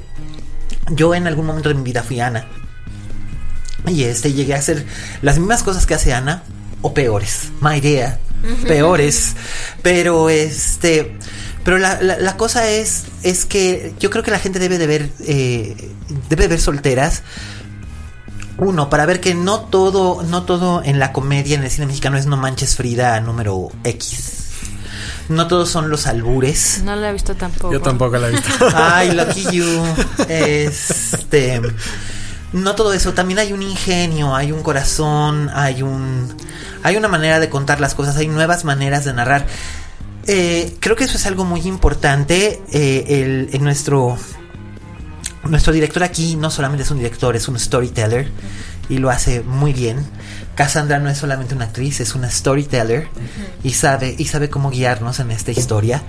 Yo 0.90 1.14
en 1.14 1.26
algún 1.28 1.46
momento 1.46 1.68
de 1.68 1.76
mi 1.76 1.82
vida 1.82 2.02
fui 2.02 2.18
Ana. 2.20 2.48
Y 3.86 4.04
este 4.04 4.32
llegué 4.32 4.54
a 4.54 4.58
hacer 4.58 4.84
las 5.22 5.38
mismas 5.38 5.62
cosas 5.62 5.86
que 5.86 5.94
hace 5.94 6.12
Ana 6.12 6.42
o 6.82 6.92
peores. 6.94 7.48
My 7.60 7.76
idea. 7.76 8.18
Peores. 8.66 9.34
Pero 9.82 10.30
este. 10.30 11.16
Pero 11.64 11.78
la, 11.78 12.00
la- 12.00 12.18
la 12.18 12.36
cosa 12.36 12.68
es, 12.70 13.04
es 13.22 13.44
que 13.44 13.92
yo 14.00 14.08
creo 14.10 14.22
que 14.24 14.30
la 14.30 14.38
gente 14.38 14.58
debe 14.58 14.78
de 14.78 14.86
ver, 14.86 15.10
eh, 15.20 15.76
debe 16.30 16.44
de 16.44 16.48
ver 16.48 16.60
solteras. 16.60 17.22
Uno, 18.56 18.90
para 18.90 19.06
ver 19.06 19.20
que 19.20 19.34
no 19.34 19.60
todo, 19.60 20.22
no 20.22 20.42
todo 20.44 20.82
en 20.84 20.98
la 20.98 21.12
comedia, 21.12 21.56
en 21.56 21.62
el 21.64 21.70
cine 21.70 21.86
mexicano 21.86 22.16
es 22.18 22.26
No 22.26 22.36
Manches 22.36 22.76
Frida 22.76 23.18
número 23.20 23.68
X. 23.84 24.36
No 25.30 25.46
todos 25.46 25.70
son 25.70 25.88
los 25.90 26.06
albures. 26.06 26.82
No 26.84 26.96
la 26.96 27.10
he 27.10 27.12
visto 27.12 27.34
tampoco. 27.36 27.72
Yo 27.72 27.80
tampoco 27.80 28.16
la 28.18 28.28
he 28.28 28.32
visto. 28.32 28.48
Ay, 28.74 29.12
lucky 29.12 29.44
you. 29.52 29.66
Este. 30.28 31.60
No 32.52 32.74
todo 32.74 32.92
eso. 32.92 33.12
También 33.12 33.38
hay 33.38 33.52
un 33.52 33.62
ingenio, 33.62 34.34
hay 34.34 34.52
un 34.52 34.62
corazón, 34.62 35.50
hay 35.54 35.82
un. 35.82 36.34
Hay 36.82 36.96
una 36.96 37.08
manera 37.08 37.40
de 37.40 37.48
contar 37.48 37.80
las 37.80 37.94
cosas, 37.94 38.16
hay 38.16 38.28
nuevas 38.28 38.64
maneras 38.64 39.04
de 39.04 39.12
narrar. 39.12 39.46
Eh, 40.26 40.76
creo 40.80 40.96
que 40.96 41.04
eso 41.04 41.16
es 41.16 41.26
algo 41.26 41.44
muy 41.44 41.60
importante. 41.62 42.60
Eh, 42.72 43.04
el, 43.22 43.50
en 43.52 43.64
nuestro. 43.64 44.16
Nuestro 45.44 45.72
director 45.72 46.02
aquí 46.02 46.36
no 46.36 46.50
solamente 46.50 46.82
es 46.82 46.90
un 46.90 46.98
director, 46.98 47.34
es 47.34 47.48
un 47.48 47.58
storyteller 47.58 48.30
y 48.90 48.98
lo 48.98 49.08
hace 49.08 49.40
muy 49.40 49.72
bien. 49.72 50.04
Cassandra 50.54 50.98
no 50.98 51.08
es 51.08 51.16
solamente 51.16 51.54
una 51.54 51.64
actriz, 51.64 52.00
es 52.00 52.14
una 52.14 52.28
storyteller 52.28 53.08
y 53.62 53.72
sabe 53.72 54.14
y 54.18 54.26
sabe 54.26 54.50
cómo 54.50 54.68
guiarnos 54.70 55.20
en 55.20 55.30
esta 55.30 55.52
historia. 55.52 56.02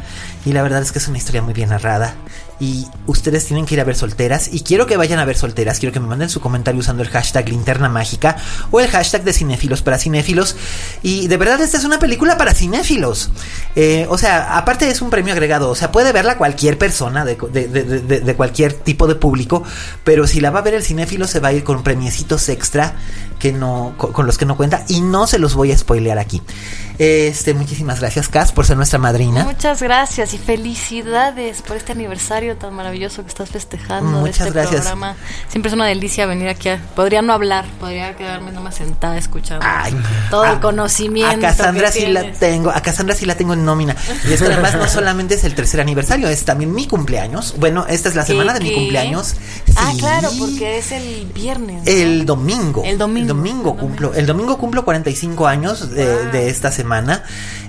Y 0.46 0.52
la 0.52 0.64
verdad 0.64 0.82
es 0.82 0.92
que 0.92 1.00
es 1.00 1.08
una 1.08 1.18
historia 1.18 1.42
muy 1.42 1.54
bien 1.54 1.70
narrada. 1.70 2.16
Y 2.62 2.86
ustedes 3.08 3.44
tienen 3.48 3.66
que 3.66 3.74
ir 3.74 3.82
a 3.82 3.84
ver 3.84 3.96
solteras. 3.96 4.50
Y 4.54 4.60
quiero 4.62 4.86
que 4.86 4.96
vayan 4.96 5.18
a 5.18 5.26
ver 5.26 5.36
solteras. 5.36 5.80
Quiero 5.80 5.92
que 5.92 6.00
me 6.00 6.06
manden 6.06 6.30
su 6.30 6.40
comentario 6.42 6.80
usando 6.80 7.02
el 7.02 7.10
hashtag 7.10 7.50
linterna 7.50 7.90
mágica 7.90 8.38
o 8.70 8.80
el 8.80 8.88
hashtag 8.88 9.24
de 9.24 9.34
cinéfilos 9.34 9.82
para 9.82 9.98
cinéfilos. 9.98 10.56
Y 11.02 11.28
de 11.28 11.38
verdad, 11.38 11.60
esta 11.60 11.78
es 11.78 11.86
una 11.86 11.98
película 11.98 12.38
para 12.38 12.54
cinéfilos. 12.54 13.32
Eh, 13.76 14.06
o 14.10 14.18
sea, 14.20 14.58
aparte 14.60 14.88
es 14.90 15.02
un 15.02 15.10
premio 15.10 15.34
agregado. 15.34 15.72
O 15.72 15.76
sea, 15.76 15.92
puede 15.92 16.12
verla 16.12 16.38
cualquier 16.38 16.78
persona 16.78 17.26
de, 17.26 17.36
de- 17.52 17.68
de- 17.68 18.20
de- 18.22 18.36
cualquier 18.36 18.74
tipo 18.74 19.08
de 19.08 19.16
público. 19.16 19.64
Pero 20.04 20.28
si 20.28 20.40
la 20.40 20.52
va 20.52 20.60
a 20.60 20.62
ver 20.62 20.76
el 20.76 20.84
cinéfilo, 20.84 21.26
se 21.26 21.40
va 21.40 21.48
a 21.48 21.54
ir 21.54 21.64
con 21.64 21.82
premiecitos 21.82 22.48
extra 22.50 22.94
que 23.40 23.52
no, 23.52 23.96
con, 23.98 24.14
con 24.14 24.28
los 24.28 24.38
que 24.38 24.46
no 24.46 24.56
cuenta. 24.56 24.86
Y 24.88 25.02
no 25.02 25.26
se 25.26 25.40
los 25.40 25.56
voy 25.56 25.72
a 25.72 25.78
spoilear 25.80 26.20
aquí. 26.20 26.44
Este, 27.04 27.56
muchísimas 27.56 28.00
gracias, 28.00 28.30
Cas, 28.30 28.52
por 28.52 28.68
ser 28.68 28.78
nuestra 28.78 29.00
madrina. 29.00 29.44
Muchas 29.44 29.82
gracias 29.82 30.36
y 30.36 30.38
felicidades 30.38 31.64
por 31.64 31.76
este 31.76 31.94
aniversario 31.94 32.58
tan 32.58 32.76
maravilloso 32.76 33.24
que 33.24 33.30
estás 33.30 33.50
festejando 33.50 34.20
Muchas 34.20 34.38
de 34.40 34.48
este 34.50 34.52
gracias. 34.60 34.82
programa. 34.82 35.16
Siempre 35.50 35.70
es 35.70 35.74
una 35.74 35.88
delicia 35.88 36.28
venir 36.28 36.48
aquí. 36.48 36.70
a- 36.70 36.80
podría 36.96 37.24
no 37.24 37.34
hablar, 37.34 37.66
podría 37.80 38.16
quedarme 38.16 38.52
nomás 38.52 38.76
sentada 38.76 39.18
escuchando 39.18 39.66
Ay, 39.68 39.96
todo 40.30 40.46
el 40.46 40.60
conocimiento. 40.60 41.48
A 41.48 41.50
Cassandra 41.50 41.92
que 41.92 42.02
sí 42.02 42.06
la 42.06 42.32
tengo, 42.34 42.70
a 42.70 42.82
Cassandra 42.82 43.16
sí 43.16 43.26
la 43.26 43.34
tengo 43.34 43.54
en 43.54 43.66
nómina. 43.66 43.96
Y 44.30 44.34
es 44.34 44.40
que 44.40 44.46
además 44.54 44.76
no 44.76 44.88
solamente 44.88 45.34
es 45.34 45.44
el 45.44 45.56
tercer 45.56 45.82
aniversario, 45.82 46.28
es 46.28 46.46
también 46.46 46.72
mi 46.72 46.86
cumpleaños. 46.86 47.56
Bueno, 47.58 47.88
esta 47.90 48.10
es 48.10 48.16
la 48.16 48.26
¿Qué, 48.26 48.34
semana 48.34 48.54
de 48.54 48.60
mi 48.60 48.76
cumpleaños. 48.76 49.38
Ah, 49.76 49.92
claro, 49.98 50.30
porque 50.38 50.78
es 50.78 50.92
el 50.92 51.26
viernes. 51.34 51.78
¿no? 51.84 51.92
El 51.92 52.28
domingo. 52.28 52.84
El 52.86 53.00
domingo. 53.00 53.22
El 53.22 53.28
domingo 53.28 53.76
cumplo. 53.76 54.14
El 54.14 54.28
domingo 54.28 54.60
cumplo 54.60 54.86
45 54.86 55.48
años 55.48 55.90
de, 55.90 56.26
de 56.28 56.50
esta 56.50 56.70
semana. 56.72 56.91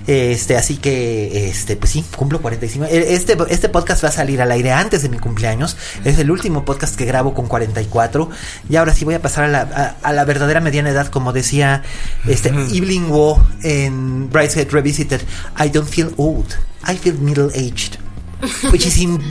Este, 0.05 0.57
así 0.57 0.77
que, 0.77 1.49
este, 1.49 1.75
pues 1.77 1.91
sí, 1.91 2.03
cumplo 2.15 2.41
45. 2.41 2.85
E- 2.85 3.13
Este, 3.13 3.37
este 3.49 3.69
podcast 3.69 4.03
va 4.03 4.09
a 4.09 4.11
salir 4.11 4.41
al 4.41 4.51
aire 4.51 4.71
antes 4.71 5.01
de 5.01 5.09
mi 5.09 5.17
cumpleaños. 5.19 5.77
Es 6.03 6.19
el 6.19 6.29
último 6.29 6.65
podcast 6.65 6.95
que 6.95 7.05
grabo 7.05 7.33
con 7.33 7.47
44. 7.47 8.29
Y 8.69 8.75
ahora 8.75 8.93
sí 8.93 9.05
voy 9.05 9.13
a 9.15 9.21
pasar 9.21 9.45
a 9.45 9.47
la, 9.47 9.61
a, 10.01 10.07
a 10.09 10.13
la 10.13 10.25
verdadera 10.25 10.59
mediana 10.59 10.89
edad, 10.89 11.07
como 11.07 11.31
decía 11.33 11.83
este 12.27 12.49
Evelyn 12.49 13.09
Waugh 13.09 13.39
en 13.63 14.29
Brideshead 14.29 14.69
Revisited. 14.71 15.21
I 15.63 15.69
don't 15.69 15.87
feel 15.89 16.13
old. 16.17 16.47
I 16.85 16.97
feel 16.97 17.15
middle 17.19 17.49
aged. 17.55 17.97
Which 18.73 18.85
is, 18.85 18.97
in- 18.97 19.21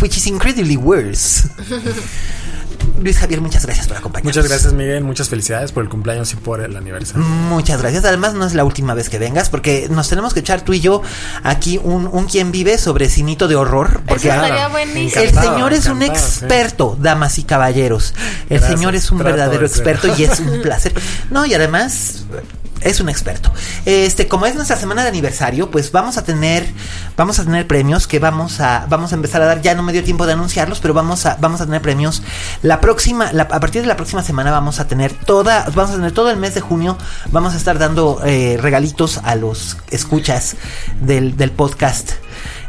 which 0.00 0.16
is 0.16 0.26
incredibly 0.28 0.76
worse. 0.76 1.48
Luis 3.00 3.18
Javier, 3.18 3.40
muchas 3.40 3.64
gracias 3.64 3.88
por 3.88 3.96
acompañarnos. 3.96 4.36
Muchas 4.36 4.48
gracias, 4.50 4.72
Miguel. 4.72 5.02
Muchas 5.04 5.28
felicidades 5.28 5.72
por 5.72 5.82
el 5.82 5.88
cumpleaños 5.88 6.32
y 6.32 6.36
por 6.36 6.60
el 6.60 6.76
aniversario. 6.76 7.22
Muchas 7.24 7.80
gracias. 7.80 8.04
Además, 8.04 8.34
no 8.34 8.46
es 8.46 8.54
la 8.54 8.64
última 8.64 8.94
vez 8.94 9.08
que 9.08 9.18
vengas, 9.18 9.48
porque 9.48 9.88
nos 9.90 10.08
tenemos 10.08 10.34
que 10.34 10.40
echar 10.40 10.62
tú 10.62 10.72
y 10.74 10.80
yo 10.80 11.02
aquí 11.42 11.80
un, 11.82 12.06
un 12.06 12.26
quien 12.26 12.52
vive 12.52 12.76
sobre 12.78 13.08
cinito 13.08 13.48
de 13.48 13.56
horror. 13.56 14.02
Porque 14.06 14.28
Eso 14.28 14.36
estaría 14.42 14.68
buenísimo. 14.68 15.22
el 15.22 15.30
señor 15.34 15.72
es 15.72 15.86
un 15.86 16.00
sí. 16.00 16.06
experto, 16.06 16.96
damas 17.00 17.38
y 17.38 17.44
caballeros. 17.44 18.14
El 18.50 18.58
Gracias, 18.58 18.78
señor 18.78 18.94
es 18.94 19.10
un 19.10 19.18
verdadero 19.18 19.64
experto 19.66 20.08
y 20.16 20.24
es 20.24 20.40
un 20.40 20.60
placer. 20.62 20.92
No, 21.30 21.46
y 21.46 21.54
además, 21.54 22.24
es 22.80 23.00
un 23.00 23.08
experto. 23.08 23.52
Este, 23.84 24.28
como 24.28 24.46
es 24.46 24.54
nuestra 24.54 24.76
semana 24.76 25.02
de 25.02 25.08
aniversario, 25.08 25.70
pues 25.70 25.92
vamos 25.92 26.16
a 26.16 26.24
tener, 26.24 26.66
vamos 27.16 27.38
a 27.38 27.44
tener 27.44 27.66
premios 27.66 28.06
que 28.06 28.18
vamos 28.18 28.60
a, 28.60 28.86
vamos 28.88 29.12
a 29.12 29.14
empezar 29.14 29.42
a 29.42 29.46
dar. 29.46 29.62
Ya 29.62 29.74
no 29.74 29.82
me 29.82 29.92
dio 29.92 30.02
tiempo 30.02 30.26
de 30.26 30.32
anunciarlos, 30.32 30.80
pero 30.80 30.94
vamos 30.94 31.26
a, 31.26 31.36
vamos 31.40 31.60
a 31.60 31.66
tener 31.66 31.82
premios. 31.82 32.22
La 32.62 32.80
próxima, 32.80 33.26
a 33.26 33.60
partir 33.60 33.82
de 33.82 33.88
la 33.88 33.96
próxima 33.96 34.22
semana 34.22 34.50
vamos 34.50 34.80
a 34.80 34.88
tener 34.88 35.12
toda, 35.12 35.66
vamos 35.74 35.92
a 35.92 35.96
tener 35.96 36.12
todo 36.12 36.30
el 36.30 36.36
mes 36.36 36.54
de 36.54 36.60
junio, 36.60 36.96
vamos 37.30 37.54
a 37.54 37.56
estar 37.56 37.78
dando 37.78 38.20
eh, 38.24 38.58
regalitos 38.60 39.20
a 39.24 39.34
los 39.34 39.76
escuchas 39.90 40.56
del, 41.00 41.36
del 41.36 41.50
podcast 41.50 42.12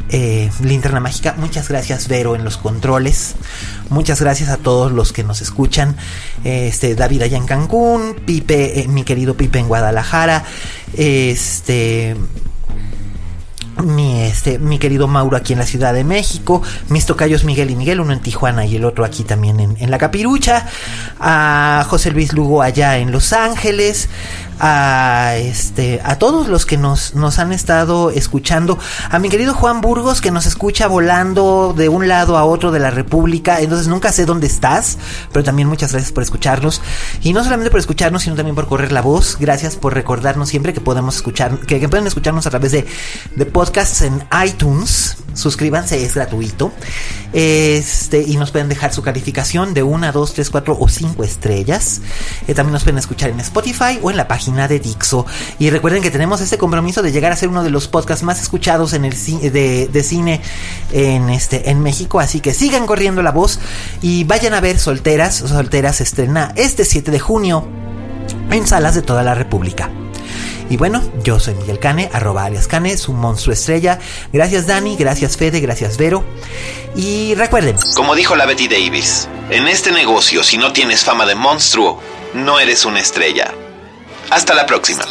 eh, 0.08 0.50
Linterna 0.62 1.00
Mágica. 1.00 1.34
Muchas 1.38 1.68
gracias, 1.68 2.08
Vero, 2.08 2.36
en 2.36 2.44
los 2.44 2.56
controles. 2.56 3.34
Muchas 3.88 4.20
gracias 4.20 4.48
a 4.48 4.56
todos 4.56 4.92
los 4.92 5.12
que 5.12 5.24
nos 5.24 5.40
escuchan. 5.40 5.96
Este, 6.44 6.94
David 6.94 7.22
allá 7.22 7.36
en 7.36 7.46
Cancún, 7.46 8.16
Pipe, 8.26 8.80
eh, 8.80 8.88
mi 8.88 9.04
querido 9.04 9.36
Pipe 9.36 9.58
en 9.58 9.68
Guadalajara. 9.68 10.44
Este 10.94 12.16
mi, 13.82 14.20
este, 14.22 14.58
mi 14.58 14.78
querido 14.78 15.08
Mauro 15.08 15.36
aquí 15.36 15.52
en 15.52 15.58
la 15.58 15.66
Ciudad 15.66 15.94
de 15.94 16.04
México, 16.04 16.62
mis 16.88 17.06
tocayos 17.06 17.44
Miguel 17.44 17.70
y 17.70 17.76
Miguel, 17.76 18.00
uno 18.00 18.12
en 18.12 18.20
Tijuana 18.20 18.66
y 18.66 18.76
el 18.76 18.84
otro 18.84 19.04
aquí 19.04 19.24
también 19.24 19.60
en, 19.60 19.76
en 19.78 19.90
La 19.90 19.98
Capirucha, 19.98 20.66
a 21.18 21.84
José 21.88 22.10
Luis 22.10 22.32
Lugo 22.32 22.62
allá 22.62 22.98
en 22.98 23.10
Los 23.10 23.32
Ángeles, 23.32 24.08
a 24.64 25.34
este 25.38 26.00
a 26.04 26.18
todos 26.18 26.46
los 26.46 26.64
que 26.66 26.76
nos, 26.76 27.16
nos 27.16 27.40
han 27.40 27.52
estado 27.52 28.10
escuchando, 28.10 28.78
a 29.10 29.18
mi 29.18 29.28
querido 29.28 29.54
Juan 29.54 29.80
Burgos 29.80 30.20
que 30.20 30.30
nos 30.30 30.46
escucha 30.46 30.86
volando 30.86 31.74
de 31.76 31.88
un 31.88 32.06
lado 32.06 32.38
a 32.38 32.44
otro 32.44 32.70
de 32.70 32.78
la 32.78 32.92
República, 32.92 33.60
entonces 33.60 33.88
nunca 33.88 34.12
sé 34.12 34.24
dónde 34.24 34.46
estás, 34.46 34.98
pero 35.32 35.44
también 35.44 35.66
muchas 35.66 35.90
gracias 35.90 36.12
por 36.12 36.22
escucharnos. 36.22 36.80
Y 37.22 37.32
no 37.32 37.42
solamente 37.42 37.72
por 37.72 37.80
escucharnos, 37.80 38.22
sino 38.22 38.36
también 38.36 38.54
por 38.54 38.68
correr 38.68 38.92
la 38.92 39.02
voz, 39.02 39.36
gracias 39.40 39.74
por 39.74 39.94
recordarnos 39.94 40.48
siempre 40.48 40.72
que 40.72 40.80
podemos 40.80 41.16
escuchar, 41.16 41.58
que, 41.58 41.88
pueden 41.88 42.06
escucharnos 42.06 42.46
a 42.46 42.50
través 42.50 42.70
de, 42.70 42.86
de 43.34 43.46
podcasts 43.46 44.02
en 44.02 44.22
iTunes, 44.46 45.16
suscríbanse, 45.34 46.04
es 46.04 46.14
gratuito, 46.14 46.70
este 47.32 48.22
y 48.22 48.36
nos 48.36 48.52
pueden 48.52 48.68
dejar 48.68 48.94
su 48.94 49.02
calificación 49.02 49.74
de 49.74 49.82
1, 49.82 50.12
2, 50.12 50.34
3, 50.34 50.50
4 50.50 50.76
o 50.78 50.88
5 50.88 51.24
estrellas, 51.24 52.00
eh, 52.46 52.54
también 52.54 52.74
nos 52.74 52.84
pueden 52.84 52.98
escuchar 52.98 53.30
en 53.30 53.40
Spotify 53.40 53.98
o 54.02 54.10
en 54.10 54.16
la 54.16 54.28
página 54.28 54.51
de 54.52 54.78
Dixo. 54.78 55.26
Y 55.58 55.70
recuerden 55.70 56.02
que 56.02 56.10
tenemos 56.10 56.40
este 56.40 56.58
compromiso 56.58 57.02
de 57.02 57.12
llegar 57.12 57.32
a 57.32 57.36
ser 57.36 57.48
uno 57.48 57.64
de 57.64 57.70
los 57.70 57.88
podcasts 57.88 58.22
más 58.22 58.40
escuchados 58.40 58.92
en 58.92 59.04
el 59.04 59.12
de, 59.12 60.02
cine 60.04 60.40
en 60.92 61.30
este 61.30 61.70
en 61.70 61.80
México. 61.82 62.20
Así 62.20 62.40
que 62.40 62.54
sigan 62.54 62.86
corriendo 62.86 63.22
la 63.22 63.32
voz 63.32 63.58
y 64.02 64.24
vayan 64.24 64.54
a 64.54 64.60
ver 64.60 64.78
Solteras. 64.78 65.36
Solteras 65.36 66.00
estrena 66.00 66.52
este 66.56 66.84
7 66.84 67.10
de 67.10 67.18
junio 67.18 67.66
en 68.50 68.66
salas 68.66 68.94
de 68.94 69.02
toda 69.02 69.22
la 69.22 69.34
República. 69.34 69.90
Y 70.70 70.76
bueno, 70.76 71.02
yo 71.22 71.38
soy 71.38 71.54
Miguel 71.54 71.78
Cane, 71.78 72.08
arroba 72.12 72.44
alias 72.44 72.66
Cane, 72.66 72.96
su 72.96 73.12
monstruo 73.12 73.52
estrella. 73.52 73.98
Gracias 74.32 74.66
Dani, 74.66 74.96
gracias 74.96 75.36
Fede, 75.36 75.60
gracias 75.60 75.98
Vero. 75.98 76.24
Y 76.96 77.34
recuerden. 77.34 77.76
Como 77.94 78.14
dijo 78.14 78.36
la 78.36 78.46
Betty 78.46 78.68
Davis, 78.68 79.28
en 79.50 79.68
este 79.68 79.92
negocio 79.92 80.42
si 80.42 80.56
no 80.56 80.72
tienes 80.72 81.04
fama 81.04 81.26
de 81.26 81.34
monstruo, 81.34 82.00
no 82.34 82.58
eres 82.58 82.84
una 82.86 83.00
estrella. 83.00 83.52
Hasta 84.34 84.54
la 84.54 84.64
próxima. 84.64 85.04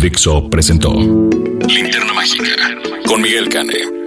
Dixo 0.00 0.48
presentó 0.48 0.94
Linterna 1.68 2.14
Mágica 2.14 2.56
con 3.06 3.20
Miguel 3.20 3.50
Cane. 3.50 4.00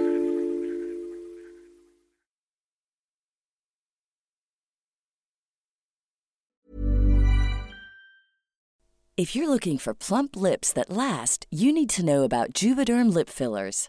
If 9.16 9.36
you're 9.36 9.48
looking 9.48 9.78
for 9.78 9.94
plump 9.94 10.34
lips 10.34 10.72
that 10.72 10.90
last, 10.90 11.46
you 11.48 11.72
need 11.72 11.88
to 11.90 12.04
know 12.04 12.24
about 12.24 12.52
Juvederm 12.52 13.14
lip 13.14 13.28
fillers. 13.28 13.88